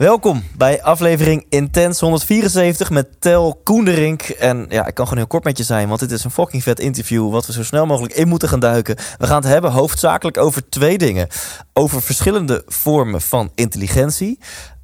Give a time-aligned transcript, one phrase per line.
[0.00, 4.22] Welkom bij aflevering Intens 174 met Tel Koenderink.
[4.22, 6.62] En ja, ik kan gewoon heel kort met je zijn, want dit is een fucking
[6.62, 7.30] vet interview...
[7.30, 8.96] wat we zo snel mogelijk in moeten gaan duiken.
[9.18, 11.28] We gaan het hebben hoofdzakelijk over twee dingen.
[11.72, 14.38] Over verschillende vormen van intelligentie.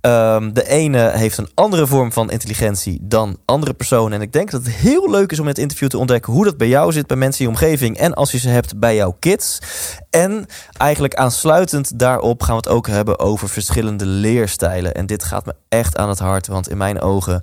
[0.07, 4.13] Ehm, de ene heeft een andere vorm van intelligentie dan andere personen.
[4.13, 6.33] En ik denk dat het heel leuk is om in het interview te ontdekken...
[6.33, 7.99] hoe dat bij jou zit, bij mensen in je omgeving...
[7.99, 9.59] en als je ze hebt bij jouw kids.
[10.11, 10.47] En
[10.77, 14.95] eigenlijk aansluitend daarop gaan we het ook hebben over verschillende leerstijlen.
[14.95, 17.43] En dit gaat me echt aan het hart, want in mijn ogen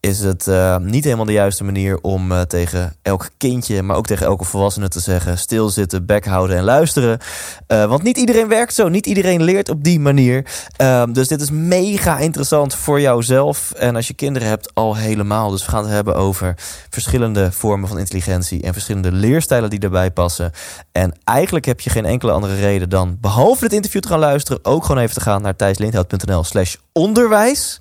[0.00, 4.06] is het eh, niet helemaal de juiste manier om eh, tegen elk kindje, maar ook
[4.06, 7.18] tegen elke volwassene te zeggen: stilzitten, bek houden en luisteren.
[7.66, 10.46] Eh, want niet iedereen werkt zo, niet iedereen leert op die manier.
[10.76, 15.50] Ehm, dus dit is mega interessant voor jouzelf en als je kinderen hebt, al helemaal.
[15.50, 16.54] Dus we gaan het hebben over
[16.90, 20.50] verschillende vormen van intelligentie en verschillende leerstijlen die daarbij passen.
[20.92, 24.64] En eigenlijk heb je geen enkele andere reden dan, behalve het interview te gaan luisteren,
[24.64, 27.80] ook gewoon even te gaan naar thijslindhout.nl/slash onderwijs.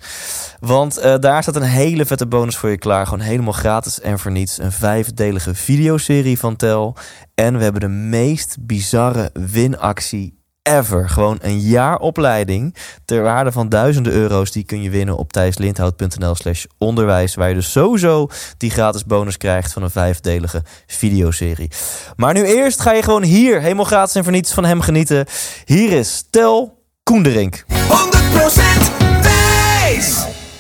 [0.60, 3.06] Want eh, daar staat een hele vette bonus voor je klaar.
[3.06, 4.60] Gewoon helemaal gratis en voor niets.
[4.60, 6.96] Een vijfdelige videoserie van Tel.
[7.36, 11.10] En we hebben de meest bizarre winactie ever.
[11.10, 14.52] Gewoon een jaar opleiding ter waarde van duizenden euro's.
[14.52, 17.36] Die kun je winnen op thijslindhout.nl slash onderwijs.
[17.36, 21.72] Waar je dus sowieso die gratis bonus krijgt van een vijfdelige videoserie.
[22.16, 25.26] Maar nu eerst ga je gewoon hier helemaal gratis en voor niets van hem genieten.
[25.66, 27.66] Hier is Tel Koenderink.
[27.68, 28.97] 100%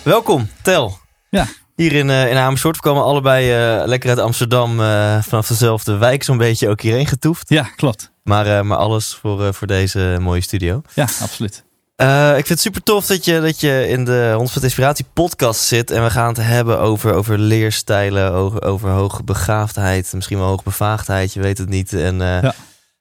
[0.03, 0.97] Welkom, Tel.
[1.29, 2.75] Ja, Hier in, eh, in Amersfoort.
[2.75, 4.79] We komen allebei eh, lekker uit Amsterdam.
[4.81, 7.49] eh, vanaf dezelfde wijk zo'n beetje ook hierheen getoefd.
[7.49, 8.11] ja klopt.
[8.23, 10.81] Maar, maar alles voor, voor deze mooie studio.
[10.93, 11.63] Ja, absoluut.
[11.97, 15.91] Ik vind het super tof dat je, dat je in de 100 Inspiratie podcast zit.
[15.91, 20.11] En we gaan het hebben over, over leerstijlen, over, over hoogbegaafdheid.
[20.13, 21.93] Misschien wel hoogbevaagdheid, je weet het niet.
[21.93, 22.53] En Ja.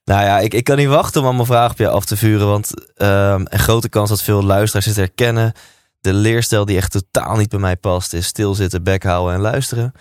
[0.05, 2.47] nou ja, ik, ik kan niet wachten om allemaal vragen op je af te vuren.
[2.47, 5.53] Want ehm, een grote kans dat veel luisteraars het herkennen.
[6.07, 9.93] De leerstijl die echt totaal niet bij mij past is stilzitten, bek houden en luisteren.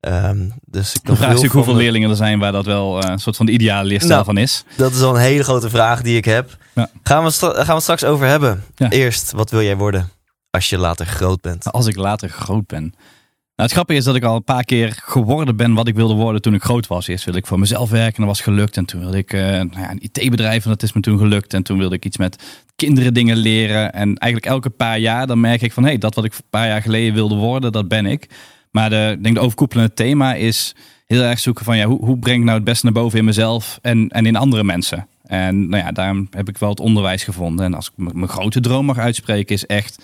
[0.00, 3.10] Ehm, dus ik De kan vraag is hoeveel leerlingen er zijn waar dat wel eh,
[3.10, 4.24] een soort van de ideale leerstijl Nou.
[4.24, 4.64] van is.
[4.76, 6.56] Dat is al een hele grote vraag die ik heb.
[6.74, 6.90] Ja.
[7.02, 8.64] Gaan, we gaan we het straks over hebben.
[8.74, 8.90] Ja.
[8.90, 10.10] Eerst, wat wil jij worden
[10.50, 11.72] als je later groot bent?
[11.72, 12.94] Als ik later groot ben.
[13.62, 16.14] Nou, het grappige is dat ik al een paar keer geworden ben wat ik wilde
[16.14, 17.06] worden toen ik groot was.
[17.06, 18.76] Eerst wilde ik voor mezelf werken en dat was gelukt.
[18.76, 21.54] En toen wilde ik eh, nou ja, een IT-bedrijf en dat is me toen gelukt.
[21.54, 23.92] En toen wilde ik iets met kinderen dingen leren.
[23.92, 25.82] En eigenlijk elke paar jaar dan merk ik van...
[25.82, 28.28] hé, hey, dat wat ik een paar jaar geleden wilde worden, dat ben ik.
[28.70, 30.74] Maar de, denk de overkoepelende thema is
[31.06, 31.76] heel erg zoeken van...
[31.76, 34.36] ja, hoe, hoe breng ik nou het beste naar boven in mezelf en, en in
[34.36, 35.06] andere mensen?
[35.24, 37.64] En nou ja, daarom heb ik wel het onderwijs gevonden.
[37.64, 40.02] En als ik mijn grote droom mag uitspreken is echt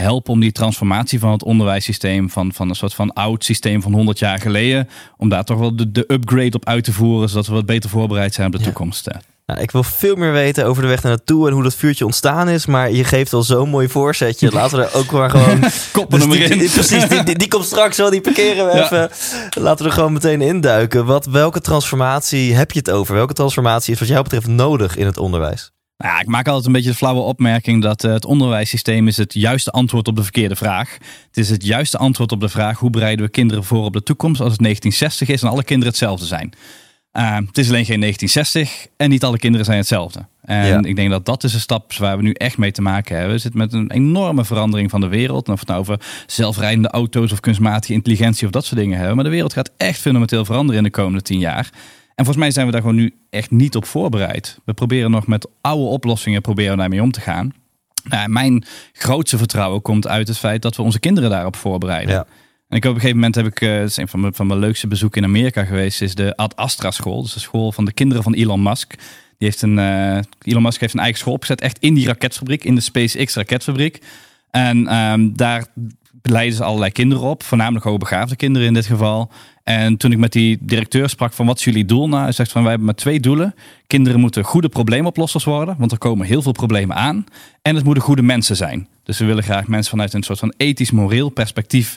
[0.00, 3.92] helpen om die transformatie van het onderwijssysteem, van, van een soort van oud systeem van
[3.92, 7.46] 100 jaar geleden, om daar toch wel de, de upgrade op uit te voeren, zodat
[7.46, 8.64] we wat beter voorbereid zijn op de Ja.
[8.64, 9.06] toekomst.
[9.06, 9.18] eh.
[9.46, 12.04] Nou, ik wil veel meer weten over de weg naar naartoe en hoe dat vuurtje
[12.04, 12.66] ontstaan is.
[12.66, 14.50] Maar je geeft al zo'n mooi voorzetje.
[14.60, 15.60] Laten we er ook maar gewoon...
[15.92, 18.10] Koppen Dus die, precies, die, die, die komt straks wel.
[18.10, 18.84] Die parkeren we Ja.
[18.84, 19.10] even.
[19.62, 21.04] Laten we er gewoon meteen induiken.
[21.06, 23.14] Wat, welke transformatie heb je het over?
[23.14, 25.70] Welke transformatie is wat jou betreft nodig in het onderwijs?
[26.00, 29.16] Nou ja, ik maak altijd een beetje de flauwe opmerking dat eh, het onderwijssysteem is
[29.16, 30.92] het juiste antwoord op de verkeerde vraag.
[31.26, 34.02] Het is het juiste antwoord op de vraag hoe bereiden we kinderen voor op de
[34.02, 36.52] toekomst als het 1960 is en alle kinderen hetzelfde zijn.
[37.12, 40.26] Uh, het is alleen geen 1960 en niet alle kinderen zijn hetzelfde.
[40.42, 40.82] En Ja.
[40.82, 43.34] ik denk dat dat is een stap waar we nu echt mee te maken hebben.
[43.34, 45.46] We zitten met een enorme verandering van de wereld.
[45.46, 49.14] En of het nou over zelfrijdende auto's of kunstmatige intelligentie of dat soort dingen hebben.
[49.14, 51.70] Maar de wereld gaat echt fundamenteel veranderen in de komende tien jaar.
[52.20, 54.58] En volgens mij zijn we daar gewoon nu echt niet op voorbereid.
[54.64, 57.52] We proberen nog met oude oplossingen proberen daarmee om te gaan.
[58.04, 62.14] Nou, mijn grootste vertrouwen komt uit het feit dat we onze kinderen daarop voorbereiden.
[62.14, 62.26] Ja.
[62.68, 64.86] En ik op een gegeven moment heb ik, is een van mijn, van mijn leukste
[64.86, 67.22] bezoeken in Amerika geweest, is de Ad Astra school.
[67.22, 68.88] Dus de school van de kinderen van Elon Musk.
[69.38, 72.64] Die heeft een, eh, Elon Musk heeft een eigen school opgezet, echt in die raketfabriek,
[72.64, 74.02] in de SpaceX raketfabriek.
[74.50, 75.66] En ehm, daar
[76.22, 79.30] leiden ze allerlei kinderen op, voornamelijk hoogbegaafde kinderen in dit geval.
[79.62, 82.52] En toen ik met die directeur sprak van wat is jullie doel nou, hij zegt
[82.52, 83.54] van wij hebben maar twee doelen.
[83.86, 87.24] Kinderen moeten goede probleemoplossers worden, want er komen heel veel problemen aan.
[87.62, 88.88] En het moeten goede mensen zijn.
[89.02, 91.96] Dus we willen graag mensen vanuit een soort van ethisch, moreel perspectief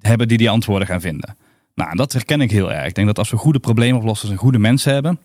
[0.00, 1.36] hebben die die antwoorden gaan vinden.
[1.74, 2.86] Nou, dat herken ik heel erg.
[2.86, 5.18] Ik denk dat als we goede probleemoplossers en goede mensen hebben,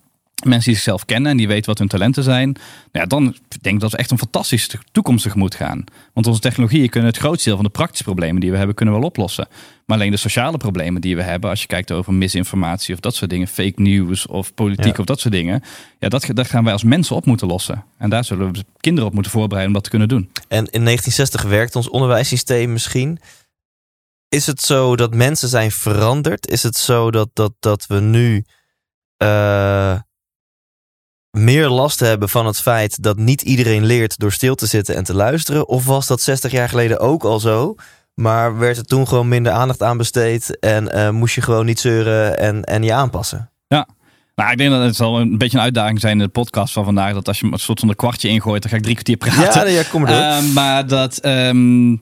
[0.43, 2.59] mensen die zichzelf kennen en die weten wat hun talenten zijn, nou
[2.91, 5.83] ja, dan denk ik dat we echt een fantastische toekomst tegemoet gaan.
[6.13, 8.93] Want onze technologieën kunnen het grootste deel van de praktische problemen die we hebben, kunnen
[8.95, 9.47] wel oplossen.
[9.85, 13.15] Maar alleen de sociale problemen die we hebben, als je kijkt over misinformatie of dat
[13.15, 14.99] soort dingen, fake news of politiek Ja.
[14.99, 15.63] of dat soort dingen,
[15.99, 17.83] ja, dat, dat gaan wij als mensen op moeten lossen.
[17.97, 20.29] En daar zullen we kinderen op moeten voorbereiden om dat te kunnen doen.
[20.47, 23.19] En in 1960 werkt ons onderwijssysteem misschien.
[24.29, 26.47] Is het zo dat mensen zijn veranderd?
[26.47, 28.43] Is het zo dat, dat, dat we nu
[29.17, 29.99] eh,
[31.43, 35.03] meer last hebben van het feit dat niet iedereen leert door stil te zitten en
[35.03, 35.67] te luisteren?
[35.67, 37.75] Of was dat 60 jaar geleden ook al zo?
[38.13, 41.79] Maar werd er toen gewoon minder aandacht aan besteed en eh, moest je gewoon niet
[41.79, 43.51] zeuren en, en je aanpassen?
[44.39, 46.83] Nou, ik denk dat het zal een beetje een uitdaging zijn in de podcast van
[46.83, 47.13] vandaag.
[47.13, 49.71] Dat als je een soort van een kwartje ingooit, dan ga ik drie kwartier praten.
[49.71, 50.21] Ja, ja kom maar door.
[50.21, 51.17] Ehm, maar dat.
[51.17, 51.95] ehm,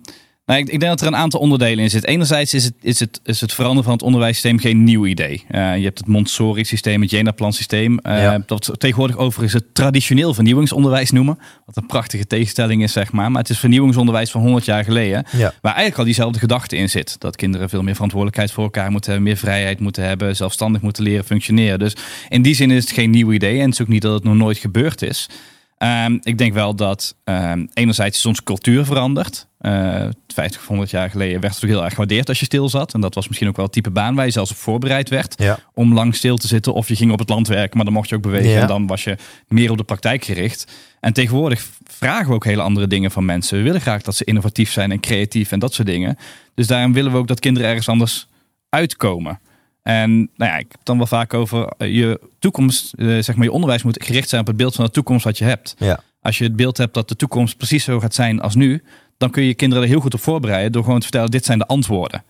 [0.48, 2.06] nou, ik, ik denk dat er een aantal onderdelen in zit.
[2.06, 5.44] Enerzijds is het, is het, is het veranderen van het onderwijssysteem geen nieuw idee.
[5.48, 8.00] Eh, je hebt het Montessori-systeem, het Jena-plan-systeem.
[8.04, 8.44] Ja.
[8.46, 11.40] Dat we tegenwoordig overigens het traditioneel vernieuwingsonderwijs noemen.
[11.66, 13.32] Wat een prachtige tegenstelling is, zeg maar.
[13.32, 15.26] Maar het is vernieuwingsonderwijs van 100 jaar geleden.
[15.32, 15.54] ja.
[15.62, 17.16] Waar eigenlijk al diezelfde gedachte in zit.
[17.20, 21.04] Dat kinderen veel meer verantwoordelijkheid voor elkaar moeten hebben, meer vrijheid moeten hebben, zelfstandig moeten
[21.04, 21.80] leren functioneren.
[21.80, 21.96] Dus
[22.30, 23.60] in die zin is het geen nieuw idee.
[23.60, 25.30] En het is ook niet dat het nog nooit gebeurd is.
[25.78, 29.48] Ehm, ik denk wel dat ehm, enerzijds is onze cultuur veranderd.
[29.68, 32.70] Eh 50 of 100 jaar geleden werd het ook heel erg gewaardeerd als je stil
[32.70, 32.94] zat.
[32.94, 35.34] En dat was misschien ook wel het type baan waar je zelfs op voorbereid werd.
[35.38, 35.60] Ja.
[35.74, 36.74] Om lang stil te zitten.
[36.74, 38.50] Of je ging op het land werken, maar dan mocht je ook bewegen.
[38.50, 38.62] Ja.
[38.62, 39.18] En dan was je
[39.48, 40.72] meer op de praktijk gericht.
[41.00, 43.58] En tegenwoordig vragen we ook hele andere dingen van mensen.
[43.58, 46.18] We willen graag dat ze innovatief zijn en creatief en dat soort dingen.
[46.56, 48.28] Dus daarom willen we ook dat kinderen ergens anders
[48.70, 49.40] uitkomen.
[49.84, 53.36] En nou ja, ik heb het dan wel vaak over eh, je toekomst, eh, zeg
[53.36, 55.76] maar je onderwijs moet gericht zijn op het beeld van de toekomst wat je hebt.
[55.78, 56.00] Ja.
[56.22, 58.84] Als je het beeld hebt dat de toekomst precies zo gaat zijn als nu,
[59.18, 61.46] dan kun je je kinderen er heel goed op voorbereiden door gewoon te vertellen, dit
[61.46, 62.24] zijn de antwoorden.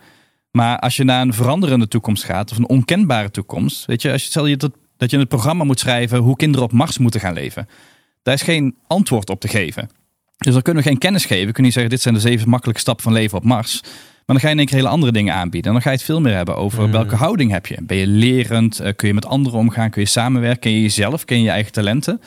[0.52, 4.22] Maar als je naar een veranderende toekomst gaat, of een onkenbare toekomst, weet je, als
[4.24, 7.20] je stel je dat, dat je een programma moet schrijven hoe kinderen op Mars moeten
[7.20, 7.68] gaan leven.
[8.24, 9.90] Daar is geen antwoord op te geven.
[10.38, 11.46] Dus dan kunnen we geen kennis geven.
[11.46, 13.82] We kunnen niet zeggen, dit zijn de zeven makkelijke stappen van leven op Mars.
[13.82, 15.68] Maar dan ga je in één keer hele andere dingen aanbieden.
[15.68, 16.92] En dan ga je het veel meer hebben over Mm.
[16.92, 17.78] welke houding heb je.
[17.82, 18.80] Ben je lerend?
[18.80, 19.90] Eh, kun je met anderen omgaan?
[19.90, 20.60] Kun je samenwerken?
[20.60, 21.26] Ken je jezelf?
[21.26, 22.22] Ken je je eigen talenten?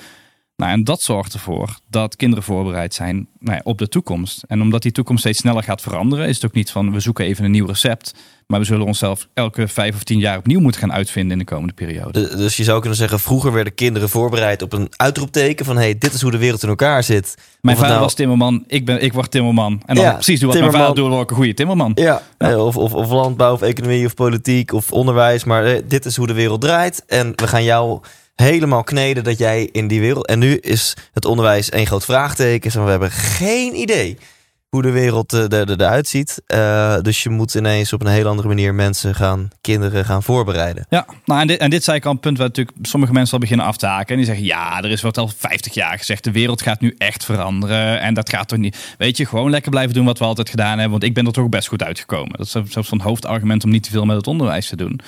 [0.60, 4.42] Nou, en dat zorgt ervoor dat kinderen voorbereid zijn nou ja, op de toekomst.
[4.46, 7.24] En omdat die toekomst steeds sneller gaat veranderen, is het ook niet van we zoeken
[7.24, 8.14] even een nieuw recept.
[8.46, 11.44] Maar we zullen onszelf elke vijf of tien jaar opnieuw moeten gaan uitvinden in de
[11.44, 12.28] komende periode.
[12.28, 15.98] De- Dus je zou kunnen zeggen, vroeger werden kinderen voorbereid op een uitroepteken van hey,
[15.98, 17.34] dit is hoe de wereld in elkaar zit.
[17.60, 19.82] Mijn Of vader nou- was timmerman, ik, ben, ik word timmerman.
[19.86, 20.80] En dan Ja, precies doen wat timmerman.
[20.80, 21.92] mijn vader doet, word ik een goede timmerman.
[21.94, 25.44] Ja, Of, of, of landbouw, of economie, of politiek, of onderwijs.
[25.44, 27.04] Maar eh, dit is hoe de wereld draait.
[27.06, 28.00] En we gaan jou
[28.40, 30.26] helemaal kneden dat jij in die wereld...
[30.26, 32.72] En nu is het onderwijs één groot vraagteken.
[32.72, 34.19] En we hebben geen idee
[34.70, 36.42] hoe de wereld eh, er, er, eruit ziet.
[36.46, 40.87] Eh, dus je moet ineens op een hele andere manier mensen gaan, kinderen gaan voorbereiden.
[40.88, 43.40] Ja, nou en dit, en dit zei ik al punt waar natuurlijk sommige mensen al
[43.40, 44.08] beginnen af te haken.
[44.08, 46.94] En die zeggen, ja, er is wordt al 50 jaar gezegd, de wereld gaat nu
[46.98, 48.00] echt veranderen.
[48.00, 50.78] En dat gaat toch niet, weet je, gewoon lekker blijven doen wat we altijd gedaan
[50.78, 50.90] hebben.
[50.90, 52.37] Want ik ben er toch best goed uitgekomen.
[52.37, 55.00] Dat is zelfs van hoofdargument om niet te veel met het onderwijs te doen.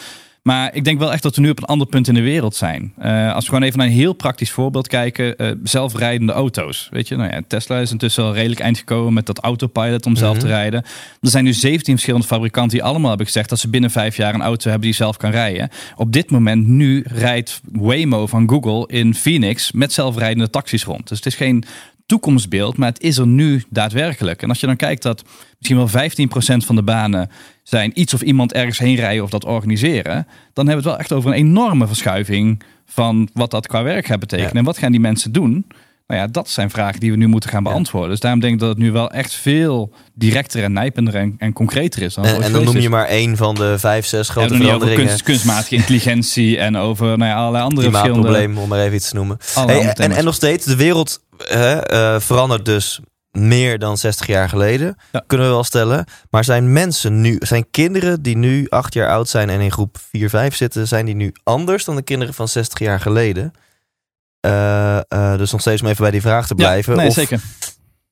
[0.42, 2.54] Maar ik denk wel echt dat we nu op een ander punt in de wereld
[2.54, 2.92] zijn.
[2.98, 5.36] Eh, als we gewoon even naar een heel praktisch voorbeeld kijken.
[5.36, 6.88] eh, zelfrijdende auto's.
[6.90, 10.16] Weet je, nou ja, Tesla is intussen al redelijk eind gekomen met dat autopilot om
[10.16, 10.84] zelf te rijden.
[11.20, 14.34] Er zijn nu 17 verschillende fabrikanten die allemaal hebben gezegd dat ze binnen vijf jaar
[14.34, 15.68] een auto hebben die zelf kan rijden.
[15.96, 21.08] Op dit moment nu rijdt Waymo van Google in Phoenix met zelfrijdende taxis rond.
[21.08, 21.64] Dus het is geen
[22.12, 24.42] toekomstbeeld, maar het is er nu daadwerkelijk.
[24.42, 25.24] En als je dan kijkt dat
[25.58, 27.30] misschien wel 15% van de banen
[27.62, 30.98] zijn iets of iemand ergens heen rijden of dat organiseren, dan hebben we het wel
[30.98, 34.52] echt over een enorme verschuiving van wat dat qua werk gaat betekenen.
[34.52, 34.58] Ja.
[34.58, 35.66] En wat gaan die mensen doen?
[36.12, 38.10] Nou ja, dat zijn vragen die we nu moeten gaan beantwoorden.
[38.10, 41.52] Dus daarom denk ik dat het nu wel echt veel directer en nijpender en, en
[41.52, 42.14] concreter is.
[42.14, 45.06] Dan het En, dan noem je maar één van de vijf, zes grote veranderingen.
[45.06, 48.20] kunst, kunstmatige intelligentie en over nou ja, allerlei andere verschillende...
[48.20, 49.38] Klimaatprobleem, om maar even iets te noemen.
[49.54, 53.00] Hey, en, en nog steeds, de wereld hè, eh, verandert dus
[53.30, 54.96] meer dan 60 jaar geleden.
[55.12, 55.24] Ja.
[55.26, 56.04] Kunnen we wel stellen.
[56.30, 59.98] Maar zijn mensen nu, zijn kinderen die nu acht jaar oud zijn en in groep
[60.10, 63.52] 4, 5 zitten, zijn die nu anders dan de kinderen van 60 jaar geleden?
[64.42, 66.96] Eh, eh, dus nog steeds om even bij die vraag te Ja, blijven.
[66.96, 67.40] nee, of, zeker.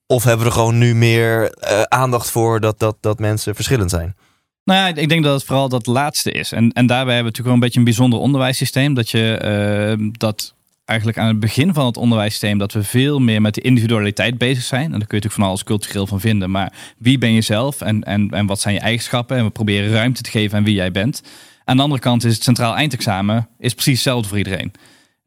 [0.06, 3.90] of hebben we er gewoon nu meer eh, aandacht voor dat, dat, dat mensen verschillend
[3.90, 4.16] zijn?
[4.64, 6.52] Nou ja, ik denk dat het vooral dat laatste is.
[6.52, 8.94] En, en daarbij hebben we natuurlijk wel een beetje een bijzonder onderwijssysteem.
[8.94, 13.40] Dat je eh, dat eigenlijk aan het begin van het onderwijssysteem dat we veel meer
[13.40, 14.84] met de individualiteit bezig zijn.
[14.84, 16.50] En daar kun je natuurlijk van alles cultureel van vinden.
[16.50, 19.36] Maar wie ben je zelf en, en, en wat zijn je eigenschappen?
[19.36, 21.22] En we proberen ruimte te geven aan wie jij bent.
[21.64, 24.72] Aan de andere kant is het centraal eindexamen is precies hetzelfde voor iedereen.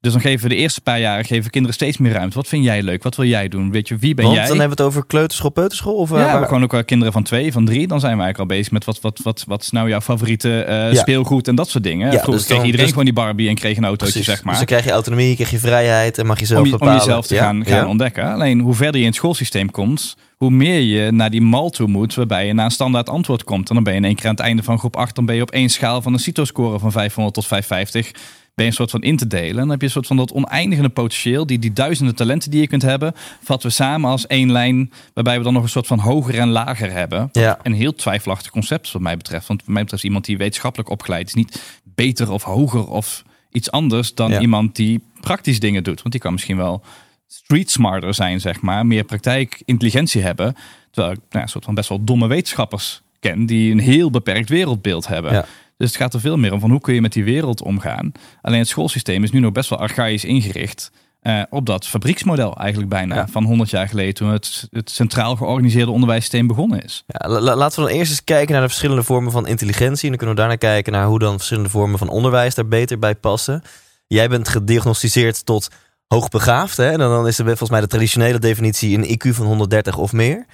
[0.03, 2.35] Dus dan geven we de eerste paar jaren geven kinderen steeds meer ruimte.
[2.35, 3.03] Wat vind jij leuk?
[3.03, 3.71] Wat wil jij doen?
[3.71, 4.47] Weet je, wie ben Want jij?
[4.47, 5.93] dan hebben we het over kleuterschool, peuterschool?
[5.95, 7.87] Of, eh, ja, waar- gewoon ook wel kinderen van twee, van drie.
[7.87, 10.63] Dan zijn we eigenlijk al bezig met wat, wat, wat, wat is nou jouw favoriete
[10.63, 10.99] eh, Ja.
[10.99, 12.05] speelgoed en dat soort dingen.
[12.05, 14.29] Ja, Vroeger dus kreeg dan- iedereen dus- gewoon die Barbie en kreeg een autootje, Precies.
[14.33, 14.49] zeg maar.
[14.49, 16.79] Dus dan krijg je autonomie, krijg je vrijheid en mag je zelf om, je- om
[16.79, 16.99] bepalen.
[16.99, 18.23] jezelf te Ja, gaan, gaan ontdekken.
[18.33, 21.87] Alleen hoe verder je in het schoolsysteem komt, hoe meer je naar die mal toe
[21.87, 23.69] moet, waarbij je naar een standaard antwoord komt.
[23.69, 25.35] En dan ben je in één keer aan het einde van groep 8, dan ben
[25.35, 28.11] je op één schaal van een CITO-score van 500 tot 550.
[28.55, 29.49] Ben je een soort van in te delen.
[29.49, 32.61] En dan heb je een soort van dat oneindige potentieel, die, die duizenden talenten die
[32.61, 35.87] je kunt hebben, vatten we samen als één lijn, waarbij we dan nog een soort
[35.87, 37.29] van hoger en lager hebben.
[37.31, 37.59] Ja.
[37.63, 39.47] Een heel twijfelachtig concept wat mij betreft.
[39.47, 43.23] Want wat mij betreft is iemand die wetenschappelijk opgeleid is niet beter of hoger of
[43.51, 44.39] iets anders dan Ja.
[44.39, 45.97] iemand die praktisch dingen doet.
[45.99, 46.83] Want die kan misschien wel
[47.27, 48.85] street smarter zijn, zeg maar.
[48.85, 50.55] Meer praktijkintelligentie hebben.
[50.91, 54.49] Terwijl ik nou, een soort van best wel domme wetenschappers ken die een heel beperkt
[54.49, 55.33] wereldbeeld hebben.
[55.33, 55.45] Ja.
[55.77, 58.11] Dus het gaat er veel meer om van hoe kun je met die wereld omgaan.
[58.41, 60.91] Alleen het schoolsysteem is nu nog best wel archaïs ingericht.
[61.23, 63.27] eh, op dat fabrieksmodel eigenlijk bijna Ja.
[63.27, 67.03] van 100 jaar geleden toen het, het centraal georganiseerde onderwijssysteem begonnen is.
[67.07, 70.03] Ja, la- la- laten we dan eerst eens kijken naar de verschillende vormen van intelligentie.
[70.03, 72.99] En dan kunnen we daarna kijken naar hoe dan verschillende vormen van onderwijs daar beter
[72.99, 73.61] bij passen.
[74.07, 75.67] Jij bent gediagnosticeerd tot
[76.07, 76.77] hoogbegaafd.
[76.77, 76.91] Hè?
[76.91, 80.45] En dan is er volgens mij de traditionele definitie een IQ van 130 of meer.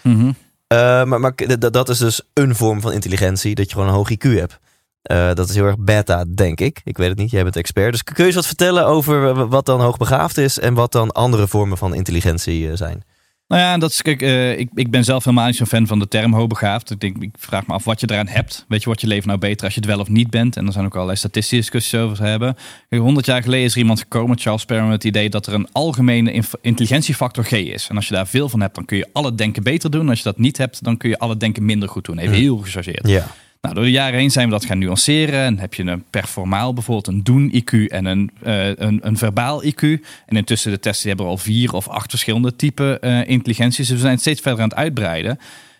[0.69, 1.33] Eh, maar
[1.71, 4.59] dat is dus een vorm van intelligentie, dat je gewoon een hoog IQ hebt.
[5.01, 6.81] Eh, dat is heel erg beta, denk ik.
[6.83, 7.91] Ik weet het niet, jij bent expert.
[7.91, 11.47] Dus kun je eens wat vertellen over wat dan hoogbegaafd is en wat dan andere
[11.47, 13.03] vormen van intelligentie eh, zijn?
[13.49, 15.99] Nou ja, dat is, kijk, eh, ik, ik ben zelf helemaal niet zo'n fan van
[15.99, 16.91] de term hoogbegaafd.
[16.91, 18.65] Ik, denk, ik vraag me af wat je eraan hebt.
[18.67, 20.57] Weet je, wordt je leven nou beter als je het wel of niet bent?
[20.57, 22.55] En er zijn ook allerlei statistische discussies over te hebben.
[22.89, 25.53] Kijk, 100 jaar geleden is er iemand gekomen, Charles Perrin, met het idee dat er
[25.53, 27.87] een algemene intelligentiefactor G is.
[27.89, 30.09] En als je daar veel van hebt, dan kun je alle denken beter doen.
[30.09, 32.17] Als je dat niet hebt, dan kun je alle denken minder goed doen.
[32.17, 33.07] Even heel gechargeerd.
[33.07, 33.27] Ja.
[33.61, 35.39] Nou, door de jaren heen zijn we dat gaan nuanceren.
[35.39, 39.81] En heb je een performaal, bijvoorbeeld een doen-IQ en een, eh, een, een verbaal IQ.
[40.25, 43.87] En intussen de testen die hebben al vier of acht verschillende typen eh, intelligenties.
[43.87, 45.39] Dus we zijn steeds verder aan het uitbreiden.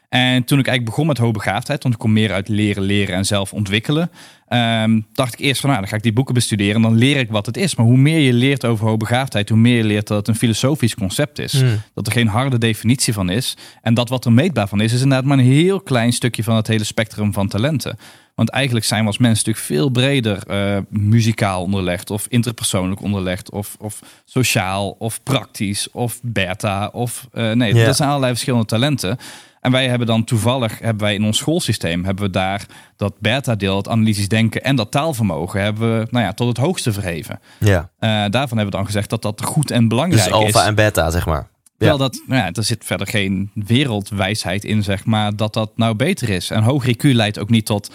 [0.10, 3.26] En toen ik eigenlijk begon met hoogbegaafdheid, want ik kom meer uit leren, leren en
[3.26, 4.12] zelf ontwikkelen,
[4.48, 7.18] ehm, dacht ik eerst van, nou, dan ga ik die boeken bestuderen en dan leer
[7.18, 7.76] ik wat het is.
[7.76, 10.96] Maar hoe meer je leert over hoogbegaafdheid, hoe meer je leert dat het een filosofisch
[10.96, 11.62] concept is.
[11.62, 11.82] Hmm.
[11.94, 13.58] Dat er geen harde definitie van is.
[13.82, 16.56] En dat wat er meetbaar van is, is inderdaad maar een heel klein stukje van
[16.56, 17.98] het hele spectrum van talenten.
[18.36, 23.52] Want eigenlijk zijn we als mensen natuurlijk veel breder eh, muzikaal onderlegd, of interpersoonlijk onderlegd,
[23.52, 29.18] of, of sociaal, of praktisch, of beta, of eh, nee, dat zijn allerlei verschillende talenten.
[29.62, 33.78] En wij hebben dan toevallig, hebben wij in ons schoolsysteem, hebben we daar dat beta-deel,
[33.78, 37.40] het analytisch denken en dat taalvermogen, hebben we nou ja, tot het hoogste verheven.
[37.60, 37.90] ja.
[38.00, 40.38] Eh, daarvan hebben we dan gezegd dat dat goed en belangrijk Dus is.
[40.40, 41.48] alfa en beta, zeg maar.
[41.78, 45.96] Terwijl dat, nou ja, er zit verder geen wereldwijsheid in, zeg maar, dat dat nou
[45.96, 46.50] beter is.
[46.50, 47.92] En hoger IQ leidt ook niet tot,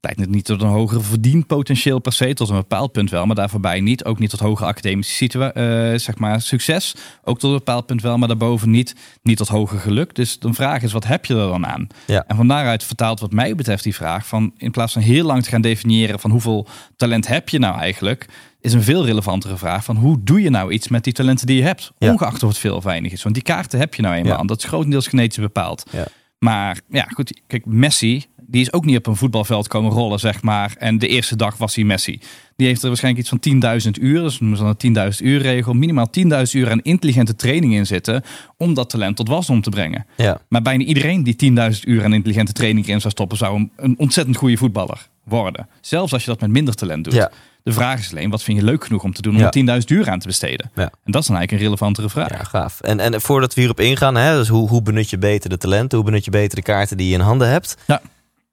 [0.00, 3.50] leidt niet tot een hoger verdienpotentieel per se, tot een bepaald punt wel, maar daar
[3.50, 4.04] voorbij niet.
[4.04, 6.94] Ook niet tot hoger academische situa- eh, zeg maar, succes.
[7.24, 8.94] Ook tot een bepaald punt wel, maar daarboven niet.
[9.22, 10.14] Niet tot hoger geluk.
[10.14, 11.86] Dus de vraag is, wat heb je er dan aan?
[12.06, 12.24] Ja.
[12.26, 15.42] En van daaruit vertaalt wat mij betreft die vraag van, in plaats van heel lang
[15.42, 16.66] te gaan definiëren van hoeveel
[16.96, 18.26] talent heb je nou eigenlijk,
[18.60, 21.56] is een veel relevantere vraag van hoe doe je nou iets met die talenten die
[21.56, 21.92] je hebt?
[21.98, 22.10] Ja.
[22.10, 23.22] Ongeacht of het veel of weinig is.
[23.22, 24.40] Want die kaarten heb je nou eenmaal.
[24.40, 24.44] Ja.
[24.44, 25.84] Dat is grotendeels genetisch bepaald.
[25.90, 26.06] Ja.
[26.38, 27.40] Maar ja, goed.
[27.46, 30.74] Kijk, Messi, die is ook niet op een voetbalveld komen rollen, zeg maar.
[30.78, 32.20] En de eerste dag was hij Messi.
[32.56, 35.40] Die heeft er waarschijnlijk iets van 10.000 uur, dus noemen ze dan een 10.000 uur
[35.40, 38.22] regel, minimaal 10.000 uur aan intelligente training in zitten
[38.56, 40.06] om dat talent tot wasdom te brengen.
[40.16, 40.40] Ja.
[40.48, 44.36] Maar bijna iedereen die 10.000 uur aan intelligente training in zou stoppen, zou een, ontzettend
[44.36, 45.68] goede voetballer worden.
[45.80, 47.14] Zelfs als je dat met minder talent doet.
[47.14, 47.30] Ja.
[47.62, 49.50] De vraag is alleen, wat vind je leuk genoeg om te doen om Ja.
[49.50, 50.70] er 10.000 uur aan te besteden?
[50.74, 50.82] Ja.
[50.82, 52.30] En dat is dan eigenlijk een relevantere vraag.
[52.30, 52.80] Ja, gaaf.
[52.80, 55.98] En, en voordat we hierop ingaan, hè, dus hoe, hoe benut je beter de talenten?
[55.98, 57.76] Hoe benut je beter de kaarten die je in handen hebt?
[57.86, 58.00] Ja.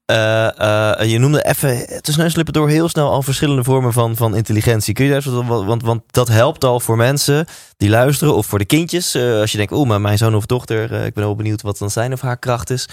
[0.08, 4.94] Eh, eh, je noemde even tussen door heel snel al verschillende vormen van, van intelligentie.
[4.94, 7.46] Kun je daar wat- want, want dat helpt al voor mensen
[7.76, 9.14] die luisteren of voor de kindjes.
[9.14, 11.78] Eh, als je denkt, oeh, maar mijn zoon of dochter, ik ben wel benieuwd wat
[11.78, 12.88] dan zijn of haar kracht is.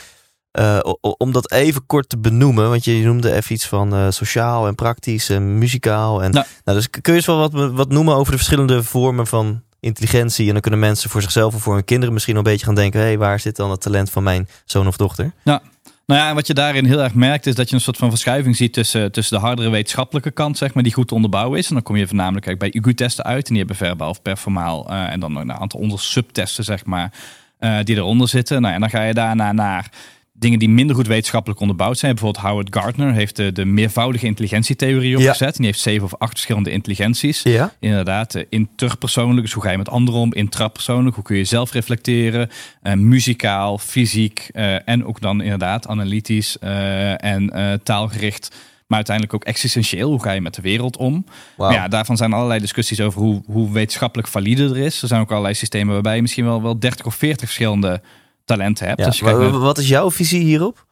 [1.18, 5.30] Om dat even kort te benoemen, want je noemde even iets van sociaal en praktisch
[5.30, 6.24] en muzikaal.
[6.24, 6.46] En, Ja.
[6.64, 10.46] nou, dus kun je eens wel wat, wat noemen over de verschillende vormen van intelligentie?
[10.48, 13.00] En dan kunnen mensen voor zichzelf of voor hun kinderen misschien een beetje gaan denken:
[13.00, 15.34] hé, hey, waar zit dan het talent van mijn zoon of dochter?
[15.44, 15.60] Nou
[16.06, 18.56] ja, en wat je daarin heel erg merkt, is dat je een soort van verschuiving
[18.56, 21.68] ziet tussen, tussen de hardere wetenschappelijke kant, zeg maar, die goed te onderbouwen is.
[21.68, 23.48] En dan kom je voornamelijk bij IQ-testen uit.
[23.48, 24.90] En die hebben verbaal of performaal.
[24.90, 27.12] eh, en dan een aantal onder subtesten, zeg maar,
[27.60, 28.62] eh, die eronder zitten.
[28.62, 29.90] Nou, en dan ga je daarna naar
[30.38, 32.14] dingen die minder goed wetenschappelijk onderbouwd zijn.
[32.14, 35.48] Bijvoorbeeld Howard Gardner heeft de, de meervoudige intelligentietheorie opgezet.
[35.48, 37.44] En die heeft zeven of acht verschillende intelligenties.
[37.44, 37.74] Ja.
[37.80, 40.34] Inderdaad, eh, interpersoonlijk, dus hoe ga je met anderen om?
[40.34, 42.50] Intrapersoonlijk, hoe kun je zelf reflecteren?
[42.82, 48.56] Eh, muzikaal, fysiek eh, en ook dan inderdaad analytisch en taalgericht.
[48.88, 50.10] Maar uiteindelijk ook existentieel.
[50.10, 51.26] Hoe ga je met de wereld om?
[51.58, 55.02] Ja, daarvan zijn allerlei discussies over hoe, hoe wetenschappelijk valide er is.
[55.02, 58.02] Er zijn ook allerlei systemen waarbij je misschien wel, wel 30 of 40 verschillende
[58.46, 59.00] talenten hebt.
[59.00, 60.86] Ja, Als je wa- kijkt naar- wa- Wat is jouw visie hierop?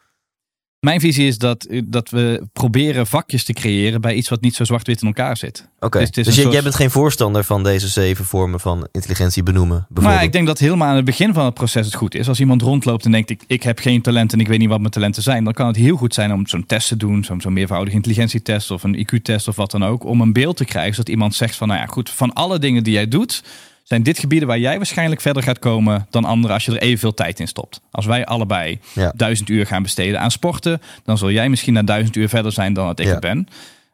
[0.80, 4.64] mijn visie is dat, dat we proberen vakjes te creëren bij iets wat niet zo
[4.64, 5.68] zwart-wit in elkaar zit.
[5.80, 9.88] Oké, Dus dus jij, soort- bent geen voorstander van deze zeven vormen van intelligentie benoemen?
[10.02, 12.28] Maar ik denk dat helemaal aan het begin van het proces het goed is.
[12.28, 14.80] Als iemand rondloopt en denkt, ik, ik heb geen talent en ik weet niet wat
[14.80, 15.44] mijn talenten zijn.
[15.44, 17.24] Dan kan het heel goed zijn om zo'n test te doen.
[17.24, 20.04] Zo'n zo'n meervoudige intelligentietest of een IQ-test of wat dan ook.
[20.06, 22.84] Om een beeld te krijgen, zodat iemand zegt van, nou ja goed, van alle dingen
[22.84, 23.44] die jij doet...
[23.84, 27.14] zijn dit gebieden waar jij waarschijnlijk verder gaat komen dan anderen als je er evenveel
[27.14, 27.82] tijd in stopt.
[27.92, 29.14] Als wij allebei Ja.
[29.16, 32.74] duizend uur gaan besteden aan sporten, dan zul jij misschien na duizend uur verder zijn
[32.74, 33.20] dan dat ik Ja.
[33.20, 33.48] ben.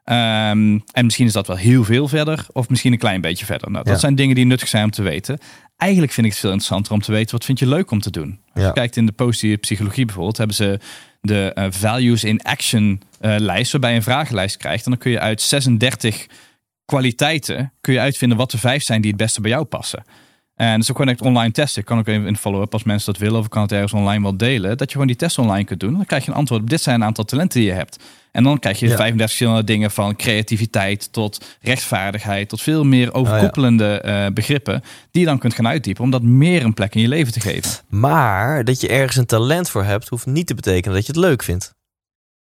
[0.04, 3.72] Ehm, en misschien is dat wel heel veel verder, of misschien een klein beetje verder.
[3.72, 4.00] Nou, dat Ja.
[4.00, 5.38] zijn dingen die nuttig zijn om te weten.
[5.78, 8.12] Eigenlijk vind ik het veel interessanter om te weten wat vind je leuk om te
[8.12, 8.40] doen.
[8.54, 10.80] Als je kijkt in de positieve psychologie bijvoorbeeld, hebben ze
[11.22, 14.86] de eh, values in action eh, lijst, waarbij je een vragenlijst krijgt.
[14.86, 16.26] En dan kun je uit 36
[16.90, 20.04] kwaliteiten kun je uitvinden wat de vijf zijn die het beste bij jou passen.
[20.56, 21.82] En is ook gewoon echt online testen.
[21.82, 23.94] Ik kan ook even in follow-up als mensen dat willen, of ik kan het ergens
[23.94, 24.78] online wel delen.
[24.78, 25.94] Dat je gewoon die test online kunt doen.
[25.94, 28.04] Dan krijg je een antwoord op dit zijn een aantal talenten die je hebt.
[28.32, 28.96] En dan krijg je Ja.
[28.96, 34.82] 35 verschillende dingen van creativiteit tot rechtvaardigheid, tot veel meer overkoepelende eh, begrippen.
[35.12, 37.40] Die je dan kunt gaan uitdiepen om dat meer een plek in je leven te
[37.40, 37.72] geven.
[37.90, 41.22] Maar dat je ergens een talent voor hebt, hoeft niet te betekenen dat je het
[41.22, 41.78] leuk vindt.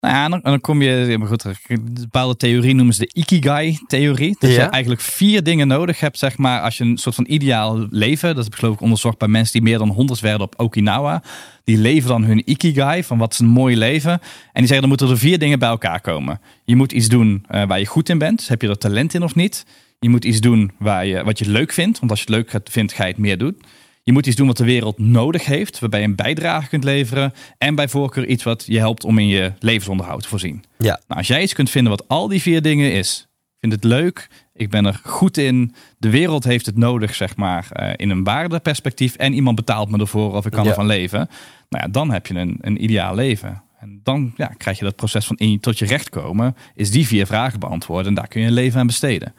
[0.05, 4.35] Nou ja, en dan, kom je, maar goed, een bepaalde theorie noemen ze de Ikigai-theorie.
[4.39, 4.55] Dat Ja.
[4.63, 8.35] je eigenlijk vier dingen nodig hebt, zeg maar, als je een soort van ideaal leven,
[8.35, 11.23] dat heb ik geloof ik onderzocht bij mensen die meer dan 100 werden op Okinawa.
[11.63, 14.11] Die leven dan hun Ikigai, van wat is een mooi leven.
[14.11, 14.19] En
[14.53, 16.39] die zeggen, dan moeten er vier dingen bij elkaar komen.
[16.65, 18.37] Je moet iets doen eh, waar je goed in bent.
[18.37, 19.65] Dus heb je er talent in of niet?
[19.99, 22.61] Je moet iets doen waar je, wat je leuk vindt, want als je het leuk
[22.71, 23.57] vindt, ga je het meer doen.
[24.05, 27.33] Je moet iets doen wat de wereld nodig heeft, waarbij je een bijdrage kunt leveren.
[27.57, 30.63] En bij voorkeur iets wat je helpt om in je levensonderhoud te voorzien.
[30.77, 33.27] Ja, Nou, als jij iets kunt vinden wat al die vier dingen is.
[33.29, 35.73] Ik vind het leuk, ik ben er goed in.
[35.97, 39.15] De wereld heeft het nodig, zeg maar, eh, in een waardeperspectief.
[39.15, 40.69] En iemand betaalt me ervoor of ik kan Ja.
[40.69, 41.29] ervan leven.
[41.69, 43.63] Nou ja, dan heb je een, een ideaal leven.
[43.79, 46.55] En dan ja, krijg je dat proces van in je tot je recht komen.
[46.75, 48.07] Is die vier vragen beantwoorden.
[48.07, 49.33] En daar kun je een leven aan besteden.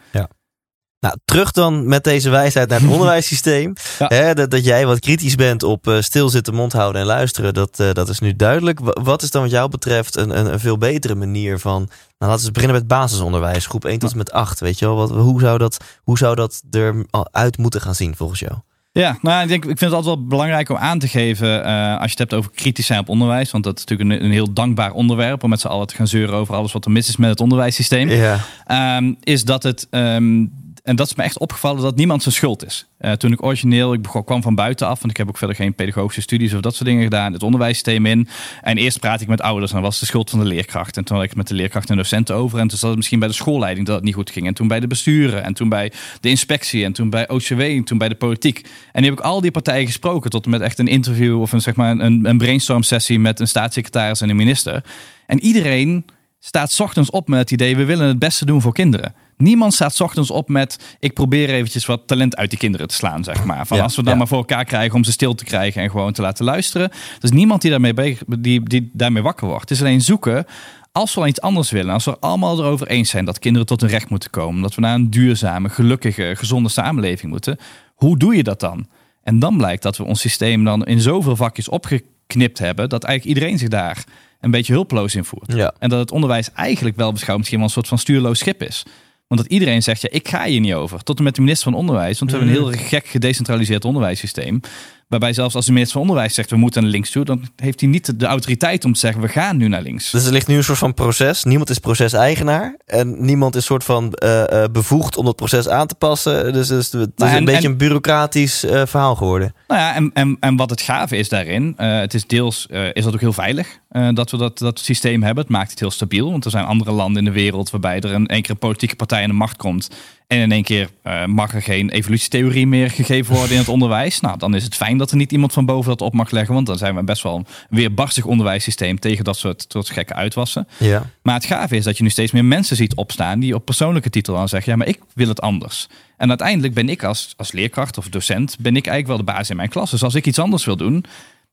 [1.06, 3.72] Nou, terug dan met deze wijsheid naar het onderwijssysteem.
[4.08, 4.34] Ja.
[4.34, 7.92] Dat, dat jij wat kritisch bent op eh, stilzitten, mond houden en luisteren, dat, eh,
[7.92, 8.80] dat is nu duidelijk.
[8.80, 11.88] Wa- Wat is dan wat jou betreft een, een, een veel betere manier van...
[12.18, 14.60] Nou, laten we beginnen met basisonderwijs, groep 1 tot en met 8.
[14.60, 18.40] Weet je wel, wat, hoe, zou dat, hoe zou dat eruit moeten gaan zien volgens
[18.40, 18.52] jou?
[18.92, 21.92] Ja, nou, ik, denk, ik vind het altijd wel belangrijk om aan te geven eh,
[21.92, 23.50] als je het hebt over kritisch zijn op onderwijs.
[23.50, 26.06] Want dat is natuurlijk een, een heel dankbaar onderwerp om met z'n allen te gaan
[26.08, 28.08] zeuren over alles wat er mis is met het onderwijssysteem.
[28.08, 30.44] Ja, Ehm, is dat het, ehm,
[30.86, 32.86] en dat is me echt opgevallen, dat niemand zijn schuld is.
[32.98, 35.74] Eh, toen ik origineel, ik begon, kwam van buitenaf, want ik heb ook verder geen
[35.74, 38.28] pedagogische studies of dat soort dingen gedaan, het onderwijssysteem in.
[38.62, 40.96] En eerst praat ik met ouders en dan was de schuld van de leerkracht.
[40.96, 42.58] En toen had ik het met de leerkracht en docenten over.
[42.58, 44.46] En toen zat het misschien bij de schoolleiding dat het niet goed ging.
[44.46, 45.42] En toen bij de besturen.
[45.42, 46.84] En toen bij de inspectie.
[46.84, 47.60] En toen bij OCW.
[47.60, 48.58] En toen bij de politiek.
[48.92, 50.30] En die heb ik al die partijen gesproken.
[50.30, 53.48] Tot met echt een interview of een, zeg maar, een, een brainstorm sessie met een
[53.48, 54.84] staatssecretaris en een minister.
[55.26, 56.04] En iedereen
[56.46, 59.14] staat 's ochtends op met het idee, we willen het beste doen voor kinderen.
[59.36, 62.94] Niemand staat 's ochtends op met, ik probeer eventjes wat talent uit die kinderen te
[62.94, 63.66] slaan, zeg maar.
[63.66, 64.18] Van Ja, als we dan ja.
[64.18, 66.90] maar voor elkaar krijgen om ze stil te krijgen en gewoon te laten luisteren.
[66.90, 69.60] Er is niemand die daarmee, be- die, die daarmee wakker wordt.
[69.60, 70.44] Het is alleen zoeken,
[70.92, 73.66] als we al iets anders willen, als we er allemaal erover eens zijn dat kinderen
[73.66, 77.58] tot hun recht moeten komen, dat we naar een duurzame, gelukkige, gezonde samenleving moeten,
[77.94, 78.86] hoe doe je dat dan?
[79.22, 83.36] En dan blijkt dat we ons systeem dan in zoveel vakjes opgeknipt hebben, dat eigenlijk
[83.36, 84.04] iedereen zich daar
[84.46, 85.52] een beetje hulpeloos in voelt.
[85.52, 85.74] ja.
[85.78, 88.82] En dat het onderwijs eigenlijk wel beschouwd misschien wel een soort van stuurloos schip is.
[89.26, 91.02] Want dat iedereen zegt, ja, ik ga hier niet over.
[91.02, 92.18] Tot en met de minister van Onderwijs.
[92.18, 94.60] Want we hebben een heel gek gedecentraliseerd onderwijssysteem.
[95.08, 97.24] Waarbij zelfs als de minister van Onderwijs zegt, we moeten naar links toe.
[97.24, 100.10] Dan heeft hij niet de autoriteit om te zeggen, we gaan nu naar links.
[100.10, 101.44] Dus er ligt nu een soort van proces.
[101.44, 102.76] Niemand is proceseigenaar.
[102.86, 106.52] En niemand is soort van eh, eh, bevoegd om dat proces aan te passen.
[106.52, 109.54] Dus, dus het is Nou, en- een beetje en- een bureaucratisch eh, verhaal geworden.
[109.68, 113.14] Nou ja, en, en, en wat het gave is daarin, het is deels is dat
[113.14, 113.78] ook heel veilig
[114.12, 115.42] dat we dat, dat systeem hebben.
[115.44, 118.12] Het maakt het heel stabiel, want er zijn andere landen in de wereld waarbij er
[118.12, 119.88] een een politieke partij aan de macht komt.
[120.26, 124.20] En in één keer eh, mag er geen evolutietheorie meer gegeven worden in het onderwijs.
[124.20, 126.54] Nou, dan is het fijn dat er niet iemand van boven dat op mag leggen,
[126.54, 130.68] want dan zijn we best wel een weerbarstig onderwijssysteem tegen dat soort, soort gekke uitwassen.
[130.78, 131.10] Ja.
[131.22, 134.10] Maar het gave is dat je nu steeds meer mensen ziet opstaan die op persoonlijke
[134.10, 135.88] titel dan zeggen: ja, maar ik wil het anders.
[136.16, 139.50] En uiteindelijk ben ik als, als leerkracht of docent, ben ik eigenlijk wel de baas
[139.50, 139.90] in mijn klas.
[139.90, 141.04] Dus als ik iets anders wil doen,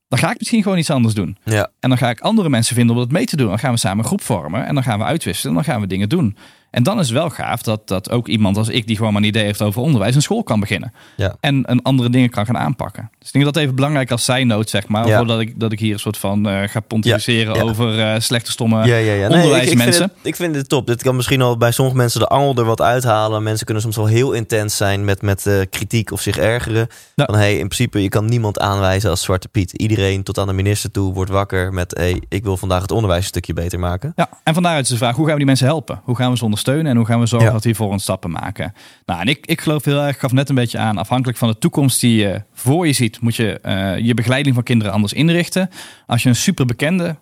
[0.08, 1.36] dan ga ik misschien gewoon iets anders doen.
[1.44, 1.70] Ja.
[1.80, 3.48] En dan ga ik andere mensen vinden om dat mee te doen.
[3.48, 5.80] Dan gaan we samen een groep vormen en dan gaan we uitwisselen en dan gaan
[5.80, 6.36] we dingen doen.
[6.74, 9.22] En dan is het wel gaaf dat, dat ook iemand als ik, die gewoon maar
[9.22, 10.92] een idee heeft over onderwijs, een school kan beginnen.
[11.16, 11.36] Ja.
[11.40, 13.10] En, en andere dingen kan gaan aanpakken.
[13.18, 15.06] Dus ik denk dat even belangrijk als zijnoot, zeg maar.
[15.06, 15.16] Ja.
[15.16, 18.50] Voordat ik, dat ik hier een soort van eh, ga pontificeren Ja, over eh, slechte,
[18.50, 19.12] stomme Ja, ja, ja.
[19.12, 20.02] Nee, ik, ik, vind onderwijsmensen.
[20.02, 20.86] het, ik vind het top.
[20.86, 23.42] Dit kan misschien al bij sommige mensen de angel er wat uithalen.
[23.42, 26.88] Mensen kunnen soms wel heel intens zijn met, met eh, kritiek of zich ergeren.
[27.16, 29.72] Van hey, in principe, je kan niemand aanwijzen als Zwarte Piet.
[29.72, 33.22] Iedereen tot aan de minister toe wordt wakker met hey, ik wil vandaag het onderwijs
[33.22, 34.12] een stukje beter maken.
[34.16, 36.00] Ja, en vandaar is de vraag, hoe gaan we die mensen helpen?
[36.04, 37.54] Hoe gaan we ze ondersteunen en hoe gaan we zorgen Ja.
[37.54, 38.72] dat die voor ons stappen maken?
[39.06, 41.58] Nou, en ik, ik geloof heel erg, gaf net een beetje aan, afhankelijk van de
[41.58, 45.70] toekomst die je voor je ziet, moet je eh, je begeleiding van kinderen anders inrichten.
[46.06, 47.16] Als je een super bekende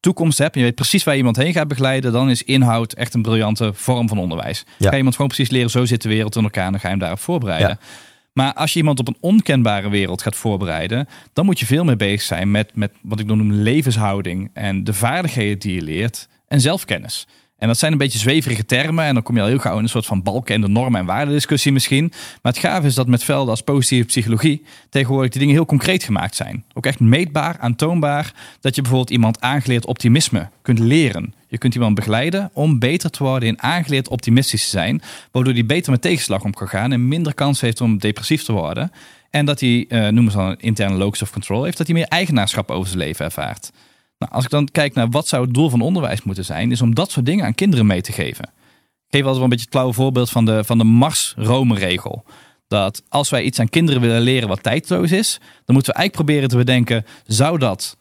[0.00, 3.14] toekomst hebt en je weet precies waar iemand heen gaat begeleiden, dan is inhoud echt
[3.14, 4.64] een briljante vorm van onderwijs.
[4.66, 4.84] Ja.
[4.84, 6.86] Ga je iemand gewoon precies leren, zo zit de wereld in elkaar en dan ga
[6.86, 7.68] je hem daarop voorbereiden.
[7.68, 7.78] Ja.
[8.32, 11.96] Maar als je iemand op een onkenbare wereld gaat voorbereiden, dan moet je veel meer
[11.96, 16.28] bezig zijn met, met wat ik dan noem levenshouding en de vaardigheden die je leert
[16.48, 17.26] en zelfkennis.
[17.58, 19.82] En dat zijn een beetje zweverige termen en dan kom je al heel gauw in
[19.82, 22.12] een soort van balken en de normen en waardediscussie misschien.
[22.42, 26.02] Maar het gave is dat met velden als positieve psychologie tegenwoordig die dingen heel concreet
[26.02, 26.64] gemaakt zijn.
[26.74, 31.34] Ook echt meetbaar, aantoonbaar, dat je bijvoorbeeld iemand aangeleerd optimisme kunt leren.
[31.48, 35.64] Je kunt iemand begeleiden om beter te worden in aangeleerd optimistisch te zijn, waardoor die
[35.64, 38.92] beter met tegenslag om kan gaan en minder kans heeft om depressief te worden.
[39.30, 42.06] En dat hij, eh, noemen ze dan interne locus of control, heeft dat hij meer
[42.08, 43.70] eigenaarschap over zijn leven ervaart.
[44.18, 46.82] Nou, als ik dan kijk naar wat zou het doel van onderwijs moeten zijn, is
[46.82, 48.44] om dat soort dingen aan kinderen mee te geven.
[48.44, 52.24] Ik geef altijd wel een beetje het flauwe voorbeeld van de, van de Mars-Rome-regel.
[52.68, 56.12] Dat als wij iets aan kinderen willen leren wat tijdloos is, dan moeten we eigenlijk
[56.12, 57.96] proberen te bedenken, zou dat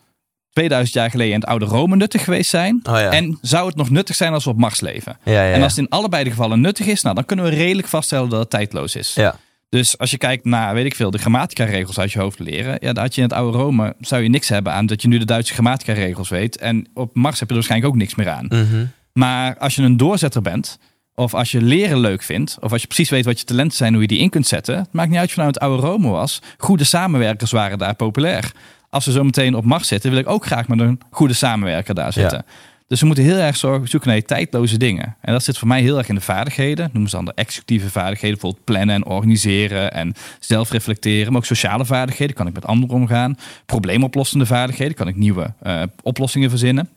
[0.51, 2.80] 2000 jaar geleden in het oude Rome nuttig geweest zijn?
[2.84, 3.12] Oh ja.
[3.12, 5.17] En zou het nog nuttig zijn als we op Mars leven?
[5.23, 7.51] Ja, ja, En als het in allebei de gevallen nuttig is, nou, dan kunnen we
[7.51, 9.13] redelijk vaststellen dat het tijdloos is.
[9.13, 9.36] ja.
[9.69, 12.77] Dus als je kijkt naar, weet ik veel, de grammatica-regels uit je hoofd leren.
[12.80, 15.08] Ja, dan had je in het oude Rome, zou je niks hebben aan dat je
[15.08, 16.58] nu de Duitse grammatica-regels weet.
[16.58, 18.45] En op Mars heb je er waarschijnlijk ook niks meer aan.
[18.45, 18.86] Mhm.
[19.13, 20.80] Maar als je een doorzetter bent,
[21.15, 23.93] of als je leren leuk vindt, of als je precies weet wat je talenten zijn,
[23.93, 24.77] hoe je die in kunt zetten.
[24.77, 26.41] Het maakt niet uit of je nou het oude Rome was.
[26.58, 28.51] Goede samenwerkers waren daar populair.
[28.89, 31.95] Als we zo meteen op Mars zitten, wil ik ook graag met een goede samenwerker
[31.95, 32.45] daar zitten.
[32.88, 35.15] Dus we moeten heel erg zorgen, zoeken naar die tijdloze dingen.
[35.21, 36.89] En dat zit voor mij heel erg in de vaardigheden.
[36.91, 38.38] Noemen ze dan de executieve vaardigheden.
[38.39, 41.28] Bijvoorbeeld plannen en organiseren en zelfreflecteren.
[41.28, 42.36] Maar ook sociale vaardigheden.
[42.36, 43.38] Kan ik met anderen omgaan.
[43.65, 44.95] Probleemoplossende vaardigheden.
[44.95, 46.89] Kan ik nieuwe eh, oplossingen verzinnen.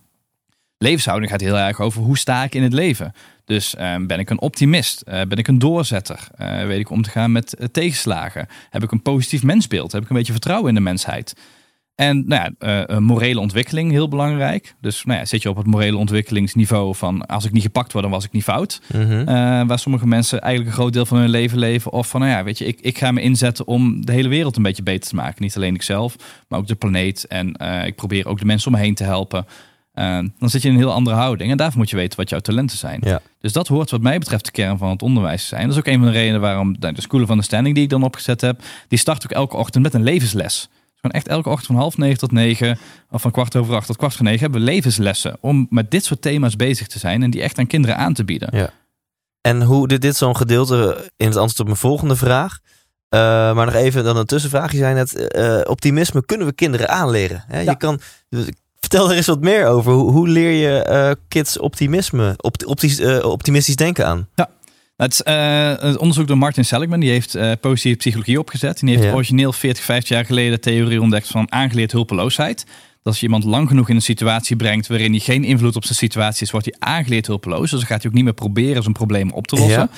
[0.79, 3.13] Levenshouding gaat heel erg over hoe sta ik in het leven.
[3.45, 5.01] Dus eh, ben ik een optimist?
[5.01, 6.29] Eh, ben ik een doorzetter?
[6.37, 8.49] Eh, weet ik om te gaan met tegenslagen?
[8.71, 9.93] Heb ik een positief mensbeeld?
[9.93, 11.35] Heb ik een beetje vertrouwen in de mensheid?
[11.95, 14.75] En nou ja, een morele ontwikkeling, heel belangrijk.
[14.81, 18.05] Dus nou ja, zit je op het morele ontwikkelingsniveau van als ik niet gepakt word,
[18.05, 18.81] dan was ik niet fout.
[18.93, 19.19] Mhm.
[19.21, 19.27] Eh,
[19.67, 21.93] waar sommige mensen eigenlijk een groot deel van hun leven leven.
[21.93, 24.57] Of van, nou ja, weet je, ik, ik ga me inzetten om de hele wereld
[24.57, 25.43] een beetje beter te maken.
[25.43, 26.17] Niet alleen ikzelf,
[26.49, 27.27] maar ook de planeet.
[27.27, 27.53] En
[27.87, 29.47] ik probeer ook de mensen om me heen te helpen.
[30.39, 31.51] Dan zit je in een heel andere houding.
[31.51, 33.01] En daarvoor moet je weten wat jouw talenten zijn.
[33.05, 33.21] Ja.
[33.41, 35.63] Dus dat hoort wat mij betreft de kern van het onderwijs te zijn.
[35.63, 37.91] Dat is ook een van de redenen waarom de de School of Understanding die ik
[37.91, 40.69] dan opgezet heb, die start ook elke ochtend met een levensles.
[41.01, 42.79] Gewoon echt elke ochtend van half negen tot negen,
[43.11, 45.37] of van kwart over acht tot kwart voor negen, hebben we levenslessen.
[45.41, 48.25] Om met dit soort thema's bezig te zijn en die echt aan kinderen aan te
[48.25, 48.49] bieden.
[48.53, 48.71] Ja.
[49.41, 52.59] En hoe dit, dit zo'n gedeelte in het antwoord op mijn volgende vraag.
[53.09, 53.21] Eh,
[53.55, 54.73] maar nog even dan een tussenvraag.
[54.73, 57.45] Je zei net, eh, optimisme kunnen we kinderen aanleren.
[57.47, 57.61] Hè?
[57.61, 57.71] Ja.
[57.71, 58.45] Je kan, dus
[58.81, 59.93] vertel er eens wat meer over.
[59.93, 64.29] Hoe, hoe leer je eh, kids optimisme, opt, optisch, optimistisch denken aan?
[65.01, 68.81] Het, is, eh, het onderzoek door Martin Seligman, die heeft eh, positieve psychologie opgezet.
[68.81, 69.15] En die heeft Ja.
[69.15, 72.65] origineel 40, 50 jaar geleden de theorie ontdekt van aangeleerd hulpeloosheid.
[72.67, 75.85] Dat als je iemand lang genoeg in een situatie brengt waarin hij geen invloed op
[75.85, 77.71] zijn situatie is, wordt hij aangeleerd hulpeloos.
[77.71, 79.91] Dus dan gaat hij ook niet meer proberen zijn probleem op te lossen.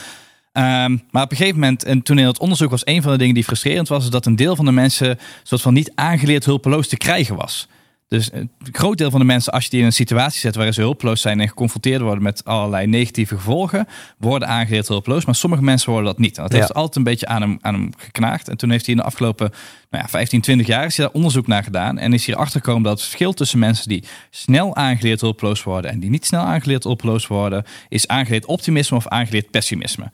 [0.53, 3.19] Ehm, maar op een gegeven moment, en toen in het onderzoek was een van de
[3.19, 6.45] dingen die frustrerend was, is dat een deel van de mensen soort van niet aangeleerd
[6.45, 7.69] hulpeloos te krijgen was.
[8.13, 10.75] Dus een groot deel van de mensen, als je die in een situatie zet waarin
[10.75, 15.25] ze hulpeloos zijn en geconfronteerd worden met allerlei negatieve gevolgen, worden aangeleerd hulpeloos.
[15.25, 16.37] Maar sommige mensen worden dat niet.
[16.37, 18.49] En dat heeft altijd een beetje aan hem, aan hem geknaagd.
[18.49, 19.51] En toen heeft hij in de afgelopen
[19.91, 21.99] nou ja, 15, 20 jaar is hij daar onderzoek naar gedaan.
[21.99, 25.91] En is hier achter gekomen dat het verschil tussen mensen die snel aangeleerd hulpeloos worden
[25.91, 30.11] en die niet snel aangeleerd hulpeloos worden, is aangeleerd optimisme of aangeleerd pessimisme.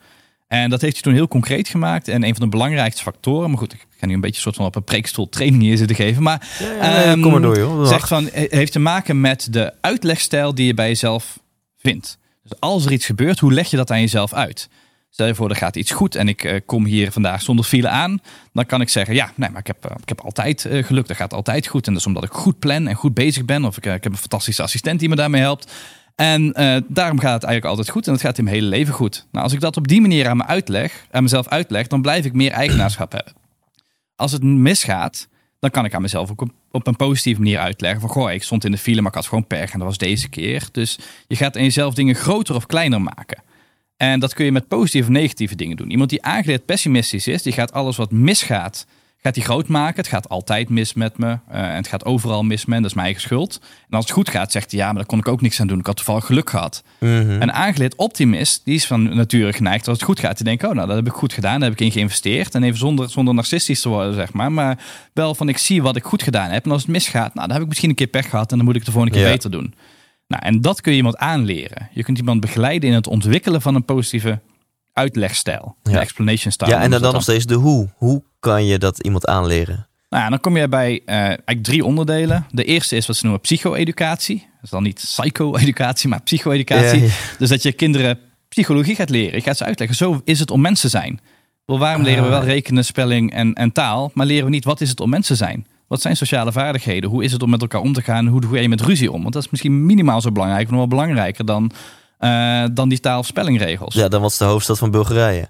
[0.49, 2.07] En dat heeft hij toen heel concreet gemaakt.
[2.07, 4.55] En een van de belangrijkste factoren, maar goed, ik ga nu een beetje een soort
[4.55, 6.23] van op een preekstoel training hier zitten geven.
[6.23, 7.87] Maar Ja, ehm, kom maar door, joh.
[7.87, 11.39] Zegt van, eh, heeft te maken met de uitlegstijl die je bij jezelf
[11.77, 12.17] vindt.
[12.43, 14.69] Dus als er iets gebeurt, hoe leg je dat aan jezelf uit?
[15.09, 17.89] Stel je voor, er gaat iets goed en ik eh, kom hier vandaag zonder file
[17.89, 18.21] aan.
[18.53, 21.07] Dan kan ik zeggen, ja, nee, maar ik heb, eh, ik heb altijd geluk.
[21.07, 21.87] Dat gaat altijd goed.
[21.87, 23.65] En dat is omdat ik goed plan en goed bezig ben.
[23.65, 25.71] Of ik, ik heb een fantastische assistent die me daarmee helpt.
[26.19, 28.07] En eh, daarom gaat het eigenlijk altijd goed.
[28.07, 29.27] En het gaat in mijn hele leven goed.
[29.31, 32.25] Nou, als ik dat op die manier aan, me uitleg, aan mezelf uitleg, dan blijf
[32.25, 33.33] ik meer eigenaarschap hebben.
[34.15, 35.27] Als het misgaat,
[35.59, 38.01] dan kan ik aan mezelf ook op, een positieve manier uitleggen.
[38.01, 39.97] Van, goh, ik stond in de file, maar ik had gewoon pech en dat was
[39.97, 40.67] deze keer.
[40.71, 43.43] Dus je gaat in jezelf dingen groter of kleiner maken.
[43.97, 45.91] En dat kun je met positieve of negatieve dingen doen.
[45.91, 48.85] Iemand die aangeleerd pessimistisch is, die gaat alles wat misgaat,
[49.21, 49.95] gaat hij groot maken.
[49.95, 51.27] Het gaat altijd mis met me.
[51.49, 52.75] eh, en het gaat overal mis met me.
[52.75, 53.59] Dat is mijn eigen schuld.
[53.89, 55.67] En als het goed gaat, zegt hij, ja, maar daar kon ik ook niks aan
[55.67, 55.79] doen.
[55.79, 56.83] Ik had toevallig geluk gehad.
[56.99, 57.11] Mhm.
[57.41, 60.35] Een aangeleerd optimist, die is van nature geneigd als het goed gaat.
[60.35, 61.59] Die denkt, oh, nou, dat heb ik goed gedaan.
[61.59, 62.55] Daar heb ik in geïnvesteerd.
[62.55, 64.51] En even zonder, zonder narcistisch te worden, zeg maar.
[64.51, 64.77] Maar
[65.13, 66.65] wel van, ik zie wat ik goed gedaan heb.
[66.65, 68.51] En als het misgaat, nou, dan heb ik misschien een keer pech gehad.
[68.51, 69.31] En dan moet ik de volgende keer Ja.
[69.31, 69.73] beter doen.
[70.27, 71.89] Nou, en dat kun je iemand aanleren.
[71.93, 74.39] Je kunt iemand begeleiden in het ontwikkelen van een positieve
[74.99, 75.75] uitlegstijl.
[75.83, 75.99] Ja.
[75.99, 76.69] explanation style.
[76.71, 77.89] ja, en dan, dan nog steeds de hoe.
[77.95, 79.87] Hoe kan je dat iemand aanleren?
[80.09, 82.45] Nou ja, dan kom je bij eh, eigenlijk drie onderdelen.
[82.51, 84.37] De eerste is wat ze noemen psycho-educatie.
[84.37, 86.99] Dat is dan niet psycho-educatie, maar psycho-educatie.
[86.99, 87.11] Ja, ja.
[87.37, 89.35] Dus dat je kinderen psychologie gaat leren.
[89.35, 91.19] Je gaat ze uitleggen, zo is het om mensen te zijn.
[91.65, 92.45] Wel, waarom leren we wel Ah.
[92.45, 95.43] rekenen, spelling en, en taal, maar leren we niet wat is het om mensen te
[95.43, 95.67] zijn?
[95.87, 97.09] Wat zijn sociale vaardigheden?
[97.09, 98.27] Hoe is het om met elkaar om te gaan?
[98.27, 99.21] Hoe ga je met ruzie om?
[99.21, 101.71] Want dat is misschien minimaal zo belangrijk, nog wel belangrijker dan,
[102.19, 103.95] eh, dan die taal- of spellingregels.
[103.95, 105.49] ja, dan wat is de hoofdstad van Bulgarije?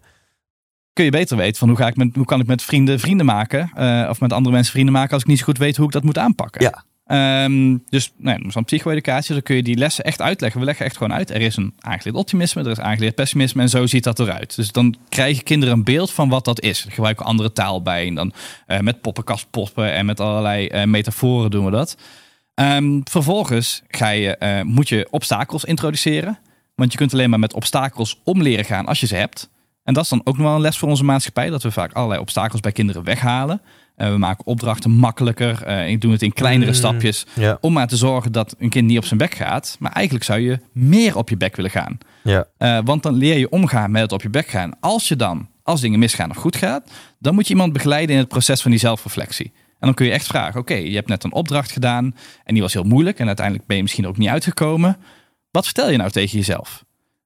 [0.93, 3.25] Kun je beter weten van hoe, ga ik met, hoe kan ik met vrienden vrienden
[3.25, 3.71] maken?
[3.75, 5.91] eh, of met andere mensen vrienden maken als ik niet zo goed weet hoe ik
[5.91, 6.61] dat moet aanpakken.
[6.61, 6.83] Ja.
[7.05, 10.59] Ehm, dus nou, ja, zo'n psycho-educatie, dan kun je die lessen echt uitleggen.
[10.59, 11.29] We leggen echt gewoon uit.
[11.29, 14.55] Er is een aangeleerd optimisme, er is aangeleerd pessimisme en zo ziet dat eruit.
[14.55, 16.83] Dus dan krijgen kinderen een beeld van wat dat is.
[16.83, 18.33] We gebruiken andere taal bij en dan
[18.65, 21.97] eh, met poppenkastpoppen en met allerlei metaforen doen we dat.
[22.53, 26.39] Ehm, vervolgens ga je, moet je obstakels introduceren.
[26.79, 29.49] Want je kunt alleen maar met obstakels om leren gaan als je ze hebt.
[29.83, 31.49] En dat is dan ook nog wel een les voor onze maatschappij.
[31.49, 33.61] Dat we vaak allerlei obstakels bij kinderen weghalen.
[33.95, 35.63] Eh, we maken opdrachten makkelijker.
[35.63, 36.77] en doen het in kleinere Mm.
[36.77, 37.25] stapjes.
[37.61, 39.75] Om maar te zorgen dat een kind niet op zijn bek gaat.
[39.79, 41.97] Maar eigenlijk zou je meer op je bek willen gaan.
[42.57, 44.79] Eh, want dan leer je omgaan met het op je bek gaan.
[44.79, 48.21] Als je dan, als dingen misgaan of goed gaat, dan moet je iemand begeleiden in
[48.21, 49.51] het proces van die zelfreflectie.
[49.55, 52.61] En dan kun je echt vragen: oké, je hebt net een opdracht gedaan en die
[52.61, 54.97] was heel moeilijk en uiteindelijk ben je misschien ook niet uitgekomen.
[55.51, 56.83] Wat vertel je nou tegen jezelf?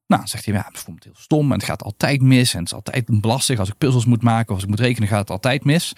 [0.08, 2.74] Nou, zegt hij, ja, bijvoorbeeld heel stom en het gaat altijd mis en het is
[2.74, 3.60] altijd lastig.
[3.60, 5.94] Als ik puzzels moet maken of als ik moet rekenen, gaat het altijd mis.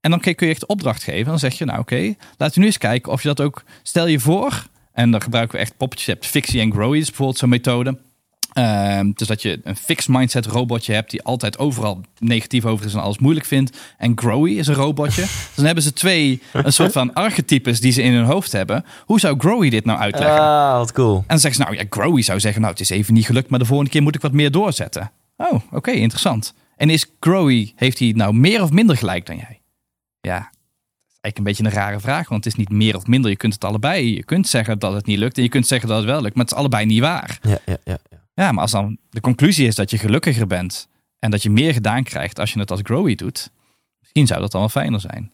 [0.00, 1.24] En dan kun je echt opdracht geven.
[1.24, 4.06] Dan zeg je, nou oké, laten we nu eens kijken of je dat ook, stel
[4.06, 6.06] je voor, en dan gebruiken we echt poppetjes.
[6.06, 7.98] Je hebt Fixie en Growy is bijvoorbeeld zo'n methode.
[8.52, 12.94] Ehm, dus dat je een fixed mindset robotje hebt die altijd overal negatief over is
[12.94, 13.78] en alles moeilijk vindt.
[13.98, 15.20] En Growy is een robotje.
[15.46, 18.84] dus dan hebben ze twee, een soort van archetypes die ze in hun hoofd hebben.
[19.04, 20.40] Hoe zou Growy dit nou uitleggen?
[20.40, 21.16] Ah, wat cool.
[21.16, 23.50] En dan zeggen ze, nou ja, Growy zou zeggen, nou het is even niet gelukt,
[23.50, 25.10] maar de volgende keer moet ik wat meer doorzetten.
[25.36, 26.54] Oh, oké, interessant.
[26.76, 29.60] En is Growy, heeft hij nou meer of minder gelijk dan jij?
[30.20, 30.50] Ja,
[31.22, 33.30] eigenlijk een beetje een rare vraag, want het is niet meer of minder.
[33.30, 34.14] Je kunt het allebei.
[34.14, 36.34] Je kunt zeggen dat het niet lukt en je kunt zeggen dat het wel lukt,
[36.34, 37.38] maar het is allebei niet waar.
[37.42, 37.98] Ja, ja, ja.
[38.10, 38.21] ja.
[38.34, 41.72] Ja, maar als dan de conclusie is dat je gelukkiger bent en dat je meer
[41.72, 43.50] gedaan krijgt als je het als Growy doet,
[44.00, 45.30] misschien zou dat dan wel fijner zijn.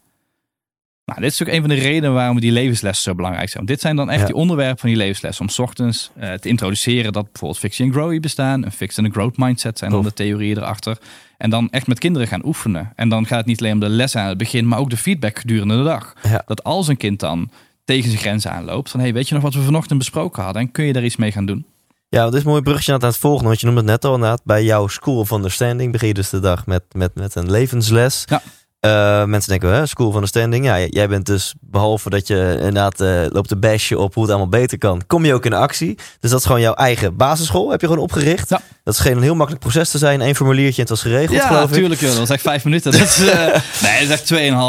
[1.04, 3.56] Nou, dit is ook een van de redenen waarom die levenslessen zo belangrijk zijn.
[3.64, 4.26] Want dit zijn dan echt Ja.
[4.26, 5.44] die onderwerpen van die levenslessen.
[5.44, 8.64] Om 's ochtends eh, te introduceren dat bijvoorbeeld fictie en growy bestaan.
[8.64, 10.08] Een fixed en een growth mindset zijn dan Tof.
[10.10, 10.98] de theorieën erachter.
[11.38, 12.92] En dan echt met kinderen gaan oefenen.
[12.96, 14.96] En dan gaat het niet alleen om de les aan het begin, maar ook de
[14.96, 16.14] feedback gedurende de dag.
[16.22, 16.42] Ja.
[16.46, 17.50] Dat als een kind dan
[17.84, 20.62] tegen zijn grenzen aanloopt, van hey, weet je nog wat we vanochtend besproken hadden?
[20.62, 21.66] En kun je daar iets mee gaan doen?
[22.10, 23.48] Ja, dat is een mooi bruggetje aan het volgende.
[23.48, 24.40] Want je noemde het net al inderdaad.
[24.44, 28.22] Bij jouw School of Understanding begin je dus de dag met, met, met een levensles.
[28.26, 28.42] Ja.
[28.80, 30.64] Eh, mensen denken, hè, School of Understanding.
[30.64, 34.22] Ja, j- jij bent dus, behalve dat je inderdaad eh, loopt te bashen op hoe
[34.22, 35.98] het allemaal beter kan, kom je ook in actie.
[36.20, 38.48] Dus dat is gewoon jouw eigen basisschool, heb je gewoon opgericht.
[38.48, 38.60] Ja.
[38.84, 40.20] Dat is geen heel makkelijk proces te zijn.
[40.20, 41.70] Eén formuliertje en het was geregeld, Ja, geloof ik.
[41.70, 42.00] natuurlijk.
[42.00, 42.10] joh.
[42.10, 42.92] Dat was echt vijf minuten.
[42.92, 43.46] Dat is, eh,
[43.82, 44.26] nee, dat is echt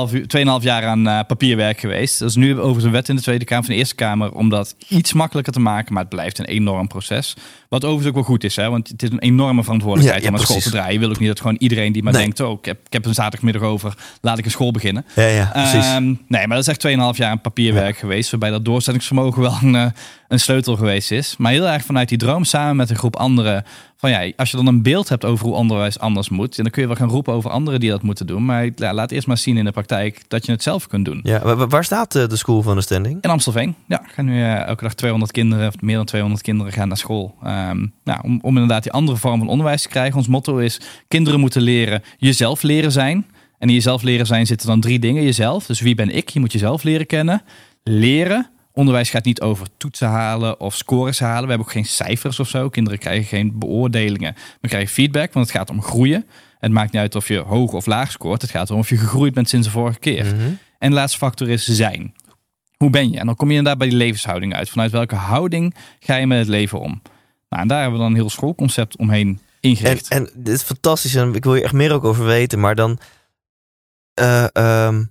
[0.09, 0.27] 2,5 uur-
[0.59, 2.19] 2,5 jaar aan papierwerk geweest.
[2.19, 4.49] Dat is nu over een wet in de Tweede Kamer van de Eerste Kamer om
[4.49, 5.93] dat iets makkelijker te maken.
[5.93, 7.35] Maar het blijft een enorm proces.
[7.69, 8.69] Wat overigens ook wel goed is, hè?
[8.69, 10.93] want het is een enorme verantwoordelijkheid Ja, ja, om een school te draaien.
[10.93, 12.21] Je wil ook niet dat gewoon iedereen die maar Nee.
[12.21, 15.05] denkt, oh, ik heb, ik heb een zaterdagmiddag over, laat ik een school beginnen.
[15.15, 15.85] Ja, ja, precies.
[15.85, 18.29] Ehm, nee, maar dat is echt 2,5 jaar aan papierwerk geweest.
[18.31, 19.85] Waarbij dat doorzettingsvermogen wel een, eh,
[20.29, 21.35] een sleutel geweest is.
[21.37, 23.63] Maar heel erg vanuit die droom samen met een groep anderen.
[23.97, 26.55] Van ja, als je dan een beeld hebt over hoe onderwijs anders moet.
[26.55, 28.45] Dan kun je wel gaan roepen over anderen die dat moeten doen.
[28.45, 31.19] Maar ja, laat eerst maar zien in de praktijk dat je het zelf kunt doen.
[31.23, 33.17] ja, wa- wa- waar staat eh, de School of Understanding?
[33.21, 33.75] In Amstelveen.
[33.87, 36.97] Ja, gaan nu eh, elke dag 200 kinderen, of meer dan 200 kinderen gaan naar
[36.97, 37.35] school.
[37.43, 40.17] Ehm, nou, om, om inderdaad die andere vorm van onderwijs te krijgen.
[40.17, 43.25] Ons motto is, kinderen moeten leren jezelf leren zijn.
[43.59, 45.23] En in jezelf leren zijn zitten dan drie dingen.
[45.23, 46.29] Jezelf, dus wie ben ik?
[46.29, 47.41] Je moet jezelf leren kennen.
[47.83, 48.49] Leren.
[48.79, 51.43] Onderwijs gaat niet over toetsen halen of scores halen.
[51.43, 52.69] We hebben ook geen cijfers of zo.
[52.69, 54.35] Kinderen krijgen geen beoordelingen.
[54.61, 56.25] We krijgen feedback, want het gaat om groeien.
[56.59, 58.41] Het maakt niet uit of je hoog of laag scoort.
[58.41, 60.25] Het gaat erom of je gegroeid bent sinds de vorige keer.
[60.25, 60.51] Mhm.
[60.77, 62.13] En de laatste factor is zijn.
[62.77, 63.19] Hoe ben je?
[63.19, 64.69] En dan kom je inderdaad bij die levenshouding uit.
[64.69, 67.01] Vanuit welke houding ga je met het leven om?
[67.49, 70.07] Nou, en daar hebben we dan een heel schoolconcept omheen En, ingericht.
[70.07, 72.59] en dit is fantastisch en ik wil je echt meer ook over weten.
[72.59, 72.99] Maar dan,
[74.13, 75.03] eh, ehm,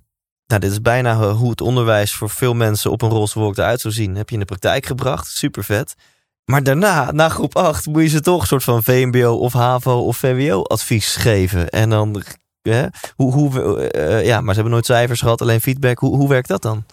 [0.49, 3.57] nou, dit is bijna eh, hoe het onderwijs voor veel mensen op een roze wolk
[3.57, 4.15] eruit zou zien.
[4.15, 5.95] Heb je in de praktijk gebracht, super vet.
[6.45, 9.99] Maar daarna, na groep 8, moet je ze toch een soort van VMBO of HAVO
[9.99, 11.69] of VWO advies geven.
[11.69, 12.23] En dan,
[12.61, 12.85] hè,
[13.15, 15.99] hoe, hoe, eh, ja, maar ze hebben nooit cijfers gehad, alleen feedback.
[15.99, 16.85] Hoe, hoe werkt dat dan?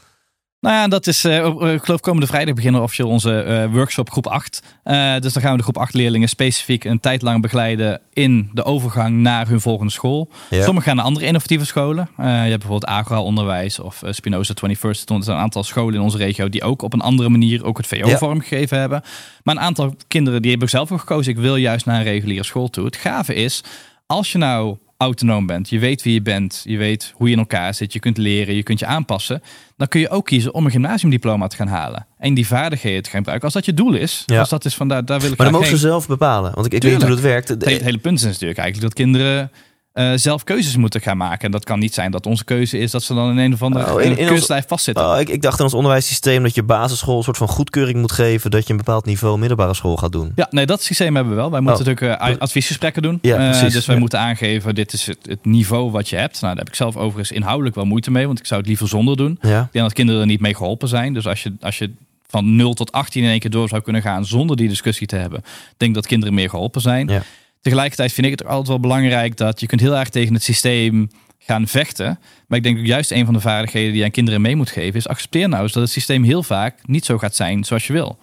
[0.66, 4.26] Nou ja, dat is, uh, ik geloof komende vrijdag beginnen officieel onze uh, workshop groep
[4.26, 4.62] 8.
[4.84, 8.50] Uh, dus dan gaan we de groep 8 leerlingen specifiek een tijd lang begeleiden in
[8.52, 10.28] de overgang naar hun volgende school.
[10.50, 10.62] Ja.
[10.62, 12.08] Sommigen gaan naar andere innovatieve scholen.
[12.16, 14.80] je hebt bijvoorbeeld Agora Onderwijs of Spinoza 21st.
[14.80, 17.76] Er zijn een aantal scholen in onze regio die ook op een andere manier ook
[17.76, 19.02] het VO vorm gegeven hebben.
[19.42, 21.32] Maar een aantal kinderen die hebben zelf ook gekozen.
[21.32, 22.84] Ik wil juist naar een reguliere school toe.
[22.84, 23.62] Het gave is,
[24.06, 27.38] als je nou autonoom bent, je weet wie je bent, je weet hoe je in
[27.38, 29.42] elkaar zit, je kunt leren, je kunt je aanpassen,
[29.76, 32.06] dan kun je ook kiezen om een gymnasiumdiploma te gaan halen.
[32.18, 33.44] En die vaardigheden te gaan gebruiken.
[33.44, 34.38] Als dat je doel is, ja.
[34.38, 36.66] als dat is van daar, daar wil ik Maar dan mogen ze zelf bepalen, want
[36.66, 37.48] ik, ik weet niet hoe dat werkt.
[37.48, 39.50] Het hele punt is natuurlijk eigenlijk dat kinderen
[39.96, 41.44] uh, zelf keuzes moeten gaan maken.
[41.44, 43.62] En dat kan niet zijn dat onze keuze is dat ze dan in een of
[43.62, 45.10] andere oh, in, in keurslijf vastzitten.
[45.10, 48.12] Oh, ik, ik, dacht in ons onderwijssysteem dat je basisschool een soort van goedkeuring moet
[48.12, 50.32] geven dat je een bepaald niveau middelbare school gaat doen.
[50.34, 51.50] Ja, nee, dat systeem hebben we wel.
[51.50, 51.92] Wij moeten oh.
[51.92, 53.18] natuurlijk uh, adviesgesprekken doen.
[53.22, 56.40] Ja, uh, dus wij moeten aangeven, dit is het, het, niveau wat je hebt.
[56.40, 58.88] Nou, daar heb ik zelf overigens inhoudelijk wel moeite mee, want ik zou het liever
[58.88, 59.38] zonder doen.
[59.40, 59.60] Ja.
[59.60, 61.14] Ik denk dat kinderen er niet mee geholpen zijn.
[61.14, 61.90] Dus als je, als je
[62.26, 65.16] van 0 tot 18 in één keer door zou kunnen gaan zonder die discussie te
[65.16, 65.44] hebben,
[65.76, 67.08] denk dat kinderen meer geholpen zijn.
[67.08, 67.22] Ja.
[67.66, 71.10] Tegelijkertijd vind ik het altijd wel belangrijk dat je kunt heel erg tegen het systeem
[71.38, 72.18] gaan vechten.
[72.48, 74.70] Maar ik denk ook juist een van de vaardigheden die je aan kinderen mee moet
[74.70, 77.86] geven is accepteer nou eens dat het systeem heel vaak niet zo gaat zijn zoals
[77.86, 78.18] je wil.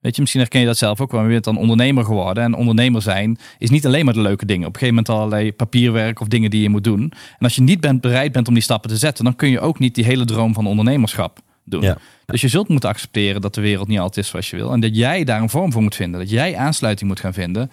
[0.00, 1.22] Weet je, misschien herken je dat zelf ook wel.
[1.22, 2.44] Je bent dan ondernemer geworden.
[2.44, 4.66] En ondernemer zijn is niet alleen maar de leuke dingen.
[4.66, 7.00] Op een gegeven moment allerlei papierwerk of dingen die je moet doen.
[7.38, 9.60] En als je niet bent, bereid bent om die stappen te zetten, dan kun je
[9.60, 11.82] ook niet die hele droom van ondernemerschap doen.
[11.82, 11.96] Ja.
[12.26, 14.72] Dus je zult moeten accepteren dat de wereld niet altijd is zoals je wil.
[14.72, 16.20] En dat jij daar een vorm voor moet vinden.
[16.20, 17.70] Dat jij aansluiting moet gaan vinden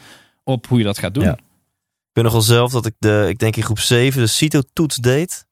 [0.47, 1.23] op hoe je dat gaat doen.
[1.23, 1.37] Ja.
[1.37, 4.95] Ik weet nog wel zelf dat ik de, ik denk in groep 7, de CITO-toets
[4.95, 5.45] deed.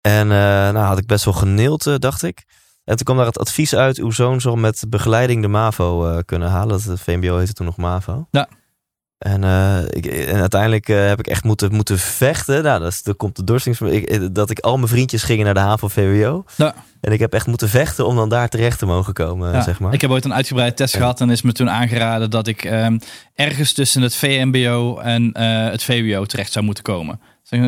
[0.00, 2.44] En uh, nou had ik best wel geneeld, uh, dacht ik.
[2.84, 6.18] En toen kwam daar het advies uit, uw zoon zal met begeleiding de MAVO uh,
[6.24, 6.80] kunnen halen.
[6.86, 8.26] Dat VMBO heette toen nog MAVO.
[8.30, 8.48] Ja.
[9.20, 9.44] En,
[9.90, 12.62] ik, en uiteindelijk heb ik echt moeten, moeten vechten.
[12.62, 13.80] Nou, dat, is, dat komt de dorstings.
[13.80, 16.44] Ik, dat ik al mijn vriendjes gingen naar de HAVO VWO.
[16.56, 16.74] Ja.
[17.00, 19.80] En ik heb echt moeten vechten om dan daar terecht te mogen komen, ja, zeg
[19.80, 19.92] maar.
[19.92, 23.00] Ik heb ooit een uitgebreide test gehad en is me toen aangeraden dat ik um,
[23.34, 27.20] ergens tussen het VMBO en uh, het VWO terecht zou moeten komen.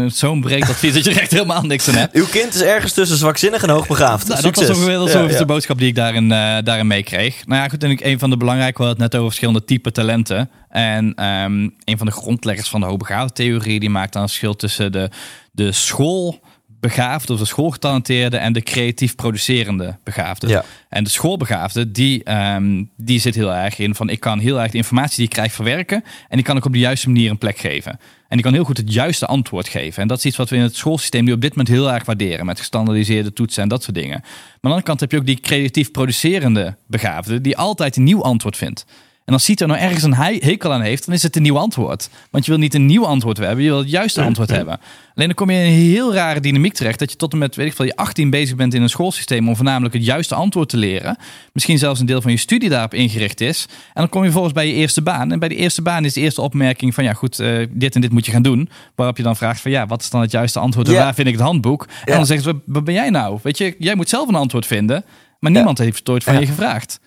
[0.06, 2.14] Zo'n breed advies dat je echt helemaal niks aan hebt.
[2.14, 4.28] Uw kind is ergens tussen zwakzinnig en hoogbegaafd.
[4.28, 5.38] Nou, dat was ongeveer ja.
[5.38, 7.46] de boodschap die ik daarin, uh, daarin meekreeg.
[7.46, 9.64] Nou ja, goed, en ik, een van de belangrijke, we hadden het net over verschillende
[9.64, 10.50] type talenten.
[10.68, 14.56] En um, een van de grondleggers van de hoogbegaafde theorie, die maakt dan een verschil
[14.56, 15.10] tussen de,
[15.52, 16.40] de school
[16.82, 20.48] begaafde of de schoolgetalenteerde en de creatief producerende begaafde.
[20.48, 20.64] Ja.
[20.88, 24.70] En de schoolbegaafde, die, um, die zit heel erg in van ik kan heel erg
[24.70, 27.38] de informatie die ik krijg verwerken en die kan ik op de juiste manier een
[27.38, 27.90] plek geven.
[28.28, 30.02] En die kan heel goed het juiste antwoord geven.
[30.02, 32.04] En dat is iets wat we in het schoolsysteem nu op dit moment heel erg
[32.04, 32.46] waarderen.
[32.46, 34.18] Met gestandardiseerde toetsen en dat soort dingen.
[34.20, 37.40] Maar aan de andere kant heb je ook die creatief producerende begaafde.
[37.40, 38.84] Die altijd een nieuw antwoord vindt.
[39.24, 42.08] En als Cito nou ergens een hekel aan heeft, dan is het een nieuw antwoord.
[42.30, 44.80] Want je wil niet een nieuw antwoord hebben, je wil het juiste antwoord hebben.
[45.14, 46.98] Alleen dan kom je in een heel rare dynamiek terecht.
[46.98, 49.48] Dat je tot en met, weet ik veel, je 18 bezig bent in een schoolsysteem
[49.48, 51.16] om voornamelijk het juiste antwoord te leren.
[51.52, 53.66] Misschien zelfs een deel van je studie daarop ingericht is.
[53.70, 55.32] En dan kom je volgens bij je eerste baan.
[55.32, 58.00] En bij de eerste baan is de eerste opmerking van ja goed, uh, dit en
[58.00, 58.68] dit moet je gaan doen.
[58.94, 60.86] Waarop je dan vraagt van ja, wat is dan het juiste antwoord?
[60.86, 60.98] En Ja.
[61.02, 61.86] waar vind ik het handbook?
[62.04, 63.38] En dan zeggen ze, wat ben jij nou?
[63.42, 65.04] Weet je, jij moet zelf een antwoord vinden.
[65.38, 67.00] Maar niemand heeft het ooit van je gevraagd.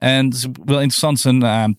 [0.00, 1.76] En het is wel interessant, een, eh, op een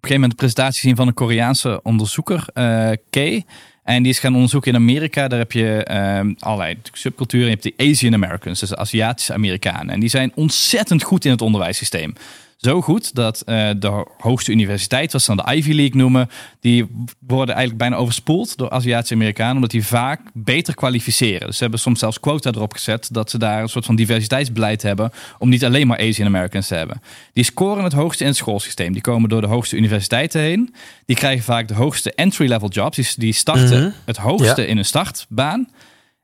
[0.00, 3.44] gegeven moment een presentatie zien van een Koreaanse onderzoeker, eh Kay.
[3.84, 5.28] En die is gaan onderzoeken in Amerika.
[5.28, 7.46] Daar heb je ehm allerlei subculturen.
[7.46, 9.90] Je hebt de Asian Americans, dus Aziatische Amerikanen.
[9.90, 12.14] En die zijn ontzettend goed in het onderwijssysteem.
[12.58, 16.28] Zo goed dat eh, de hoogste universiteit, wat ze dan de Ivy League noemen,
[16.60, 16.86] die
[17.26, 21.46] worden eigenlijk bijna overspoeld door Aziatische Amerikanen, omdat die vaak beter kwalificeren.
[21.46, 24.82] Dus ze hebben soms zelfs quota erop gezet dat ze daar een soort van diversiteitsbeleid
[24.82, 27.02] hebben om niet alleen maar Asian Americans te hebben.
[27.32, 28.92] Die scoren het hoogste in het schoolsysteem.
[28.92, 30.74] Die komen door de hoogste universiteiten heen.
[31.06, 32.96] Die krijgen vaak de hoogste entry-level jobs.
[32.96, 33.90] Die, die starten Mhm.
[34.04, 34.68] het hoogste Ja.
[34.68, 35.68] in een startbaan.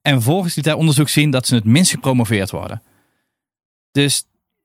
[0.03, 2.83] En vervolgens liet hij onderzoek zien dat ze het minst gepromoveerd worden.
[3.92, 4.25] Dus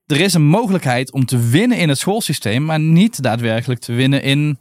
[0.10, 4.22] er is een mogelijkheid om te winnen in het schoolsysteem, maar niet daadwerkelijk te winnen
[4.22, 4.58] in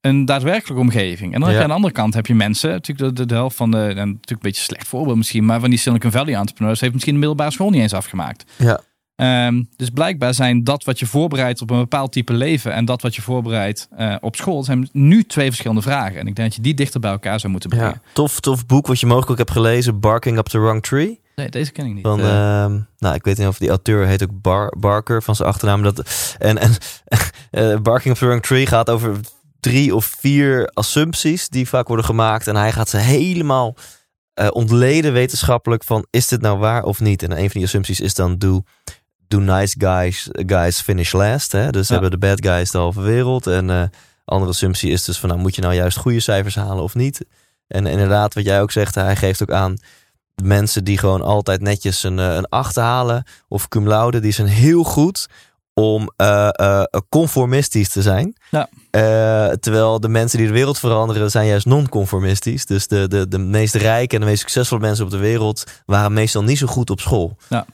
[0.00, 1.34] een daadwerkelijke omgeving.
[1.34, 3.34] En dan heb je aan de andere kant heb je mensen, natuurlijk de, de, de
[3.34, 6.10] helft van de, en natuurlijk een beetje een slecht voorbeeld misschien, maar van die Silicon
[6.10, 8.44] Valley entrepreneurs heeft misschien de middelbare school niet eens afgemaakt.
[8.56, 8.80] Ja.
[9.16, 13.02] Ehm, dus blijkbaar zijn dat wat je voorbereidt op een bepaald type leven en dat
[13.02, 16.20] wat je voorbereidt eh, op school, zijn nu twee verschillende vragen.
[16.20, 18.00] En ik denk dat je die dichter bij elkaar zou moeten brengen.
[18.04, 18.10] ja.
[18.12, 20.00] Tof, tof boek wat je mogelijk ook hebt gelezen.
[20.00, 21.20] Barking Up the Wrong Tree.
[21.36, 22.02] Nee, deze ken ik niet.
[22.02, 25.34] Van, Eh, ehm, nou, ik weet niet of die auteur heet ook Bar Barker van
[25.36, 25.82] zijn achternaam.
[25.82, 26.02] Dat,
[26.38, 26.72] en en
[27.50, 29.16] eh, Barking Up the Wrong Tree gaat over
[29.60, 32.46] drie of vier assumpties die vaak worden gemaakt.
[32.46, 33.76] En hij gaat ze helemaal
[34.34, 37.22] eh, ontleden wetenschappelijk van is dit nou waar of niet.
[37.22, 38.62] En een van die assumpties is dan do,
[39.28, 41.52] do nice guys, guys finish last.
[41.52, 41.70] Hè?
[41.70, 41.92] Dus Ja.
[41.92, 43.46] hebben de bad guys de halve wereld.
[43.46, 43.90] En
[44.24, 47.24] andere assumptie is dus van, nou moet je nou juist goede cijfers halen of niet?
[47.66, 49.76] En inderdaad, wat jij ook zegt, hij geeft ook aan
[50.42, 54.46] mensen die gewoon altijd netjes een, eh, een 8 halen of cum laude, die zijn
[54.46, 55.26] heel goed
[55.74, 58.36] om eh, eh, conformistisch te zijn.
[58.50, 58.68] Ja.
[59.60, 62.66] Terwijl de mensen die de wereld veranderen zijn juist non-conformistisch.
[62.66, 66.12] Dus de, de, de meest rijke en de meest succesvolle mensen op de wereld waren
[66.12, 67.36] meestal niet zo goed op school.
[67.48, 67.64] Nou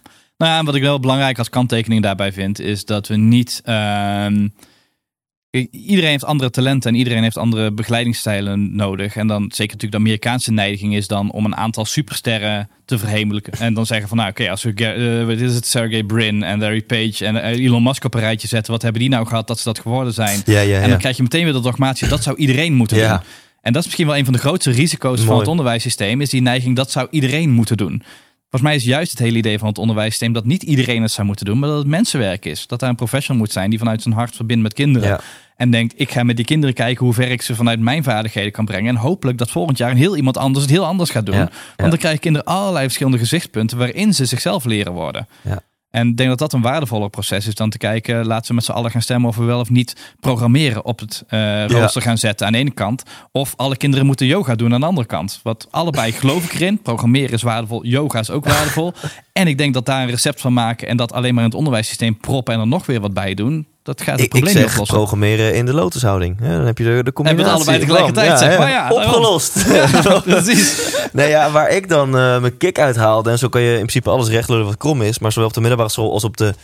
[0.55, 3.61] ja, en wat ik wel belangrijk als kanttekening daarbij vind, is dat we niet.
[3.65, 4.49] ehm,
[5.70, 9.16] iedereen heeft andere talenten en iedereen heeft andere begeleidingsstijlen nodig.
[9.16, 13.53] En dan zeker natuurlijk de Amerikaanse neiging is dan om een aantal supersterren te verhemelijken.
[13.53, 16.82] En dan zeggen van nou oké, als we wat is het, Sergey Brin en Larry
[16.82, 19.59] Page en eh, Elon Musk op een rijtje zetten, wat hebben die nou gehad dat
[19.59, 20.42] ze dat geworden zijn?
[20.44, 23.20] Ja, ja, En dan krijg je meteen weer de dogmatie, dat zou iedereen moeten doen.
[23.61, 26.42] En dat is misschien wel een van de grootste risico's van het onderwijssysteem, is die
[26.42, 28.03] neiging dat zou iedereen moeten doen.
[28.53, 31.26] Volgens mij is juist het hele idee van het onderwijssysteem dat niet iedereen het zou
[31.26, 32.66] moeten doen, maar dat het mensenwerk is.
[32.66, 35.09] Dat daar een professional moet zijn die vanuit zijn hart verbindt met kinderen.
[35.09, 35.20] Ja.
[35.57, 38.53] En denkt, ik ga met die kinderen kijken hoe ver ik ze vanuit mijn vaardigheden
[38.53, 38.88] kan brengen.
[38.88, 41.34] En hopelijk dat volgend jaar een heel iemand anders het heel anders gaat doen.
[41.34, 45.28] Ja, Want dan krijgen kinderen allerlei verschillende gezichtspunten waarin ze zichzelf leren worden.
[45.42, 45.62] Ja.
[45.93, 48.64] En ik denk dat dat een waardevoller proces is dan te kijken, laten we met
[48.64, 52.18] z'n allen gaan stemmen of we wel of niet programmeren op het eh rooster gaan
[52.18, 53.03] zetten aan de ene kant.
[53.32, 55.40] Of alle kinderen moeten yoga doen aan de andere kant.
[55.43, 56.82] Wat allebei geloof ik erin.
[56.82, 58.93] Programmeren is waardevol, yoga is ook waardevol.
[59.32, 61.59] En ik denk dat daar een recept van maken en dat alleen maar in het
[61.59, 64.53] onderwijssysteem proppen en er nog weer wat bij doen, dat gaat het Ik, ik probleem
[64.55, 64.97] niet zeg oplossen.
[64.97, 66.37] programmeren in de lotushouding.
[66.43, 67.51] Ja, dan heb je de, de Hebben we combinatie.
[67.51, 68.70] het allebei tegelijkertijd, Ja, zeg maar.
[68.70, 68.91] Ja.
[68.91, 69.53] Opgelost.
[70.24, 70.80] Precies.
[71.12, 73.76] Nee, ja, waar ik dan eh, mijn kick uit haalde, en zo kan je in
[73.78, 76.37] principe alles recht lullen wat krom is, maar zowel op de middelbare school als op
[76.37, 76.55] de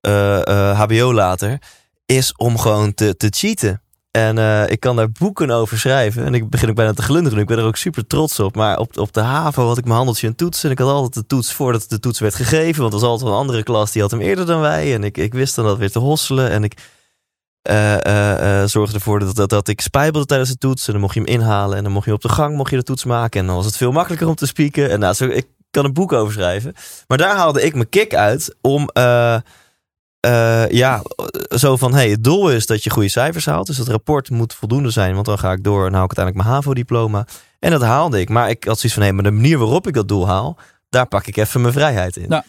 [0.00, 1.58] eh, eh, HBO later,
[2.06, 3.82] is om gewoon te, te cheaten.
[4.16, 6.24] En eh, ik kan daar boeken over schrijven.
[6.24, 7.38] En ik begin ook bijna te glunderen.
[7.38, 8.56] Ik ben er ook super trots op.
[8.56, 10.64] Maar op, op de HAVO had ik mijn handeltje een toets.
[10.64, 12.80] En ik had altijd de toets voordat de toets werd gegeven.
[12.80, 14.94] Want er was altijd een andere klas die had hem eerder dan wij.
[14.94, 16.50] En ik, ik wist dan dat weer te hosselen.
[16.50, 16.74] En ik
[17.62, 20.86] eh, eh, zorgde ervoor dat, dat, dat ik spijbelde tijdens de toets.
[20.86, 21.76] En dan mocht je hem inhalen.
[21.76, 23.40] En dan mocht je op de gang mocht je de toets maken.
[23.40, 24.90] En dan was het veel makkelijker om te spieken.
[24.90, 26.74] En nou, zo, ik kan een boek over schrijven.
[27.06, 28.90] Maar daar haalde ik mijn kick uit om...
[30.24, 31.02] eh, ja,
[31.48, 33.66] zo van, hey, het doel is dat je goede cijfers haalt.
[33.66, 36.46] Dus het rapport moet voldoende zijn, want dan ga ik door en hou ik uiteindelijk
[36.46, 37.26] mijn HAVO-diploma.
[37.58, 38.28] En dat haalde ik.
[38.28, 40.58] Maar ik had zoiets van, hé, maar de manier waarop ik dat doel haal,
[40.88, 42.28] daar pak ik even mijn vrijheid in.
[42.28, 42.42] Nou,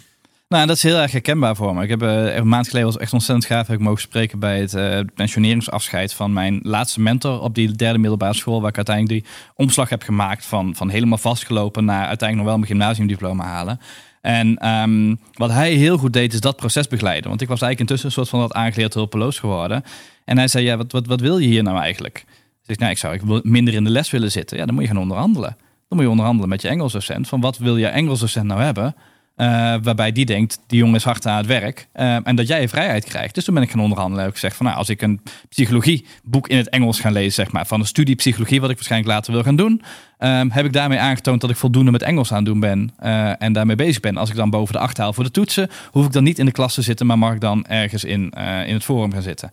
[0.48, 1.84] Nou, dat is heel erg herkenbaar voor me.
[1.84, 3.68] Ik heb eh, een maand geleden was echt ontzettend gaaf.
[3.68, 8.00] Heb ik mogen spreken bij het eh, pensioneringsafscheid van mijn laatste mentor op die derde
[8.00, 8.62] middelbare school.
[8.62, 12.58] Waar ik uiteindelijk die omslag heb gemaakt van, van helemaal vastgelopen naar uiteindelijk nog wel
[12.58, 13.80] mijn gymnasiumdiploma halen.
[14.26, 17.30] En ehm, wat hij heel goed deed, is dat proces begeleiden.
[17.30, 19.84] Want ik was eigenlijk intussen een soort van dat aangeleerd hulpeloos geworden.
[20.24, 22.26] En hij zei, ja, wat, wat, wat wil je hier nou eigenlijk?
[22.62, 24.58] Dus ik, nou, ik zou ik minder in de les willen zitten.
[24.58, 25.58] Ja, dan moet je gaan onderhandelen.
[25.60, 27.28] Dan moet je onderhandelen met je Engelsdocent.
[27.28, 28.96] Van wat wil je Engelsdocent nou hebben?
[29.38, 29.48] Uh,
[29.82, 31.88] waarbij die denkt, die jongen is hard aan het werk.
[31.96, 33.36] Uh, en dat jij je vrijheid krijgt.
[33.36, 34.24] Dus toen ben ik gaan onderhandelen.
[34.24, 37.52] Heb ik gezegd van nou, als ik een psychologieboek in het Engels ga lezen, zeg
[37.52, 39.82] maar, van een studie psychologie, wat ik waarschijnlijk later wil gaan doen,
[40.20, 43.42] uh, heb ik daarmee aangetoond dat ik voldoende met Engels aan het doen ben uh,
[43.42, 44.18] en daarmee bezig ben.
[44.18, 46.46] Als ik dan boven de acht haal voor de toetsen, hoef ik dan niet in
[46.46, 48.30] de klas te zitten, maar mag ik dan ergens in,
[48.66, 49.52] in het forum gaan zitten.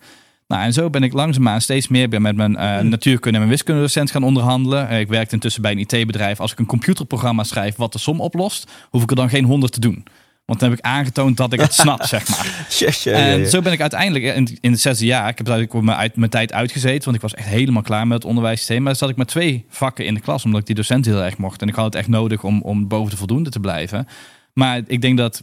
[0.52, 4.10] Nou, en zo ben ik langzaamaan steeds meer met mijn uh, natuurkunde en mijn wiskundedocent
[4.10, 4.92] gaan onderhandelen.
[4.92, 6.40] Uh, ik werkte intussen bij een IT-bedrijf.
[6.40, 9.72] Als ik een computerprogramma schrijf wat de som oplost, hoef ik er dan geen 100
[9.72, 10.04] te doen.
[10.44, 12.66] Want dan heb ik aangetoond dat ik het snap, zeg maar.
[13.14, 16.16] En zo ben ik uiteindelijk in, in het zesde jaar, ik heb eigenlijk mijn, uit,
[16.16, 18.82] mijn tijd uitgezeten, want ik was echt helemaal klaar met het onderwijssysteem.
[18.82, 21.36] Maar zat ik met twee vakken in de klas, omdat ik die docent heel erg
[21.36, 21.62] mocht.
[21.62, 24.08] En ik had het echt nodig om, om boven de voldoende te blijven.
[24.52, 25.42] Maar ik denk dat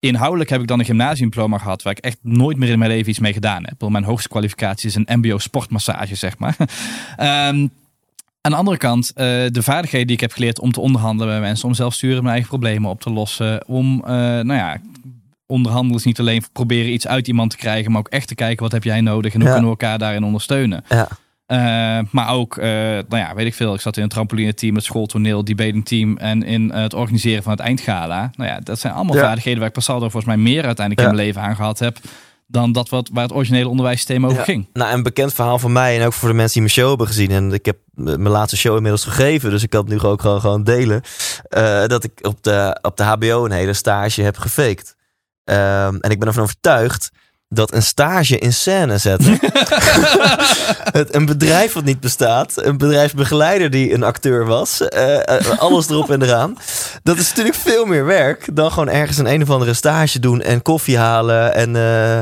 [0.00, 3.10] inhoudelijk heb ik dan een gymnasiumdiploma gehad waar ik echt nooit meer in mijn leven
[3.10, 3.88] iets mee gedaan heb.
[3.88, 6.56] Mijn hoogste kwalificatie is een MBO sportmassage, zeg maar.
[6.58, 6.66] um,
[8.40, 11.42] aan de andere kant, uh, de vaardigheden die ik heb geleerd om te onderhandelen met
[11.42, 14.76] mensen, om zelf sturen mijn eigen problemen op te lossen, om, uh, nou ja,
[15.46, 18.62] onderhandelen is niet alleen proberen iets uit iemand te krijgen, maar ook echt te kijken
[18.62, 19.54] wat heb jij nodig en hoe Ja.
[19.54, 20.84] kunnen we elkaar daarin ondersteunen.
[20.88, 21.08] Ja.
[21.52, 23.74] Uh, maar ook, uh, nou ja, weet ik veel.
[23.74, 27.42] Ik zat in een trampoline team, het schooltoneel, debating team en in uh, het organiseren
[27.42, 28.30] van het eindgala.
[28.36, 29.22] Nou ja, dat zijn allemaal Ja.
[29.22, 31.08] vaardigheden waar ik pas saldo volgens mij meer uiteindelijk Ja.
[31.10, 31.98] in mijn leven aan gehad heb
[32.46, 34.44] dan dat wat, waar het originele onderwijssysteem over Ja.
[34.44, 34.68] ging.
[34.72, 37.06] Nou, een bekend verhaal van mij en ook voor de mensen die mijn show hebben
[37.06, 37.30] gezien.
[37.30, 40.40] En ik heb mijn laatste show inmiddels gegeven, dus ik kan het nu ook gewoon,
[40.40, 41.02] gewoon delen.
[41.48, 44.96] eh, dat ik op de, op de HBO een hele stage heb gefaked.
[45.44, 47.10] Ehm, en ik ben ervan overtuigd
[47.48, 49.38] dat een stage in scène zetten.
[50.98, 55.88] het, een bedrijf wat niet bestaat, een bedrijfsbegeleider die een acteur was, eh, eh, alles
[55.88, 56.56] erop en eraan.
[57.02, 60.42] Dat is natuurlijk veel meer werk dan gewoon ergens een een of andere stage doen
[60.42, 62.18] en koffie halen en, eh,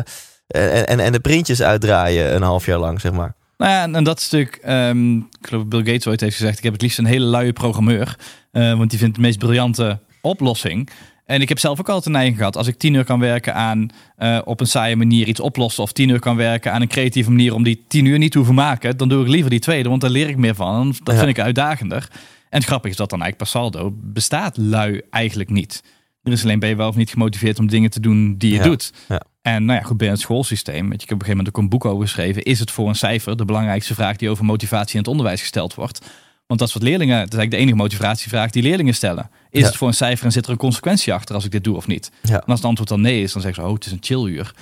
[0.47, 3.35] en, en, en de printjes uitdraaien een half jaar lang, zeg maar.
[3.59, 6.64] Nou ja, en, dat is natuurlijk, ehm, ik geloof Bill Gates ooit heeft gezegd, ik
[6.64, 8.16] heb het liefst een hele luie programmeur,
[8.51, 10.91] want die vindt de meest briljante oplossing.
[11.27, 12.57] En ik heb zelf ook altijd een neiging gehad.
[12.57, 15.83] Als ik tien uur kan werken aan uh, op een saaie manier iets oplossen.
[15.83, 18.39] Of tien uur kan werken aan een creatieve manier om die tien uur niet te
[18.39, 18.97] hoeven maken.
[18.97, 20.95] Dan doe ik liever die tweede, want daar leer ik meer van.
[21.03, 22.09] Dat vind ik uitdagender.
[22.51, 25.83] En het grappige is dat dan eigenlijk per saldo bestaat lui eigenlijk niet.
[26.22, 28.61] Er is alleen ben je wel of niet gemotiveerd om dingen te doen die je
[28.61, 28.93] doet.
[29.09, 29.22] Ja.
[29.43, 31.57] En nou ja, goed, binnen het schoolsysteem, weet je, ik heb op een gegeven moment
[31.57, 32.43] ook een boek over geschreven.
[32.43, 35.74] Is het voor een cijfer de belangrijkste vraag die over motivatie in het onderwijs gesteld
[35.74, 36.07] wordt?
[36.47, 39.30] Want dat is wat leerlingen, dat is eigenlijk de enige motivatievraag die leerlingen stellen.
[39.51, 41.76] Is het voor een cijfer en zit er een consequentie achter als ik dit doe
[41.76, 42.11] of niet?
[42.22, 42.34] Ja.
[42.34, 44.55] En als het antwoord dan nee is, dan zeggen ze, oh, het is een chilluur.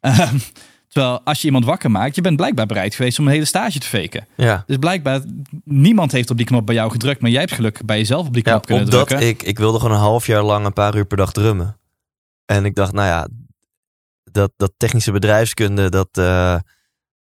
[0.00, 0.32] Uh,
[0.88, 3.78] terwijl als je iemand wakker maakt, je bent blijkbaar bereid geweest om een hele stage
[3.78, 4.26] te faken.
[4.36, 4.64] Ja.
[4.66, 5.20] Dus blijkbaar,
[5.64, 8.34] niemand heeft op die knop bij jou gedrukt, maar jij hebt geluk bij jezelf op
[8.34, 9.20] die knop kunnen drukken.
[9.20, 11.78] Ik, ik wilde gewoon een half jaar lang een paar uur per dag drummen.
[12.44, 13.28] En ik dacht, nou ja,
[14.24, 16.58] dat, dat technische bedrijfskunde, dat, uh,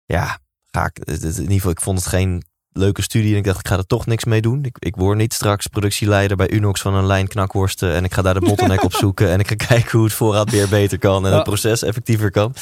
[0.04, 0.38] ja,
[0.70, 2.42] ga ik, in ieder geval, ik vond het geen
[2.73, 4.64] leuke studie en ik dacht, ik ga er toch niks mee doen.
[4.64, 8.23] Ik, ik word niet straks productieleider bij Unox van een lijn knakworsten en ik ga
[8.23, 11.33] daar de bottleneck op zoeken en ik ga kijken hoe het voorraadbeheer beter kan en
[11.33, 12.55] het proces effectiever kan.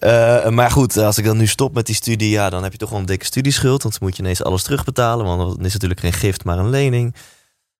[0.00, 2.78] Uh, maar goed, als ik dan nu stop met die studie, ja, dan heb je
[2.78, 5.72] toch wel een dikke studieschuld, want dan moet je ineens alles terugbetalen, want dan is
[5.72, 7.14] natuurlijk geen gift, maar een lening.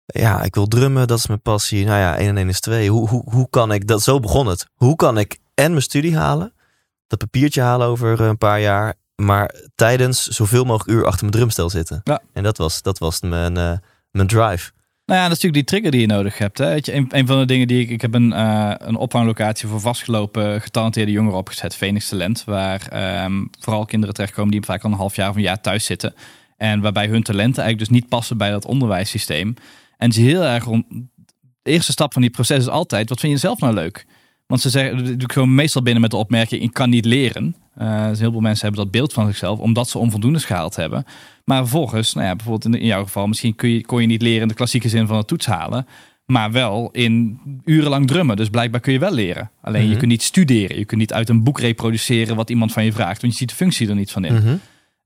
[0.06, 1.84] Ja, ik wil drummen, dat is mijn passie.
[1.84, 2.90] Nou ja, 1 en 1 is 2.
[2.90, 4.02] Hoe, hoe, hoe kan ik dat?
[4.02, 4.66] Zo begon het.
[4.74, 6.52] Hoe kan ik en mijn studie halen,
[7.06, 11.70] dat papiertje halen over een paar jaar maar tijdens zoveel mogelijk uur achter mijn drumstel
[11.70, 12.00] zitten.
[12.04, 12.22] Ja.
[12.32, 13.72] En dat was, dat was mijn, uh,
[14.10, 14.70] mijn drive.
[15.04, 16.58] Nou ja, dat is natuurlijk die trigger die je nodig hebt.
[16.58, 16.72] Hè?
[16.72, 17.90] Je, een, een van de dingen die ik...
[17.90, 21.76] Ik heb een, uh, een opvanglocatie voor vastgelopen getalenteerde jongeren opgezet.
[21.76, 22.44] Phoenix Talent.
[22.44, 25.84] Waar um, vooral kinderen terechtkomen die vaak al een half jaar of een jaar thuis
[25.84, 26.14] zitten.
[26.56, 29.54] En waarbij hun talenten eigenlijk dus niet passen bij dat onderwijssysteem.
[29.96, 30.64] En ze heel erg...
[30.64, 30.84] Rond,
[31.62, 33.08] de eerste stap van die proces is altijd...
[33.08, 34.06] Wat vind je zelf nou leuk?
[34.46, 37.56] Want ze zeggen, ik gewoon meestal binnen met de opmerking: ik kan niet leren.
[37.78, 41.04] Uh, dus heel veel mensen hebben dat beeld van zichzelf, omdat ze onvoldoende gehaald hebben.
[41.44, 44.42] Maar vervolgens, nou ja, bijvoorbeeld in, jouw geval, misschien kun je, kon je niet leren
[44.42, 45.86] in de klassieke zin van het toets halen.
[46.26, 48.36] Maar wel in urenlang drummen.
[48.36, 49.50] Dus blijkbaar kun je wel leren.
[49.60, 49.98] Alleen je mhm.
[49.98, 50.78] kunt niet studeren.
[50.78, 53.20] Je kunt niet uit een boek reproduceren wat iemand van je vraagt.
[53.20, 54.34] Want je ziet de functie er niet van in.
[54.34, 54.56] Mhm.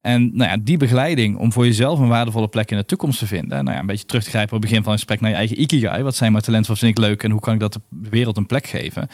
[0.01, 3.27] En nou ja, die begeleiding om voor jezelf een waardevolle plek in de toekomst te
[3.27, 3.65] vinden.
[3.65, 5.37] Nou ja, een beetje terug te grijpen op het begin van het gesprek naar je
[5.37, 6.03] eigen ikigai.
[6.03, 8.37] Wat zijn mijn talenten, wat vind ik leuk en hoe kan ik dat de wereld
[8.37, 9.09] een plek geven?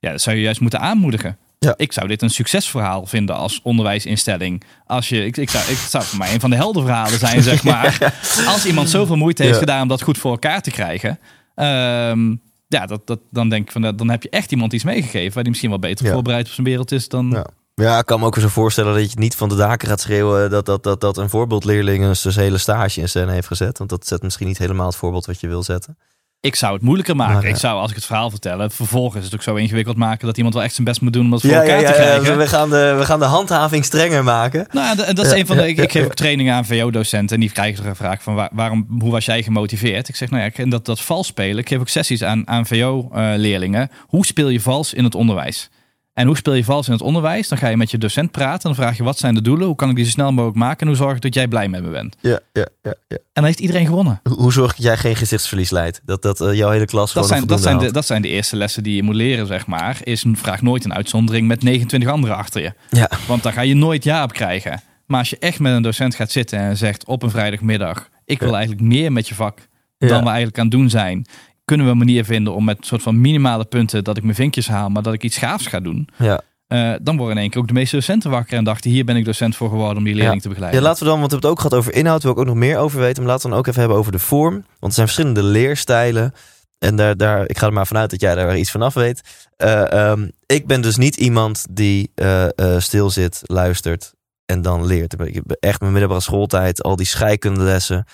[0.00, 1.38] Ja, dat zou je juist moeten aanmoedigen.
[1.64, 1.74] Ja.
[1.76, 4.62] Ik zou dit een succesverhaal vinden als onderwijsinstelling.
[4.86, 7.64] Als je, ik, ik, zou, ik zou voor mij een van de heldenverhalen zijn, zeg
[7.64, 8.14] maar.
[8.46, 11.18] Als iemand zoveel moeite heeft gedaan om dat goed voor elkaar te krijgen.
[11.54, 12.34] Ehm,
[12.66, 15.42] ja, dat, dat, dan denk ik van dan heb je echt iemand iets meegegeven waar
[15.42, 17.44] die misschien wel beter voorbereid op zijn wereld is dan.
[17.74, 20.50] Ja, ik kan me ook zo voorstellen dat je niet van de daken gaat schreeuwen
[20.50, 23.78] dat, dat, dat, dat een voorbeeldleerling een dus hele stage in scène heeft gezet.
[23.78, 25.98] Want dat zet misschien niet helemaal het voorbeeld wat je wil zetten.
[26.42, 27.48] Ik zou het moeilijker maken.
[27.48, 30.54] Ik zou, als ik het verhaal vertel, vervolgens het ook zo ingewikkeld maken dat iemand
[30.54, 32.38] wel echt zijn best moet doen om dat voor elkaar ja, te krijgen.
[32.38, 34.66] we, gaan de, we gaan de handhaving strenger maken.
[34.70, 35.68] Nou, dat, dat is een van de.
[35.68, 39.10] Ik, geef ook trainingen aan VO-docenten en die krijgen er een vraag van waarom, hoe
[39.10, 40.08] was jij gemotiveerd?
[40.08, 41.58] Ik zeg, nou ja, ik, dat, dat vals spelen.
[41.58, 43.90] Ik geef ook sessies aan, aan VO-leerlingen.
[43.90, 45.70] Eh, hoe speel je vals in het onderwijs?
[46.12, 47.48] En hoe speel je vals in het onderwijs?
[47.48, 48.62] Dan ga je met je docent praten.
[48.62, 49.66] Dan vraag je wat zijn de doelen?
[49.66, 50.80] Hoe kan ik die zo snel mogelijk maken?
[50.80, 52.16] En hoe zorg ik dat jij blij met me bent?
[52.20, 52.94] Ja, ja, ja.
[53.08, 53.16] ja.
[53.16, 54.20] En dan heeft iedereen gewonnen.
[54.36, 56.00] Hoe, zorg dat jij geen gezichtsverlies leidt?
[56.04, 58.56] Dat, dat uh, jouw hele klas dat zijn, dat zijn, de, dat zijn de eerste
[58.56, 60.00] lessen die je moet leren, zeg maar.
[60.02, 62.72] Is een vraag nooit een uitzondering met 29 anderen achter je.
[62.90, 63.10] Ja.
[63.26, 64.82] Want daar ga je nooit ja op krijgen.
[65.06, 68.08] Maar als je echt met een docent gaat zitten en zegt op een vrijdagmiddag...
[68.24, 69.58] ik wil eigenlijk meer met je vak
[69.98, 71.26] dan we eigenlijk aan het doen zijn
[71.72, 74.34] kunnen we een manier vinden om met een soort van minimale punten dat ik mijn
[74.34, 76.08] vinkjes haal, maar dat ik iets gaafs ga doen.
[76.18, 76.40] Ja.
[76.68, 79.16] Uh, dan worden in één keer ook de meeste docenten wakker en dachten: hier ben
[79.16, 80.80] ik docent voor geworden om die leerling te begeleiden.
[80.80, 82.46] Ja, laten we dan, want we hebben het ook gehad over inhoud, wil ik ook
[82.46, 83.22] nog meer over weten.
[83.22, 84.52] Maar laten we dan ook even hebben over de vorm.
[84.52, 86.34] Want er zijn verschillende leerstijlen.
[86.78, 89.48] En daar, daar, ik ga er maar vanuit dat jij daar iets van af weet.
[89.64, 92.46] Uh, um, ik ben dus niet iemand die uh,
[92.78, 94.12] stil zit, luistert
[94.46, 95.20] en dan leert.
[95.20, 98.04] Ik heb echt mijn middelbare schooltijd, al die scheikundelessen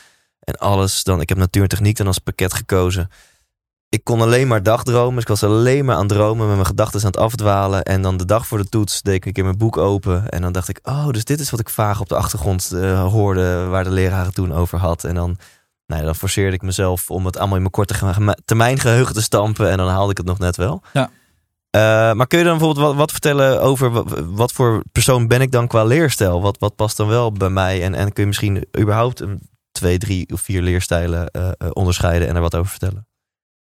[0.41, 1.03] en alles.
[1.03, 3.09] Dan, ik heb natuur en techniek dan als pakket gekozen
[3.89, 5.15] ik kon alleen maar dagdromen.
[5.15, 7.83] Dus ik was alleen maar aan het dromen, met mijn gedachten aan het afdwalen.
[7.83, 10.29] En dan de dag voor de toets deed ik een keer mijn boek open.
[10.29, 13.09] En dan dacht ik, oh, dus dit is wat ik vaag op de achtergrond uh,
[13.09, 15.05] hoorde, waar de leraar het toen over had.
[15.05, 15.37] En dan,
[15.87, 17.95] nou ja, dan forceerde ik mezelf om het allemaal in mijn korte
[18.45, 19.71] termijn geheugen te stampen.
[19.71, 20.83] En dan haalde ik het nog net wel.
[20.93, 21.11] Ja.
[21.77, 25.53] Uh, maar kun je dan bijvoorbeeld wat, wat, vertellen over wat, voor persoon ben ik
[25.53, 26.43] dan qua leerstijl?
[26.43, 27.83] Wat, wat past dan wel bij mij?
[27.83, 32.35] En, en kun je misschien überhaupt een twee, drie of vier leerstijlen uh, onderscheiden en
[32.35, 33.08] er wat over vertellen?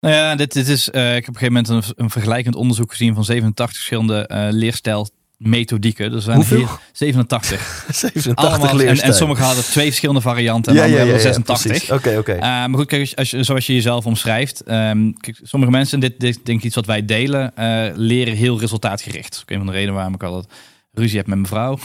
[0.02, 2.56] Nou ja, dit, dit is, uh, ik heb op een gegeven moment een, een, vergelijkend
[2.56, 6.12] onderzoek gezien van 87 verschillende uh, leerstijlmethodieken.
[6.12, 6.58] Dus Hoeveel?
[6.58, 7.86] Hier 87.
[7.92, 11.92] 87 Allemaal, en, en sommige hadden twee verschillende varianten en ja, andere ja, ja, 86.
[11.92, 12.34] Oké, oké.
[12.34, 14.64] Uh, maar goed, kijk, als je, zoals je jezelf omschrijft.
[14.72, 17.54] Um, kijk, sommige mensen, dit, dit denk ik iets wat wij delen,
[17.96, 19.32] leren heel resultaatgericht.
[19.32, 20.54] Dat is een van de redenen waarom ik altijd
[20.94, 21.80] ruzie heb met mijn vrouw.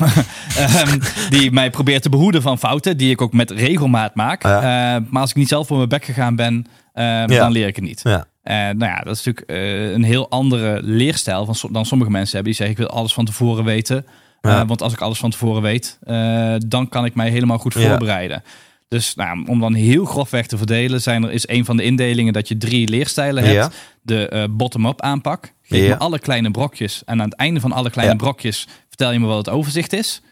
[0.91, 1.01] um,
[1.39, 4.43] die mij probeert te behoeden van fouten, die ik ook met regelmaat maak.
[4.43, 6.67] Maar als ik niet zelf voor mijn bek gegaan ben,
[6.97, 8.01] Ehm, dan leer ik het niet.
[8.03, 8.27] Ja.
[8.43, 12.11] En nou ja, dat is natuurlijk eh, een heel andere leerstijl van, so- dan sommige
[12.11, 12.53] mensen hebben.
[12.53, 14.07] Die zeggen, ik wil alles van tevoren weten.
[14.41, 17.75] Eh, want als ik alles van tevoren weet, eh, dan kan ik mij helemaal goed
[17.75, 17.81] Ja.
[17.89, 18.43] voorbereiden.
[18.89, 22.33] Dus nou, om dan heel grofweg te verdelen, zijn er, is een van de indelingen
[22.33, 23.55] dat je drie leerstijlen hebt.
[23.55, 23.71] Ja.
[24.03, 25.53] De eh, bottom-up aanpak.
[25.63, 27.03] Geef me alle kleine brokjes.
[27.05, 30.23] En aan het einde van alle kleine brokjes vertel je me wat het overzicht is.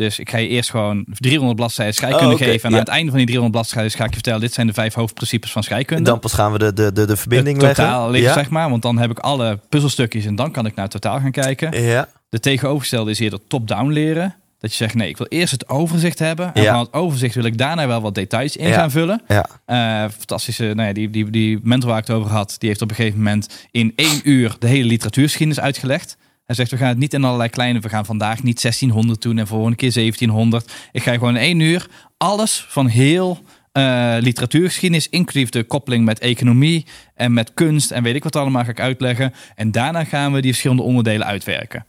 [0.00, 2.62] Dus ik ga je eerst gewoon 300 bladzijden scheikunde Oh, geven.
[2.64, 2.76] En ja.
[2.76, 4.40] aan het einde van die 300 bladzijden ga ik je vertellen...
[4.40, 6.02] dit zijn de vijf hoofdprincipes van scheikunde.
[6.02, 8.10] Dan pas gaan we de, de, de, de verbinding het totaal leggen.
[8.10, 8.34] liggen, ja?
[8.34, 8.70] zeg maar.
[8.70, 11.82] Want dan heb ik alle puzzelstukjes en dan kan ik naar het totaal gaan kijken.
[11.82, 12.08] Ja.
[12.28, 14.34] De tegenovergestelde is eerder top-down leren.
[14.58, 16.54] Dat je zegt, nee, ik wil eerst het overzicht hebben.
[16.54, 16.72] En Ja.
[16.72, 18.74] van het overzicht wil ik daarna wel wat details in Ja.
[18.74, 19.22] gaan vullen.
[19.28, 19.46] Ja.
[19.66, 22.82] Eh, fantastische, nou ja, die, die, die mentor waar ik het over had, die heeft
[22.82, 26.16] op een gegeven moment in één uur de hele literatuurgeschiedenis uitgelegd.
[26.50, 29.38] Hij zegt, we gaan het niet in allerlei kleine, we gaan vandaag niet 1600 doen
[29.38, 30.72] en volgende keer 1700.
[30.92, 31.86] Ik ga gewoon in één uur
[32.16, 33.38] alles van heel
[33.72, 38.64] eh, literatuurgeschiedenis, inclusief de koppeling met economie en met kunst en weet ik wat allemaal,
[38.64, 39.32] ga ik uitleggen.
[39.54, 41.86] En daarna gaan we die verschillende onderdelen uitwerken.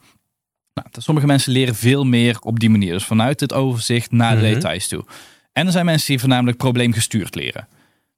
[0.73, 2.93] Nou, sommige mensen leren veel meer op die manier.
[2.93, 4.53] Dus vanuit het overzicht naar de Mhm.
[4.53, 5.05] details toe.
[5.53, 7.67] En er zijn mensen die voornamelijk probleemgestuurd leren.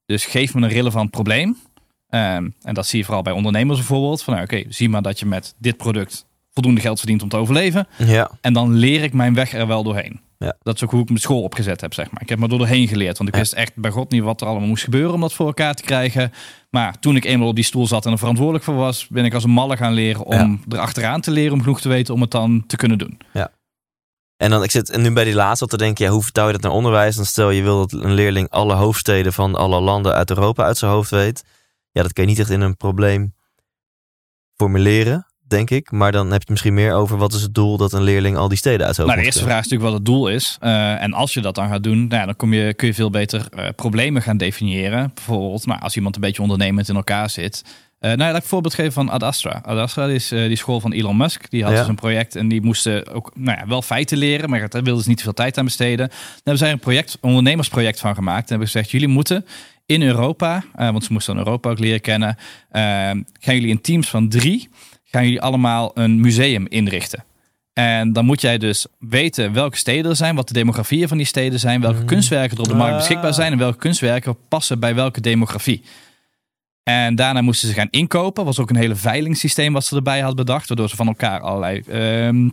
[0.05, 1.57] Dus geef me een relevant probleem.
[2.09, 4.23] Ehm, en dat zie je vooral bij ondernemers bijvoorbeeld.
[4.23, 7.37] Van nou, oké, zie maar dat je met dit product voldoende geld verdient om te
[7.37, 7.87] overleven.
[7.97, 8.31] Ja.
[8.41, 10.21] En dan leer ik mijn weg er wel doorheen.
[10.37, 10.55] Ja.
[10.61, 12.21] Dat is ook hoe ik mijn school opgezet heb, zeg maar.
[12.21, 13.17] Ik heb me er doorheen geleerd.
[13.17, 13.41] Want ik Ja.
[13.41, 15.83] wist echt bij God niet wat er allemaal moest gebeuren om dat voor elkaar te
[15.83, 16.31] krijgen.
[16.69, 19.33] Maar toen ik eenmaal op die stoel zat en er verantwoordelijk voor was, ben ik
[19.33, 22.21] als een malle gaan leren om er achteraan te leren om genoeg te weten om
[22.21, 23.17] het dan te kunnen doen.
[24.37, 26.53] En dan, ik zit en nu bij die laatste te denken, ja, hoe vertaal je
[26.53, 27.15] dat naar onderwijs?
[27.15, 30.77] Dan stel je wil dat een leerling alle hoofdsteden van alle landen uit Europa uit
[30.77, 31.43] zijn hoofd weet.
[31.91, 33.33] Ja, dat kan je niet echt in een probleem
[34.55, 35.91] formuleren, denk ik.
[35.91, 38.47] Maar dan heb je misschien meer over wat is het doel dat een leerling al
[38.47, 40.57] die steden uit zijn Nou, de eerste vraag is natuurlijk wat het doel is.
[40.59, 42.93] Eh, en als je dat dan gaat doen, nou ja, dan kom je, kun je
[42.93, 45.11] veel beter eh, problemen gaan definiëren.
[45.13, 47.63] Bijvoorbeeld, nou, als iemand een beetje ondernemend in elkaar zit.
[47.99, 49.61] Eh nou ja, laat ik een voorbeeld geven van Ad Astra.
[49.65, 51.49] Ad Astra is die school van Elon Musk.
[51.49, 51.79] Die had Ja.
[51.79, 55.03] dus een project en die moesten ook nou ja, wel feiten leren, maar daar wilden
[55.03, 56.07] ze niet veel tijd aan besteden.
[56.07, 58.43] Daar hebben zij een project, een ondernemersproject van gemaakt.
[58.43, 59.45] En hebben gezegd, jullie moeten
[59.85, 62.37] in Europa, want ze moesten dan Europa ook leren kennen,
[63.39, 64.69] gaan jullie in teams van drie,
[65.13, 67.23] gaan jullie allemaal een museum inrichten.
[67.73, 71.25] En dan moet jij dus weten welke steden er zijn, wat de demografieën van die
[71.25, 72.97] steden zijn, welke kunstwerken er op de markt Ah.
[72.97, 75.83] beschikbaar zijn en welke kunstwerken passen bij welke demografie.
[76.83, 78.45] En daarna moesten ze gaan inkopen.
[78.45, 81.79] Was ook een hele veilingssysteem wat ze erbij had bedacht, waardoor ze van elkaar allerlei
[81.79, 82.49] ehm,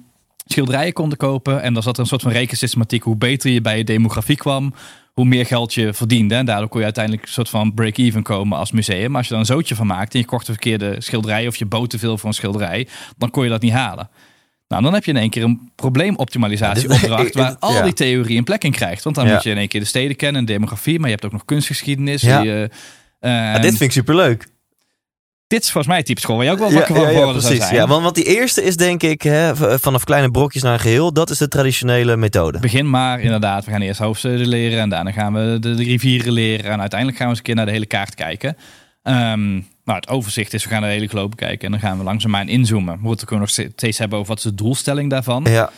[0.52, 1.62] schilderijen konden kopen.
[1.62, 3.02] En dan zat er een soort van rekensystematiek.
[3.02, 4.74] Hoe beter je bij je demografie kwam,
[5.12, 6.34] hoe meer geld je verdiende.
[6.34, 9.08] En daardoor kon je uiteindelijk een soort van break-even komen als museum.
[9.08, 11.56] Maar als je dan een zootje van maakte en je kocht de verkeerde schilderij of
[11.56, 12.86] je bood te veel voor een schilderij,
[13.18, 14.08] dan kon je dat niet halen.
[14.68, 17.82] Nou, dan heb je in één keer een probleemoptimalisatieopdracht waar al Ja.
[17.82, 19.04] die theorie een plek in krijgt.
[19.04, 19.32] Want dan Ja.
[19.32, 22.22] moet je in één keer de steden kennen, demografie, maar je hebt ook nog kunstgeschiedenis.
[22.22, 22.44] Ja.
[22.44, 22.68] Eh,
[23.20, 24.46] Ja, dit vind ik superleuk.
[25.50, 27.10] Dit is volgens mij het type school waar je ook wel Ja, wakker van ja,
[27.10, 27.56] ja, precies.
[27.58, 27.74] zijn.
[27.74, 30.80] Ja, want, want die eerste is denk ik hè, v- vanaf kleine brokjes naar een
[30.80, 31.12] geheel.
[31.12, 32.58] Dat is de traditionele methode.
[32.58, 33.64] Begin maar inderdaad.
[33.64, 36.70] We gaan eerst hoofdsteden leren en daarna gaan we de, de rivieren leren.
[36.70, 38.56] En uiteindelijk gaan we eens een keer naar de hele kaart kijken.
[39.02, 39.52] Ehm,
[39.84, 42.48] nou, het overzicht is, we gaan de hele globe bekijken en dan gaan we langzaamaan
[42.48, 42.94] inzoomen.
[42.94, 45.46] We moeten ook nog steeds hebben over wat is de doelstelling daarvan.
[45.48, 45.70] Ja,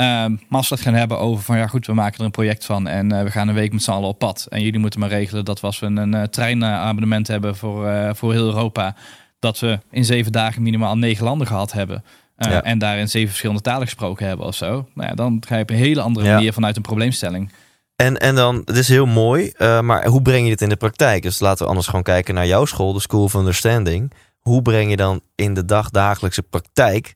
[0.00, 2.64] maar als we het gaan hebben over van ja goed, we maken er een project
[2.64, 4.46] van en eh, we gaan een week met z'n allen op pad.
[4.48, 8.10] En jullie moeten maar regelen dat we als we een uh, treinabonnement hebben voor, eh,
[8.14, 8.94] voor heel Europa,
[9.38, 12.04] dat we in zeven dagen minimaal negen landen gehad hebben.
[12.36, 12.62] Ja.
[12.62, 14.88] En daarin zeven verschillende talen gesproken hebben of zo.
[14.94, 16.34] Nou ja, dan ga je op een hele andere Ja.
[16.34, 17.52] manier vanuit een probleemstelling.
[17.96, 20.76] En, en dan, het is heel mooi, eh, maar hoe breng je dit in de
[20.76, 21.22] praktijk?
[21.22, 24.12] Dus laten we anders gewoon kijken naar jouw school, de School of Understanding.
[24.38, 27.14] Hoe breng je dan in de dagdagelijkse praktijk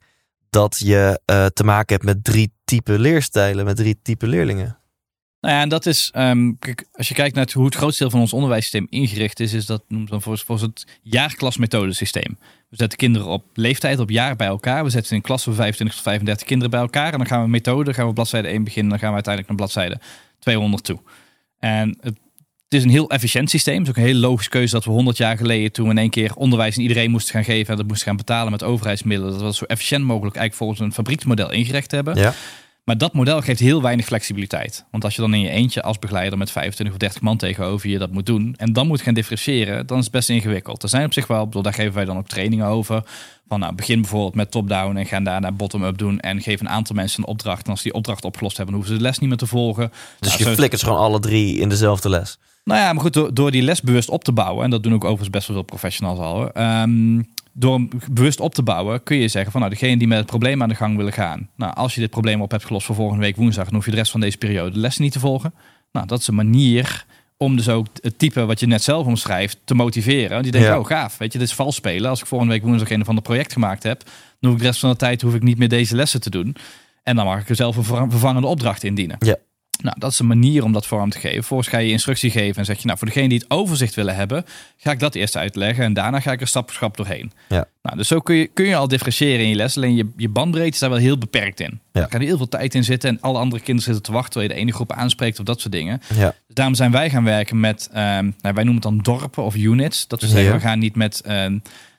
[0.51, 4.79] dat je eh, te maken hebt met drie typen leerstijlen, met drie typen leerlingen?
[5.41, 6.53] Nou ja, en dat is, ehm,
[6.93, 9.83] als je kijkt naar hoe het grootste deel van ons onderwijssysteem ingericht is, is dat
[9.89, 12.39] noemt dan voor, voor het jaarklasmethodesysteem.
[12.69, 14.85] We zetten kinderen op leeftijd, op jaar bij elkaar.
[14.85, 17.13] We zetten in een klas van 25 tot 35 kinderen bij elkaar.
[17.13, 18.91] En dan gaan we methode, gaan we bladzijde 1 beginnen.
[18.91, 20.01] Dan gaan we uiteindelijk naar bladzijde
[20.39, 21.01] 200 toe.
[21.59, 22.19] En het,
[22.75, 23.75] het is een heel efficiënt systeem.
[23.79, 25.99] Het is ook een hele logische keuze dat we 100 jaar geleden, toen we in
[25.99, 29.31] één keer onderwijs aan iedereen moesten gaan geven en dat moesten gaan betalen met overheidsmiddelen,
[29.33, 32.17] dat we dat zo efficiënt mogelijk eigenlijk volgens een fabrieksmodel ingericht hebben.
[32.17, 32.35] Ja.
[32.85, 34.85] Maar dat model geeft heel weinig flexibiliteit.
[34.91, 37.89] Want als je dan in je eentje als begeleider met 25 of 30 man tegenover
[37.89, 38.55] je dat moet doen.
[38.57, 40.83] En dan moet gaan differentiëren, dan is het best ingewikkeld.
[40.83, 43.03] Er zijn op zich wel, bedoel, daar geven wij dan ook trainingen over.
[43.49, 46.21] Van nou, begin bijvoorbeeld met top-down en ga daarna bottom-up doen.
[46.21, 47.65] En geef een aantal mensen een opdracht.
[47.65, 49.89] En als die opdracht opgelost hebben, dan hoeven ze de les niet meer te volgen.
[50.21, 52.39] Dus Nou, je zo- flikkert ze gewoon alle drie in dezelfde les.
[52.65, 54.95] Nou ja, maar goed, door, door die les bewust op te bouwen, en dat doen
[54.95, 59.17] ook overigens best wel veel professionals al, ehm, door hem bewust op te bouwen, kun
[59.17, 61.49] je zeggen van nou, degene die met het probleem aan de gang willen gaan.
[61.57, 63.91] Nou, als je dit probleem op hebt gelost voor volgende week woensdag, dan hoef je
[63.91, 65.55] de rest van deze periode de lessen niet te volgen.
[65.93, 67.05] Nou, dat is een manier
[67.37, 70.43] Om dus ook het type wat je net zelf omschrijft te motiveren.
[70.43, 70.79] Die denken, Ja.
[70.79, 72.11] oh gaaf, weet je, dit is vals spelen.
[72.11, 74.65] Als ik volgende week woensdag een van de project gemaakt heb, dan hoef ik de
[74.65, 76.57] rest van de tijd hoef ik niet meer deze lessen te doen.
[77.03, 79.17] En dan mag ik er zelf een ver- vervangende opdracht indienen.
[79.19, 79.37] Ja.
[79.83, 81.37] Nou, dat is een manier om dat vorm te geven.
[81.37, 84.15] Vervolgens ga je instructie geven en zeg je, nou, voor degene die het overzicht willen
[84.15, 84.45] hebben,
[84.77, 87.33] ga ik dat eerst uitleggen en daarna ga ik er stap voor stap doorheen.
[87.49, 87.67] Ja.
[87.83, 89.77] Nou, dus zo kun je, kun je al differentiëren in je les.
[89.77, 91.81] Alleen je, je bandbreedte is daar wel heel beperkt in.
[91.93, 92.01] Ja.
[92.01, 94.51] Er kan heel veel tijd in zitten en alle andere kinderen zitten te wachten terwijl
[94.53, 96.01] je de ene groep aanspreekt of dat soort dingen.
[96.15, 96.35] Ja.
[96.47, 99.57] Dus daarom zijn wij gaan werken met, ehm, nou, wij noemen het dan dorpen of
[99.57, 100.07] units.
[100.07, 100.53] Dat we zeggen, Ja.
[100.55, 101.59] we gaan niet met ehm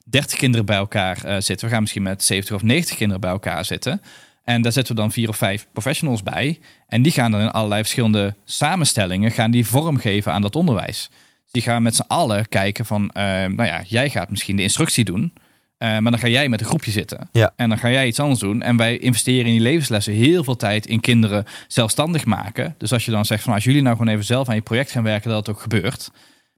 [0.09, 1.67] 30 kinderen bij elkaar eh, zitten.
[1.67, 4.01] We gaan misschien met 70 of 90 kinderen bij elkaar zitten.
[4.45, 6.59] En daar zetten we dan vier of vijf professionals bij.
[6.87, 11.09] En die gaan dan in allerlei verschillende samenstellingen gaan die vormgeven aan dat onderwijs.
[11.51, 15.03] Die gaan met z'n allen kijken van, eh, nou ja, jij gaat misschien de instructie
[15.05, 15.33] doen.
[15.77, 17.29] eh, maar dan ga jij met een groepje zitten.
[17.31, 17.53] Ja.
[17.55, 18.61] En dan ga jij iets anders doen.
[18.61, 22.75] En wij investeren in die levenslessen heel veel tijd in kinderen zelfstandig maken.
[22.77, 24.91] Dus als je dan zegt van als jullie nou gewoon even zelf aan je project
[24.91, 26.09] gaan werken, dat het ook gebeurt.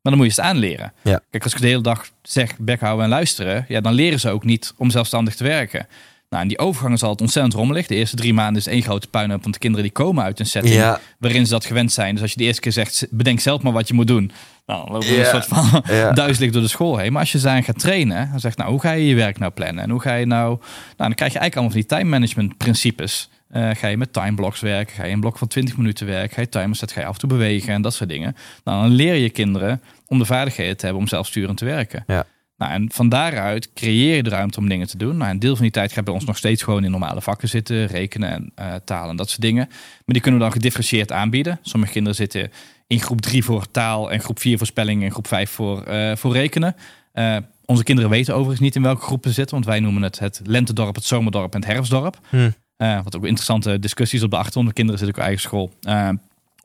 [0.01, 0.93] Maar dan moet je het aanleren.
[1.03, 1.21] Ja.
[1.29, 4.29] Kijk, als ik de hele dag zeg bek houden en luisteren, ja, dan leren ze
[4.29, 5.87] ook niet om zelfstandig te werken.
[6.29, 7.87] Nou, en die overgang is altijd ontzettend rommelig.
[7.87, 10.45] De eerste drie maanden is één grote puinhoop, want de kinderen die komen uit een
[10.45, 10.99] setting Ja.
[11.19, 12.13] waarin ze dat gewend zijn.
[12.13, 14.31] Dus als je de eerste keer zegt, bedenk zelf maar wat je moet doen.
[14.65, 17.11] Nou, dan lopen we een soort van duizelig door de school heen.
[17.11, 19.39] Maar als je ze aan gaat trainen, dan zegt nou, hoe ga je je werk
[19.39, 19.83] nou plannen?
[19.83, 20.47] En hoe ga je nou...
[20.57, 20.59] Nou,
[20.97, 23.29] dan krijg je eigenlijk allemaal van die time management principes.
[23.49, 24.95] Eh, ga je met timeblocks werken?
[24.95, 26.35] Ga je een blok van 20 minuten werken?
[26.35, 26.97] Ga je timers zetten?
[26.97, 27.73] Ga je af en toe bewegen?
[27.73, 28.35] En dat soort dingen.
[28.63, 32.03] Nou, dan leer je kinderen om de vaardigheden te hebben om zelfsturend te werken.
[32.07, 32.25] Ja.
[32.57, 35.17] Nou, en van daaruit creëer je de ruimte om dingen te doen.
[35.17, 37.49] Nou, een deel van die tijd gaat bij ons nog steeds gewoon in normale vakken
[37.49, 37.85] zitten.
[37.85, 39.65] Rekenen en eh taal en dat soort dingen.
[39.67, 41.59] Maar die kunnen we dan gedifferentieerd aanbieden.
[41.61, 42.51] Sommige kinderen zitten
[42.87, 46.15] in groep 3 voor taal en groep 4 voor spelling en groep 5 voor, eh,
[46.15, 46.75] voor rekenen.
[47.11, 49.55] Eh, onze kinderen weten overigens niet in welke groep ze zitten.
[49.55, 52.19] Want wij noemen het het lentedorp, het zomerdorp en het herfstdorp.
[52.29, 52.51] Hm.
[52.77, 54.67] Wat ook interessante discussies op de achtergrond.
[54.67, 55.73] De kinderen zitten ook op eigen school.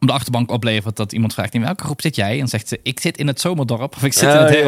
[0.03, 2.41] Om de achterbank oplevert dat iemand vraagt in welke groep zit jij?
[2.41, 4.59] En zegt ze, ik zit in het zomerdorp of ik zit in het ja,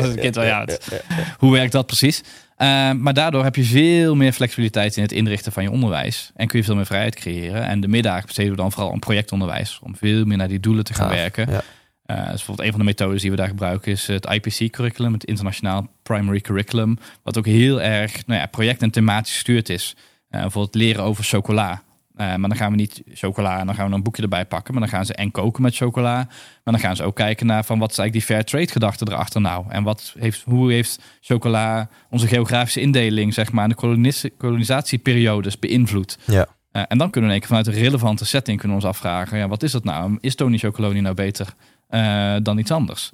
[0.00, 1.04] ja, ja, kind ja, ja, het-
[1.38, 2.22] hoe werkt dat precies?
[2.56, 6.30] Eh, maar daardoor heb je veel meer flexibiliteit in het inrichten van je onderwijs.
[6.36, 7.62] En kun je veel meer vrijheid creëren.
[7.66, 9.78] En de middag besteden we dan vooral aan projectonderwijs.
[9.82, 11.50] Om veel meer naar die doelen te gaan werken.
[11.50, 11.62] ja.
[12.06, 15.86] Dus bijvoorbeeld een van de methodes die we daar gebruiken is het IPC-curriculum, het Internationaal
[16.02, 19.94] Primary Curriculum, wat ook heel erg nou ja, project- en thematisch gestuurd is.
[20.28, 21.82] Eh, bijvoorbeeld leren over chocola.
[22.14, 24.74] Eh, maar dan gaan we niet chocola en dan gaan we een boekje erbij pakken.
[24.74, 26.14] Maar dan gaan ze en koken met chocola.
[26.14, 29.04] Maar dan gaan ze ook kijken naar van wat is eigenlijk die fair trade gedachte
[29.08, 29.64] erachter nou.
[29.68, 35.58] En wat heeft, hoe heeft chocola onze geografische indeling, zeg maar, en de kolonis- kolonisatieperiodes
[35.58, 36.18] beïnvloed.
[36.24, 36.46] Ja.
[36.70, 39.48] Eh, en dan kunnen we in keer vanuit een relevante setting kunnen ons afvragen, ja,
[39.48, 40.18] wat is dat nou?
[40.20, 41.54] Is Tony Chocoloni nou beter
[41.88, 43.10] eh, dan iets anders?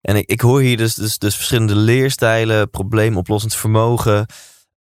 [0.00, 4.26] En ik, ik hoor hier dus, dus, dus verschillende leerstijlen, probleemoplossend vermogen,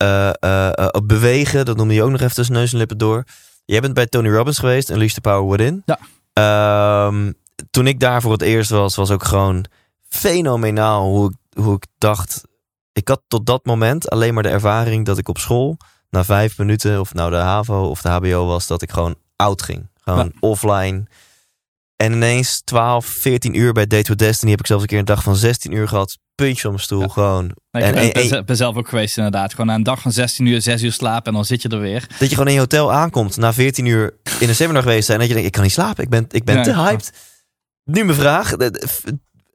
[0.05, 3.25] eh, eh, eh, bewegen, dat noemde je ook nog even tussen neus en lippen door.
[3.65, 5.83] Jij bent bij Tony Robbins geweest, Unleash the Power Within.
[5.85, 5.99] Ja.
[6.33, 7.33] Ehm,
[7.71, 9.65] toen ik daar voor het eerst was, was ook gewoon
[10.09, 12.43] fenomenaal hoe ik, hoe ik dacht.
[12.93, 15.77] Ik had tot dat moment alleen maar de ervaring dat ik op school
[16.11, 19.63] na vijf minuten, of nou de HAVO of de HBO was, dat ik gewoon oud
[19.63, 19.89] ging.
[20.05, 21.07] Gewoon offline.
[21.97, 25.05] En ineens 12, 14 uur bij Date with Destiny heb ik zelfs een keer een
[25.05, 26.19] dag van 16 uur gehad.
[26.35, 27.09] Puntje op mijn stoel, Ja.
[27.09, 27.45] gewoon.
[27.71, 29.51] Nou, En- ik ben, en- ben- ben zelf ook geweest inderdaad.
[29.51, 31.81] Gewoon na een dag van 16 uur, 6 uur slapen en dan zit je er
[31.81, 32.07] weer.
[32.19, 35.21] Dat je gewoon in je hotel aankomt, na 14 uur in een seminar geweest zijn.
[35.21, 36.63] En dat je denkt, ik kan niet slapen, ik ben, ik ben Ja.
[36.63, 37.13] te hyped.
[37.85, 38.53] Nu mijn vraag.
[38.53, 38.69] eh,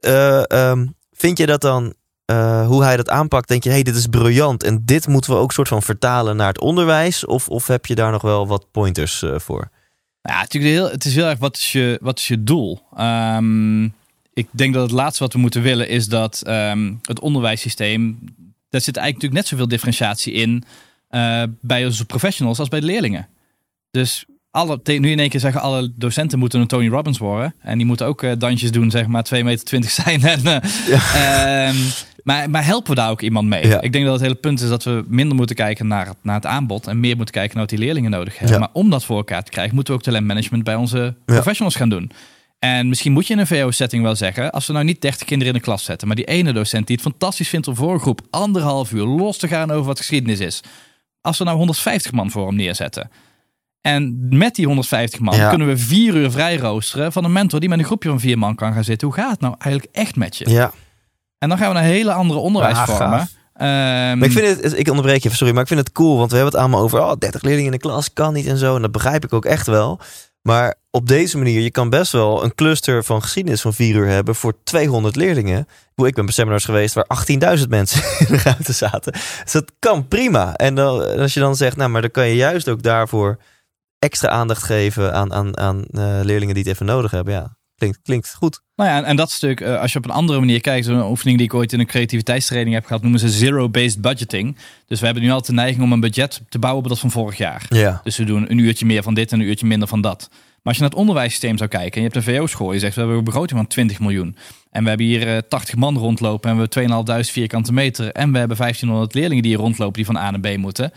[0.00, 3.96] eh, ehm, vind je dat dan, eh, hoe hij dat aanpakt, denk je, hey, dit
[3.96, 4.62] is briljant.
[4.62, 7.26] En dit moeten we ook soort van vertalen naar het onderwijs?
[7.26, 9.70] Of, of heb je daar nog wel wat pointers eh, voor?
[10.22, 12.82] Ja, natuurlijk heel, het is heel erg wat is je, wat is je doel?
[12.96, 13.84] Ehm,
[14.34, 18.18] ik denk dat het laatste wat we moeten willen is dat ehm, het onderwijssysteem.
[18.68, 20.64] Daar zit eigenlijk natuurlijk net zoveel differentiatie in
[21.08, 23.28] eh, bij onze professionals als bij de leerlingen.
[23.90, 27.54] Dus alle, nu in één keer zeggen alle docenten moeten een Tony Robbins worden.
[27.60, 30.22] En die moeten ook eh, dansjes doen, zeg maar 2,20 meter zijn.
[30.32, 31.76] En, eh, ehm,
[32.24, 33.66] maar, maar helpen we daar ook iemand mee?
[33.66, 33.80] Ja.
[33.80, 36.34] Ik denk dat het hele punt is dat we minder moeten kijken naar, het- naar
[36.34, 36.86] het aanbod.
[36.86, 38.52] En meer moeten kijken naar wat die leerlingen nodig hebben.
[38.56, 38.58] Ja.
[38.60, 41.88] Maar om dat voor elkaar te krijgen, moeten we ook talentmanagement bij onze professionals gaan
[41.88, 42.10] doen.
[42.58, 45.52] En misschien moet je in een VO-setting wel zeggen, als we nou niet 30 kinderen
[45.54, 48.00] in de klas zetten, maar die ene docent die het fantastisch vindt om voor een
[48.00, 50.60] groep anderhalf uur los te gaan over wat geschiedenis is.
[51.20, 53.10] Als we nou 150 man voor hem neerzetten.
[53.80, 55.48] En met die 150 man Ja.
[55.48, 58.38] kunnen we vier uur vrij roosteren van een mentor die met een groepje van vier
[58.38, 59.08] man kan gaan zitten.
[59.08, 60.50] Hoe gaat het nou eigenlijk echt met je?
[60.50, 60.72] Ja,
[61.38, 63.18] En dan gaan we naar hele andere onderwijsvormen.
[63.18, 63.28] gaaf.
[63.54, 63.68] Ehm,
[64.18, 66.36] maar ik vind het, ik onderbreek je sorry, maar ik vind het cool, want we
[66.36, 68.76] hebben het allemaal over, oh, 30 leerlingen in de klas kan niet en zo.
[68.76, 70.00] En dat begrijp ik ook echt wel.
[70.42, 74.06] Maar op deze manier, je kan best wel een cluster van geschiedenis van vier uur
[74.06, 75.66] hebben voor 200 leerlingen.
[75.96, 77.06] Ik ben bij seminars geweest waar
[77.58, 79.12] 18.000 mensen in de ruimte zaten.
[79.42, 80.56] Dus dat kan prima.
[80.56, 83.38] En dan, als je dan zegt, nou, maar dan kan je juist ook daarvoor
[84.00, 87.34] extra aandacht geven aan, aan, aan eh, leerlingen die het even nodig hebben.
[87.34, 88.62] Ja, Klinkt, klinkt goed.
[88.76, 91.02] Nou ja, en, en dat stuk, eh, als je op een andere manier kijkt, een
[91.02, 94.56] oefening die ik ooit in een creativiteitstraining heb gehad, noemen ze zero-based budgeting.
[94.86, 97.10] Dus we hebben nu altijd de neiging om een budget te bouwen op dat van
[97.10, 97.66] vorig jaar.
[97.68, 98.00] Ja.
[98.04, 100.28] Dus we doen een uurtje meer van dit en een uurtje minder van dat.
[100.30, 102.94] Maar als je naar het onderwijssysteem zou kijken en je hebt een VO-school, je zegt
[102.94, 104.36] we hebben een begroting van 20 miljoen.
[104.70, 108.12] En we hebben hier eh, 80 man rondlopen en we hebben 2.500 vierkante meter.
[108.12, 110.92] En we hebben 1500 leerlingen die hier rondlopen die van A naar B moeten.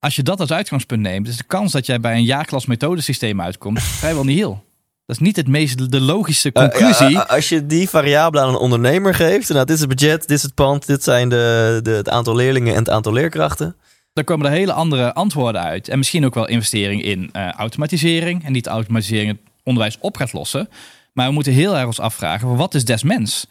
[0.00, 3.40] Als je dat als uitgangspunt neemt, is de kans dat jij bij een jaarklas methodesysteem
[3.40, 4.64] uitkomt vrijwel niet heel.
[5.06, 7.08] Dat is niet het meest de logische Eh, conclusie.
[7.10, 10.30] ja, als je die variabelen aan een ondernemer geeft, nou, dit is het budget, dit
[10.36, 13.76] is het pand, dit zijn de, de, het aantal leerlingen en het aantal leerkrachten.
[14.12, 15.88] dan komen er hele andere antwoorden uit.
[15.88, 18.44] En misschien ook wel investering in eh, automatisering.
[18.44, 20.68] En niet automatisering het onderwijs op gaat lossen.
[21.12, 23.46] Maar we moeten heel erg ons afvragen, wat is des mens?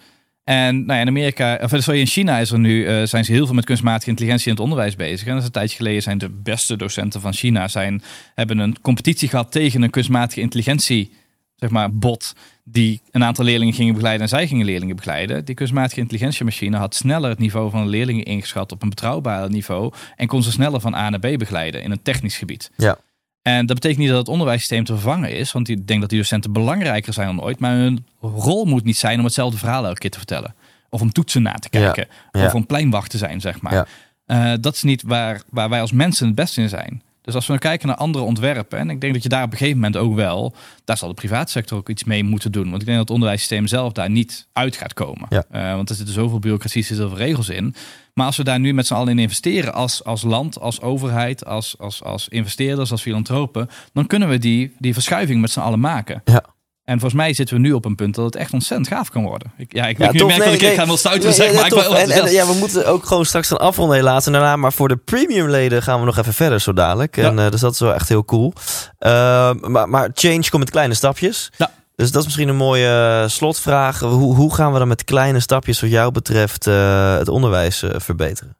[0.49, 3.45] En nou in Amerika, of sorry, in China is er nu, eh, zijn ze heel
[3.45, 5.27] veel met kunstmatige intelligentie in het onderwijs bezig.
[5.27, 8.01] En dat is een tijdje geleden zijn de beste docenten van China zijn,
[8.35, 11.13] hebben een competitie gehad tegen een kunstmatige intelligentie,
[11.55, 12.35] zeg maar, bot.
[12.63, 15.45] Die een aantal leerlingen gingen begeleiden en zij gingen leerlingen begeleiden.
[15.45, 19.93] Die kunstmatige intelligentiemachine had sneller het niveau van de leerlingen ingeschat op een betrouwbaar niveau.
[20.15, 22.71] En kon ze sneller van A naar B begeleiden in een technisch gebied.
[22.75, 22.97] Ja.
[23.41, 25.51] En dat betekent niet dat het onderwijssysteem te vervangen is.
[25.51, 27.59] Want ik denk dat die docenten belangrijker zijn dan ooit.
[27.59, 30.55] Maar hun rol moet niet zijn om hetzelfde verhaal elke keer te vertellen.
[30.89, 32.07] Of om toetsen na te kijken.
[32.31, 32.45] Ja.
[32.45, 33.73] Of om pleinwacht te zijn, zeg maar.
[33.73, 33.85] Ja.
[34.25, 37.01] Eh, dat is niet waar, waar wij als mensen het beste in zijn.
[37.29, 39.51] Dus als we dan kijken naar andere ontwerpen, en ik denk dat je daar op
[39.51, 40.55] een gegeven moment ook wel,
[40.85, 42.69] daar zal de privaatsector ook iets mee moeten doen.
[42.69, 45.25] Want ik denk dat het onderwijssysteem zelf daar niet uit gaat komen.
[45.29, 45.43] Ja.
[45.49, 47.75] Eh, want er zitten zoveel bureaucratie, zitten zoveel regels in.
[48.13, 51.45] Maar als we daar nu met z'n allen in investeren, als, als land, als overheid,
[51.45, 55.79] als, als, als investeerders, als filantropen, dan kunnen we die, die verschuiving met z'n allen
[55.79, 56.21] maken.
[56.25, 56.45] Ja.
[56.89, 59.23] En volgens mij zitten we nu op een punt dat het echt ontzettend gaaf kan
[59.23, 59.51] worden.
[59.57, 60.27] Ik, ja, ik, Ja, ik tof.
[60.27, 60.77] merk Nee, dat ik nee.
[60.77, 61.81] ga wel stuiten zeg, maar ik tof.
[61.81, 64.25] ben wel en, ja, we moeten ook gewoon straks gaan afronden helaas.
[64.25, 67.17] En daarna, maar voor de premium leden gaan we nog even verder zo dadelijk.
[67.17, 68.53] En, eh, dus dat is wel echt heel cool.
[68.97, 71.51] Eh, maar, maar change komt met kleine stapjes.
[71.57, 71.71] Ja.
[71.95, 73.99] Dus dat is misschien een mooie eh, slotvraag.
[73.99, 78.57] Hoe, hoe gaan we dan met kleine stapjes wat jou betreft eh, het onderwijs verbeteren?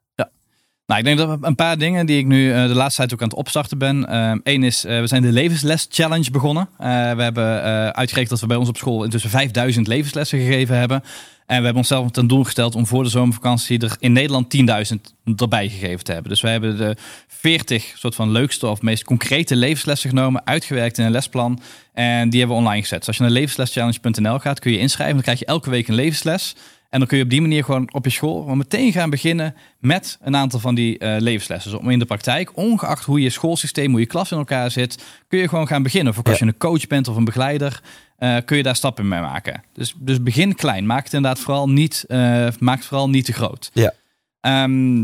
[0.90, 3.22] Nou, ik denk dat een paar dingen die ik nu eh, de laatste tijd ook
[3.22, 4.06] aan het opstarten ben.
[4.44, 6.70] Eén is, eh, we zijn de levensles challenge begonnen.
[6.78, 10.78] Eh, we hebben eh, uitgerekend dat we bij ons op school intussen 5000 levenslessen gegeven
[10.78, 11.04] hebben.
[11.46, 15.14] En we hebben onszelf ten doel gesteld om voor de zomervakantie er in Nederland 10.000
[15.36, 16.32] erbij gegeven te hebben.
[16.32, 16.96] Dus we hebben de
[17.28, 21.62] 40 soort van leukste of meest concrete levenslessen genomen, uitgewerkt in een lesplan.
[21.94, 22.98] En die hebben we online gezet.
[22.98, 25.16] Dus als je naar levensleschallenge.nl gaat, kun je inschrijven.
[25.16, 26.56] Dan krijg je elke week een levensles.
[26.90, 29.56] En dan kun je op die manier gewoon op je school gewoon meteen gaan beginnen
[29.80, 31.72] met een aantal van die eh, levenslessen.
[31.72, 35.04] Dus om in de praktijk, ongeacht hoe je schoolsysteem, hoe je klas in elkaar zit,
[35.28, 36.14] kun je gewoon gaan beginnen.
[36.14, 37.82] Of als je een coach bent of een begeleider,
[38.18, 39.64] eh, kun je daar stappen mee maken.
[39.74, 40.86] Dus, dus begin klein.
[40.86, 43.70] Maak het inderdaad vooral niet, eh, maak het vooral niet te groot.
[43.74, 43.94] Ja.
[44.42, 45.04] Ehm,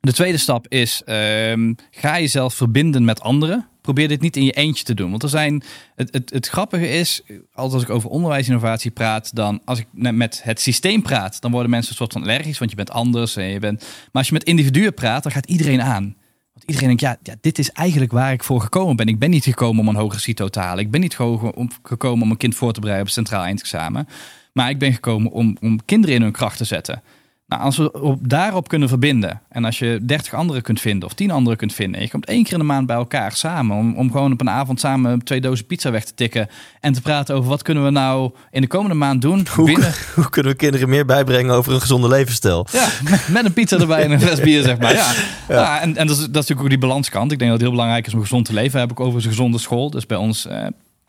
[0.00, 3.68] de tweede stap is, ehm, ga jezelf verbinden met anderen.
[3.86, 5.10] Probeer dit niet in je eentje te doen.
[5.10, 5.62] Want er zijn,
[5.94, 7.22] het, het, grappige is,
[7.52, 11.90] als ik over onderwijsinnovatie praat, dan als ik met het systeem praat, dan worden mensen
[11.90, 13.36] een soort van allergisch, want je bent anders.
[13.36, 16.16] En je bent, maar als je met individuen praat, dan gaat iedereen aan.
[16.52, 19.06] Want iedereen denkt, ja, ja, dit is eigenlijk waar ik voor gekomen ben.
[19.08, 20.84] Ik ben niet gekomen om een hoger CITO te halen.
[20.84, 23.44] Ik ben niet ge- om- gekomen om een kind voor te bereiden op het centraal
[23.44, 24.08] eindexamen.
[24.52, 27.02] Maar ik ben gekomen om, om kinderen in hun kracht te zetten.
[27.48, 29.40] Nou, als we op, daarop kunnen verbinden.
[29.48, 31.96] En als je 30 anderen kunt vinden of 10 anderen kunt vinden.
[31.96, 33.76] En je komt één keer in de maand bij elkaar samen.
[33.76, 36.48] Om, om gewoon op een avond samen twee dozen pizza weg te tikken.
[36.80, 39.46] En te praten over wat kunnen we nou in de komende maand doen.
[39.54, 42.66] Hoe, binnen, hoe kunnen we kinderen meer bijbrengen over een gezonde levensstijl?
[42.72, 44.94] ja, met, met een pizza erbij en een fles bier, zeg maar.
[44.94, 45.12] Ja.
[45.48, 47.32] Ja, en en dat, is, dat is natuurlijk ook die balanskant.
[47.32, 48.72] Ik denk dat het heel belangrijk is om gezond te leven.
[48.72, 49.90] We hebben ook over een gezonde school.
[49.90, 50.66] Dus bij ons eh,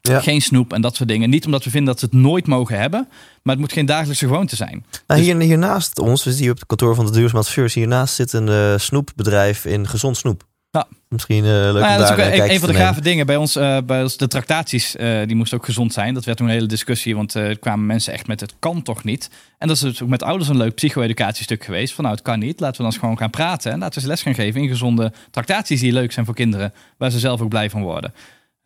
[0.07, 0.19] Ja.
[0.19, 1.29] geen snoep en dat soort dingen.
[1.29, 3.07] Niet omdat we vinden dat ze het nooit mogen hebben.
[3.43, 4.85] Maar het moet geen dagelijkse gewoonte zijn.
[5.07, 8.15] Nou, hier, hiernaast ons, we zien hier op het kantoor van de duurzaam adviseurs, hiernaast
[8.15, 10.43] zit een eh, snoepbedrijf in gezond snoep.
[10.71, 10.87] Ja.
[11.09, 13.55] Misschien eh, leuk Nou ja, dat is ook een van de gave dingen bij ons.
[13.55, 16.13] eh, bij ons de tractaties, eh, die moesten ook gezond zijn.
[16.13, 18.81] Dat werd toen een hele discussie, want eh, er kwamen mensen echt met het kan
[18.81, 19.29] toch niet.
[19.57, 21.93] En dat is dus ook met ouders een leuk psycho-educatiestuk geweest.
[21.93, 22.59] Van nou, het kan niet.
[22.59, 23.71] Laten we dan eens gewoon gaan praten.
[23.71, 26.73] En laten we eens les gaan geven in gezonde tractaties die leuk zijn voor kinderen.
[26.97, 28.13] Waar ze zelf ook blij van worden.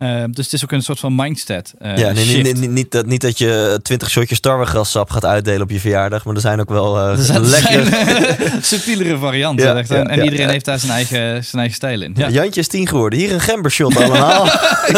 [0.02, 1.72] Eh, dus het is ook een soort van mindset.
[1.78, 5.80] eh, Ja, nee, niet, dat, niet dat je twintig shotjes tarwegrassap gaat uitdelen op je
[5.80, 7.84] verjaardag, maar er zijn ook wel Er zijn, lekkere...
[7.84, 9.66] zijn subtielere varianten.
[9.66, 9.88] Ja, echt.
[9.88, 12.12] ja, en ja, iedereen heeft daar zijn eigen, zijn eigen stijl in.
[12.16, 12.28] Ja.
[12.28, 13.18] Jantje is tien geworden.
[13.18, 14.42] Hier een gembershot allemaal.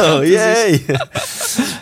[0.05, 0.85] oh, jee.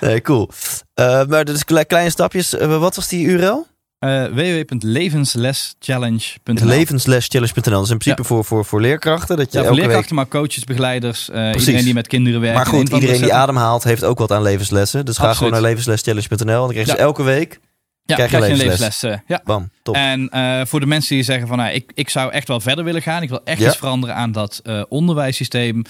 [0.00, 0.50] nee, cool.
[0.94, 2.54] Eh, maar dus kle- kleine stapjes.
[2.60, 3.66] Wat was die URL?
[4.02, 7.74] Eh, www.levenslesschallenge.nl Levenslesschallenge.nl.
[7.74, 8.28] Dat is in principe Ja.
[8.28, 9.36] voor, voor, voor leerkrachten.
[9.36, 9.84] Dat je Ja, voor elke week...
[9.86, 12.56] leerkrachten, maar coaches, begeleiders, eh, iedereen die met kinderen werkt.
[12.56, 15.04] Maar goed, iedereen die ademhaalt heeft ook wat aan levenslessen.
[15.04, 16.38] Dus ga gewoon naar levenslesschallenge.nl.
[16.38, 16.96] En dan krijg je Ja.
[16.96, 17.60] dus elke week
[18.04, 18.78] Ja, Krijg je een levensles.
[18.78, 19.12] levensles.
[19.12, 19.40] eh, ja.
[19.44, 19.94] Bam, top.
[19.94, 22.84] En eh, voor de mensen die zeggen van nou, ik, ik zou echt wel verder
[22.84, 23.22] willen gaan.
[23.22, 23.68] Ik wil echt Ja.
[23.68, 25.82] iets veranderen aan dat eh, onderwijssysteem.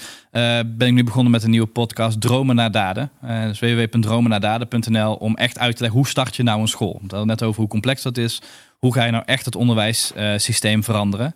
[0.65, 3.11] ben ik nu begonnen met een nieuwe podcast Dromen naar Daden.
[3.21, 6.93] Dus www.dromennaardaden.nl om echt uit te leggen hoe start je nou een school.
[7.01, 8.41] We hadden net over hoe complex dat is.
[8.79, 11.35] Hoe ga je nou echt het onderwijssysteem veranderen?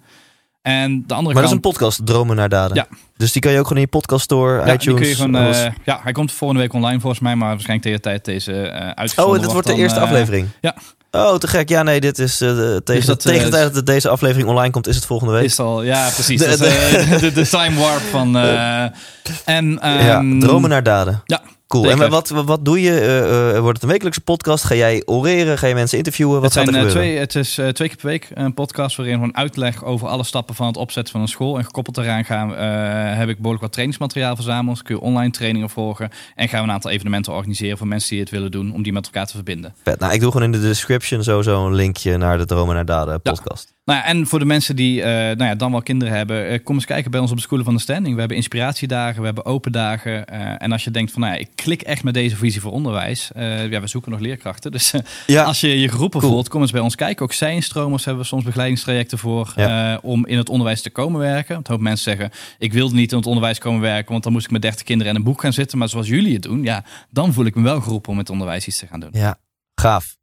[0.67, 1.65] En de andere maar dat is kant...
[1.65, 2.75] een podcast, Dromen naar Daden.
[2.75, 2.87] Ja.
[3.17, 4.99] Dus die kan je ook gewoon in je podcast store, ja, die iTunes.
[4.99, 5.63] kun je gewoon, alles.
[5.63, 8.67] eh, ja, hij komt volgende week online volgens mij, maar waarschijnlijk tegen de tijd deze
[8.67, 10.47] eh uitgezonden oh, dit wordt de dan, eerste eh, aflevering?
[10.61, 10.75] ja.
[11.11, 11.69] Oh, te gek.
[11.69, 14.87] Ja, nee, dit is de- tegen, dat, tegen de tijd dat deze aflevering online komt,
[14.87, 15.43] is het volgende week.
[15.43, 16.39] Is al, ja, precies.
[16.41, 18.37] De- de, de time warp van.
[18.37, 21.21] en, ja, ehm, dromen naar daden.
[21.25, 21.83] Ja, Cool.
[21.83, 22.03] zeker.
[22.03, 22.99] En wat, wat, doe je?
[22.99, 24.63] Eh, eh, wordt het een wekelijkse podcast?
[24.63, 25.57] Ga jij oreren?
[25.57, 26.33] Ga je mensen interviewen?
[26.41, 28.53] Wat Het, gaat zijn, er eh, twee, het is eh, twee keer per week een
[28.53, 31.57] podcast waarin we een uitleg over alle stappen van het opzetten van een school.
[31.57, 34.81] En gekoppeld daaraan gaan, eh, heb ik behoorlijk wat trainingsmateriaal verzameld.
[34.81, 36.09] Kun je online trainingen volgen.
[36.35, 38.73] En gaan we een aantal evenementen organiseren voor mensen die het willen doen.
[38.73, 39.73] Om die met elkaar te verbinden.
[39.83, 39.99] Vet.
[39.99, 43.19] Nou, ik doe gewoon in de description sowieso een linkje naar de Dromen naar Daden
[43.23, 43.31] Ja.
[43.31, 43.75] podcast.
[43.85, 46.59] Nou ja, en voor de mensen die eh, nou ja, dan wel kinderen hebben, eh,
[46.63, 48.13] kom eens kijken bij ons op de School van de Standing.
[48.13, 50.25] We hebben inspiratiedagen, we hebben open dagen.
[50.25, 52.71] eh, en als je denkt van, nou ja, ik klik echt met deze visie voor
[52.71, 53.31] onderwijs.
[53.31, 54.71] eh, ja, we zoeken nog leerkrachten.
[54.71, 56.31] Dus eh, Ja, als je je geroepen Cool.
[56.31, 57.23] voelt, kom eens bij ons kijken.
[57.25, 59.93] Ook zijinstromers hebben we soms begeleidingstrajecten voor Ja.
[59.93, 61.53] eh, om in het onderwijs te komen werken.
[61.53, 64.31] Want een hoop mensen zeggen, ik wilde niet in het onderwijs komen werken, want dan
[64.31, 65.77] moest ik met 30 kinderen en een boek gaan zitten.
[65.77, 68.67] Maar zoals jullie het doen, ja, dan voel ik me wel geroepen om met onderwijs
[68.67, 69.09] iets te gaan doen.
[69.13, 69.37] ja.
[69.75, 70.15] gaaf.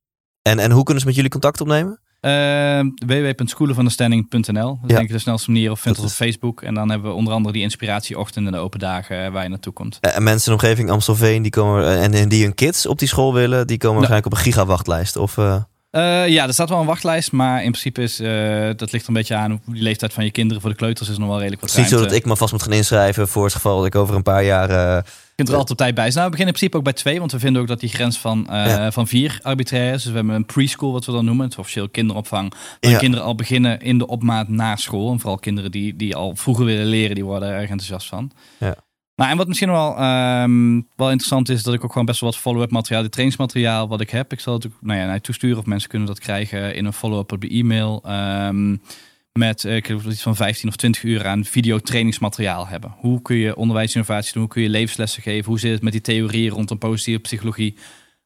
[0.43, 2.01] En, en hoe kunnen ze met jullie contact opnemen?
[2.25, 2.31] Uh.
[4.81, 4.97] Dat Ja.
[4.97, 5.70] denk ik de snelste manier.
[5.70, 6.62] Of vind Dat ons op Facebook.
[6.62, 9.49] En dan hebben we onder andere die inspiratieochtenden en de open dagen eh, waar je
[9.49, 9.99] naartoe komt.
[10.01, 12.87] Eh, En mensen in de omgeving Amstelveen die komen, eh, en, en die hun kids
[12.87, 15.16] op die school willen, die komen waarschijnlijk op een gigawachtlijst.
[15.16, 15.37] Of,
[15.95, 17.32] Eh, ja, er staat wel een wachtlijst.
[17.32, 19.51] Maar in principe is, eh, dat ligt er een beetje aan.
[19.64, 21.78] hoe Die leeftijd van je kinderen voor de kleuters is nog wel redelijk wat het
[21.78, 23.95] is niet zo dat ik me vast moet gaan inschrijven voor het geval dat ik
[23.95, 24.70] over een paar jaar...
[24.70, 24.76] eh,
[25.07, 26.14] Je kunt er altijd op tijd bij zijn.
[26.16, 27.18] Nou, we beginnen in principe ook bij twee.
[27.18, 28.90] Want we vinden ook dat die grens van, Ja.
[28.92, 30.03] van vier arbitrair is.
[30.03, 31.45] Dus we hebben een preschool, wat we dan noemen.
[31.45, 32.53] Het is officieel kinderopvang.
[32.80, 32.99] Waar Ja.
[32.99, 35.12] kinderen al beginnen in de opmaat na school.
[35.12, 38.30] En vooral kinderen die, die al vroeger willen leren, die worden er erg enthousiast van.
[38.59, 38.74] Ja.
[39.17, 42.31] Nou, en wat misschien wel, ehm, wel interessant is, dat ik ook gewoon best wel
[42.31, 44.33] wat follow-up materiaal, dit trainingsmateriaal wat ik heb.
[44.33, 46.85] Ik zal het ook nou ja, naar je toesturen of mensen kunnen dat krijgen in
[46.85, 48.03] een follow-up op de e-mail.
[48.05, 48.77] ehm,
[49.33, 52.95] met eh, ik iets van 15 of 20 uur aan videotrainingsmateriaal hebben.
[52.97, 54.43] Hoe kun je onderwijsinnovatie doen?
[54.43, 55.51] Hoe kun je levenslessen geven?
[55.51, 57.77] Hoe zit het met die theorieën rondom positieve psychologie?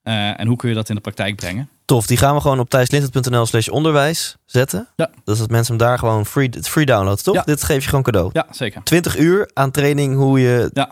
[0.03, 1.69] Eh, en hoe kun je dat in de praktijk brengen?
[1.89, 4.89] Tof, die gaan we gewoon op thijslintert.nl slash onderwijs zetten.
[4.97, 5.11] Ja.
[5.25, 7.35] Dus dat mensen hem daar gewoon free, free downloaden, toch?
[7.35, 7.43] Ja.
[7.45, 8.31] Dit geef je gewoon cadeau.
[8.33, 8.83] Ja, zeker.
[8.83, 10.71] 20 uur aan training hoe je...
[10.73, 10.89] Ja.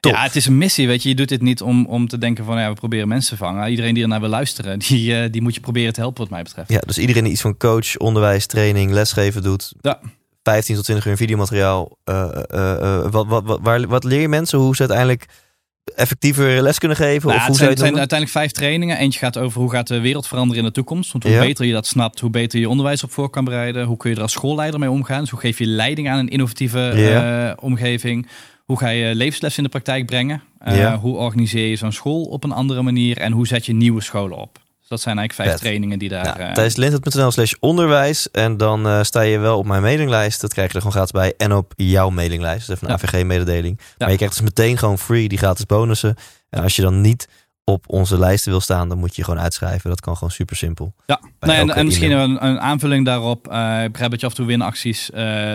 [0.00, 0.12] Top.
[0.12, 1.08] Ja, het is een missie, weet je.
[1.08, 3.70] Je doet dit niet om, om te denken van, ja, we proberen mensen te vangen.
[3.70, 6.42] Iedereen die ernaar wil luisteren, die, eh, die moet je proberen te helpen wat mij
[6.42, 6.70] betreft.
[6.70, 9.74] Ja, dus iedereen die iets van coach, onderwijs, training, lesgeven doet.
[9.80, 10.00] Ja.
[10.42, 11.96] 15 tot 20 uur videomateriaal.
[12.04, 14.58] eh, wat, wat, wat, waar, wat leer je mensen?
[14.58, 15.26] Hoe ze uiteindelijk
[15.96, 17.28] effectiever les kunnen geven?
[17.28, 18.96] Nou, of het hoe het zijn het uiteindelijk vijf trainingen.
[18.98, 21.12] Eentje gaat over hoe gaat de wereld veranderen in de toekomst.
[21.12, 21.40] Want hoe Ja.
[21.40, 23.84] beter je dat snapt, hoe beter je onderwijs op voor kan bereiden.
[23.86, 25.20] Hoe kun je er als schoolleider mee omgaan?
[25.20, 27.48] Dus hoe geef je leiding aan een innovatieve Ja.
[27.50, 28.26] eh, omgeving?
[28.64, 30.42] Hoe ga je levenslessen in de praktijk brengen?
[30.58, 30.96] Eh, Ja.
[30.98, 33.16] Hoe organiseer je zo'n school op een andere manier?
[33.18, 34.58] En hoe zet je nieuwe scholen op?
[34.88, 36.24] Dat zijn eigenlijk vijf trainingen die daar...
[36.24, 38.30] Nou, eh, tijdens lintert.nl slash onderwijs.
[38.30, 40.40] En dan eh, sta je wel op mijn mailinglijst.
[40.40, 41.34] Dat krijg je er gewoon gratis bij.
[41.36, 42.66] En op jouw mailinglijst.
[42.66, 43.08] Dat is even een Ja.
[43.08, 43.80] AVG-mededeling.
[43.98, 46.14] Maar je krijgt dus meteen gewoon free die gratis bonussen.
[46.50, 47.28] En als je dan niet
[47.64, 49.90] op onze lijsten wil staan, dan moet je gewoon uitschrijven.
[49.90, 50.94] Dat kan gewoon super simpel.
[51.06, 53.48] Ja, en, en misschien een, een aanvulling daarop.
[53.48, 55.10] Eh ik begrijp dat je af en toe winacties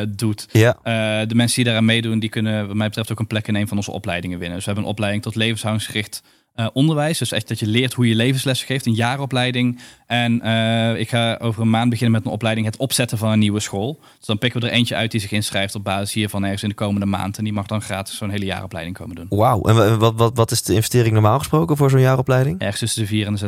[0.10, 0.48] doet.
[0.52, 0.78] Ja,
[1.26, 3.68] de mensen die daaraan meedoen, die kunnen wat mij betreft ook een plek in een
[3.68, 4.56] van onze opleidingen winnen.
[4.56, 6.30] Dus we hebben een opleiding tot levenshoudensgericht eh,
[6.74, 7.18] onderwijs.
[7.18, 9.80] Dus echt dat je leert hoe je levenslessen geeft, een jaaropleiding.
[10.14, 13.40] En eh, ik ga over een maand beginnen met een opleiding het opzetten van een
[13.40, 14.00] nieuwe school.
[14.18, 16.70] Dus dan pikken we er eentje uit die zich inschrijft op basis hiervan ergens in
[16.70, 17.38] de komende maand.
[17.38, 19.26] En die mag dan gratis zo'n hele jaaropleiding komen doen.
[19.30, 19.62] wauw.
[19.62, 22.60] En wa- wat, wat, wat is de investering normaal gesproken voor zo'n jaaropleiding?
[22.60, 23.40] Ergens tussen de 4 en de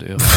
[0.00, 0.24] 6.500 euro.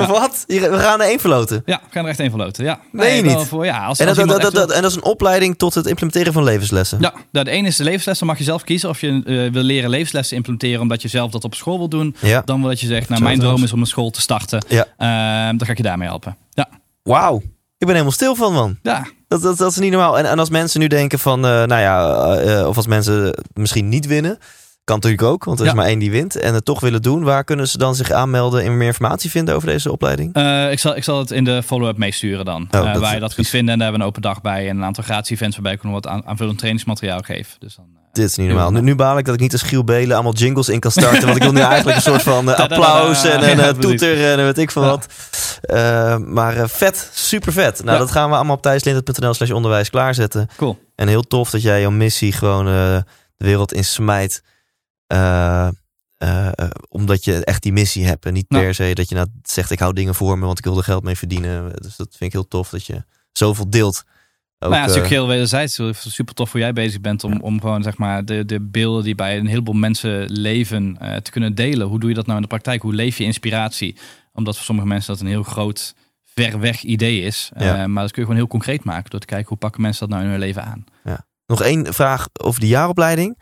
[0.00, 0.44] Eh, Wat?
[0.46, 1.62] We gaan er één verloten.
[1.66, 2.64] ja, we gaan er echt één van loten.
[2.64, 2.80] Ja.
[2.92, 3.36] Wel niet?
[3.38, 5.86] Voor, ja, als, En als dat, dat, wil- en dat is een opleiding tot het
[5.86, 6.98] implementeren van levenslessen.
[7.00, 8.18] Ja, nou, de ene is de levensles.
[8.18, 11.30] Dan mag je zelf kiezen of je eh, wil leren levenslessen implementeren omdat je zelf
[11.30, 12.16] dat op school wil doen.
[12.20, 12.42] Ja.
[12.44, 14.64] Dan wil dat je zegt, nou mijn droom is om een school te starten.
[14.68, 14.86] Ja.
[15.56, 16.36] Dan ga ik je daarmee helpen.
[16.50, 16.68] Ja,
[17.02, 17.36] Wauw.
[17.78, 18.78] Ik ben helemaal stil van, man.
[18.82, 19.06] ja.
[19.28, 20.18] Dat, dat, dat is niet normaal.
[20.18, 23.34] En, en als mensen nu denken van, eh, nou ja, eh, eh, of als mensen
[23.54, 24.38] misschien niet winnen,
[24.84, 25.76] kan natuurlijk ook, want er is Ja.
[25.76, 28.62] maar één die wint, en het toch willen doen, waar kunnen ze dan zich aanmelden
[28.64, 30.34] en meer informatie vinden over deze opleiding?
[30.34, 32.68] Eh, ik, zal, ik zal het in de follow-up meesturen dan.
[32.70, 33.72] Oh, Eh, waar je dat kunt vinden.
[33.72, 34.68] En daar hebben we een open dag bij.
[34.68, 37.56] En een aantal gratis events waarbij ik nog wat aan, aanvullend trainingsmateriaal geef.
[37.58, 38.70] Dus dan, eh, Dit is niet normaal.
[38.70, 41.22] Nu, nu baal ik dat ik niet als Giel Belen allemaal jingles in kan starten,
[41.24, 43.78] want ik wil nu eigenlijk een soort van applaus en Ja, precies.
[43.80, 44.88] toeter en weet ik veel Ja.
[44.88, 45.06] wat.
[46.26, 47.84] Maar vet, super vet.
[47.84, 50.48] Nou, dat gaan we allemaal op thijslintert.nl slash onderwijs klaarzetten.
[50.56, 50.78] cool.
[50.94, 53.04] En heel tof dat jij jouw missie gewoon de
[53.36, 54.42] wereld in smijt.
[55.10, 55.68] Eh,
[56.16, 58.26] eh, eh, omdat je echt die missie hebt.
[58.26, 58.64] En niet Nou.
[58.64, 60.84] per se dat je nou zegt, ik hou dingen voor me, want ik wil er
[60.84, 61.72] geld mee verdienen.
[61.82, 64.04] Dus dat vind ik heel tof dat je zoveel deelt.
[64.58, 65.80] Ook, nou ja, het is ook heel wederzijds.
[65.92, 69.14] Super tof hoe jij bezig bent om, om gewoon zeg maar de, de beelden die
[69.14, 71.86] bij een heleboel mensen leven te kunnen delen.
[71.86, 72.82] Hoe doe je dat nou in de praktijk?
[72.82, 73.96] Hoe leef je inspiratie?
[74.32, 75.94] Omdat voor sommige mensen dat een heel groot,
[76.24, 77.50] ver weg idee is.
[77.56, 77.86] Ja.
[77.86, 80.10] maar dat kun je gewoon heel concreet maken door te kijken hoe pakken mensen dat
[80.10, 80.84] nou in hun leven aan.
[81.46, 83.38] Nog één vraag over de jaaropleiding.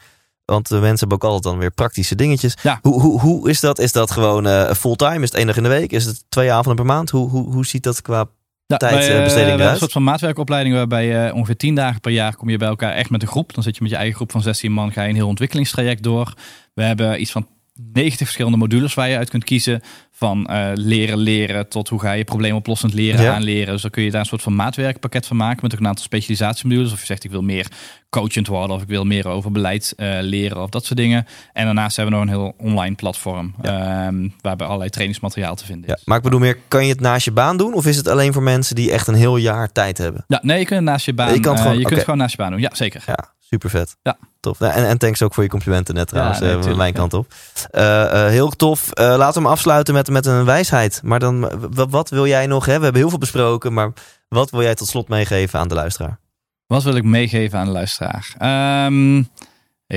[0.52, 2.56] Want de mensen hebben ook altijd dan weer praktische dingetjes.
[2.62, 2.78] Ja.
[2.82, 3.78] Hoe, hoe, hoe is dat?
[3.78, 5.22] Is dat gewoon eh, fulltime?
[5.22, 5.92] Is het één dag in de week?
[5.92, 7.10] Is het twee avonden per maand?
[7.10, 8.26] Hoe, hoe, hoe ziet dat qua
[8.66, 9.70] Ja, Tijdbesteding eh, hebben eruit?
[9.72, 12.92] een soort van maatwerkopleiding waarbij je ongeveer tien dagen per jaar kom je bij elkaar
[12.92, 13.54] echt met een groep.
[13.54, 16.02] Dan zit je met je eigen groep van 16 man, ga je een heel ontwikkelingstraject
[16.02, 16.34] door.
[16.74, 17.46] We hebben iets van
[17.92, 19.80] 90 verschillende modules waar je uit kunt kiezen.
[20.12, 23.34] Van eh, leren leren tot hoe ga je probleemoplossend leren Ja.
[23.34, 23.72] aanleren.
[23.72, 26.04] Dus dan kun je daar een soort van maatwerkpakket van maken met ook een aantal
[26.04, 26.92] specialisatiemodules.
[26.92, 27.66] Of je zegt ik wil meer
[28.10, 31.26] coachend worden of ik wil meer over beleid eh, leren of dat soort dingen.
[31.52, 35.88] En daarnaast hebben we nog een heel online platform ehm, waarbij allerlei trainingsmateriaal te vinden
[35.88, 36.02] Ja, is.
[36.04, 37.74] maar ik bedoel meer, kan je het naast je baan doen?
[37.74, 40.24] Of is het alleen voor mensen die echt een heel jaar tijd hebben?
[40.28, 41.34] Ja, nee, je kunt het naast je baan.
[41.34, 42.60] Je kan het eh, je kunt het gewoon naast je baan doen.
[42.60, 43.02] Ja, zeker.
[43.06, 43.18] Ja,
[43.50, 43.96] super vet.
[44.02, 44.16] Ja.
[44.40, 44.58] Tof.
[44.58, 46.94] Nou, En, en thanks ook voor je complimenten net trouwens, nee, eh, van tuurlijk, mijn
[46.94, 46.98] ja.
[46.98, 47.34] kant op.
[47.70, 48.92] Eh, eh, heel tof.
[48.92, 51.00] Eh, laten we hem afsluiten met, met een wijsheid.
[51.04, 51.50] Maar dan,
[51.90, 52.66] wat wil jij nog?
[52.66, 52.76] Hè?
[52.76, 53.92] We hebben heel veel besproken, maar
[54.28, 56.18] wat wil jij tot slot meegeven aan de luisteraar?
[56.66, 58.34] Wat wil ik meegeven aan de luisteraar?
[58.38, 59.22] Ehm,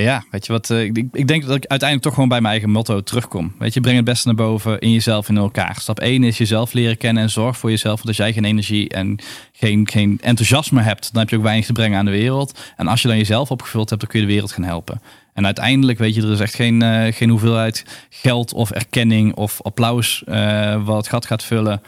[0.00, 0.70] ja, weet je wat?
[0.70, 3.54] eh, ik, ik denk dat ik uiteindelijk toch gewoon bij mijn eigen motto terugkom.
[3.58, 5.76] Weet je, breng het beste naar boven in jezelf en in elkaar.
[5.80, 7.94] Stap 1 is jezelf leren kennen en zorg voor jezelf.
[7.94, 9.18] Want als jij geen energie en
[9.52, 12.60] geen, geen enthousiasme hebt, dan heb je ook weinig te brengen aan de wereld.
[12.76, 15.02] En als je dan jezelf opgevuld hebt, dan kun je de wereld gaan helpen.
[15.34, 19.62] En uiteindelijk, weet je, er is echt geen, eh, geen hoeveelheid geld of erkenning of
[19.62, 21.82] applaus eh, wat het gat gaat vullen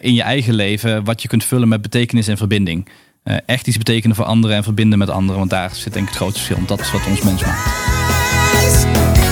[0.00, 1.04] in je eigen leven.
[1.04, 2.88] Wat je kunt vullen met betekenis en verbinding.
[3.22, 5.38] Eh, echt iets betekenen voor anderen en verbinden met anderen.
[5.38, 6.56] Want daar zit denk ik het grootste verschil.
[6.56, 7.68] Want dat is wat ons mens maakt.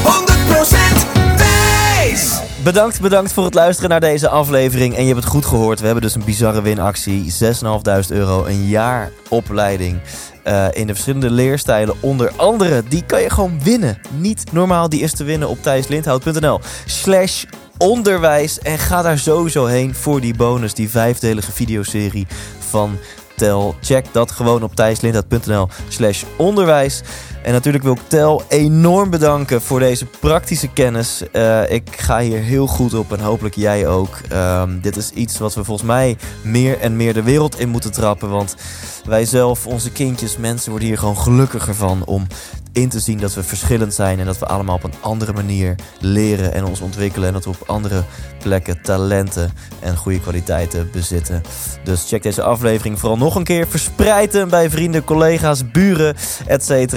[0.05, 2.41] 100% wijs!
[2.63, 4.95] Bedankt, bedankt voor het luisteren naar deze aflevering.
[4.95, 5.79] En je hebt het goed gehoord.
[5.81, 7.33] We hebben dus een bizarre winactie.
[7.33, 10.01] 6.500 euro, een jaar opleiding.
[10.43, 11.95] eh, in de verschillende leerstijlen.
[12.01, 13.99] Onder andere, die kan je gewoon winnen.
[14.17, 17.45] Niet normaal, die is te winnen op thijslindhout.nl slash
[17.79, 18.59] onderwijs.
[18.59, 22.27] En ga daar sowieso heen voor die bonus, die vijfdelige videoserie
[22.59, 22.99] van
[23.39, 23.75] Tel.
[23.81, 27.03] Check dat gewoon op thijslindhout.nl slash onderwijs.
[27.43, 31.23] En natuurlijk wil ik Tel enorm bedanken voor deze praktische kennis.
[31.33, 34.19] Eh, ik ga hier heel goed op en hopelijk jij ook.
[34.29, 37.93] Ehm, dit is iets wat we volgens mij meer en meer de wereld in moeten
[37.93, 38.31] trappen.
[38.31, 38.57] Want
[39.05, 42.27] wij zelf, onze kindjes, mensen worden hier gewoon gelukkiger van om
[42.73, 45.75] in te zien dat we verschillend zijn en dat we allemaal op een andere manier
[46.01, 48.03] leren en ons ontwikkelen en dat we op andere
[48.43, 51.43] plekken talenten en goede kwaliteiten bezitten.
[51.85, 53.67] Dus check deze aflevering vooral nog een keer.
[53.69, 56.17] Verspreid hem bij vrienden, collega's, buren,
[56.47, 56.95] etc.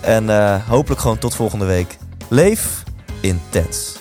[0.00, 1.96] En eh, hopelijk gewoon tot volgende week.
[2.28, 2.82] Leef
[3.20, 3.98] intens.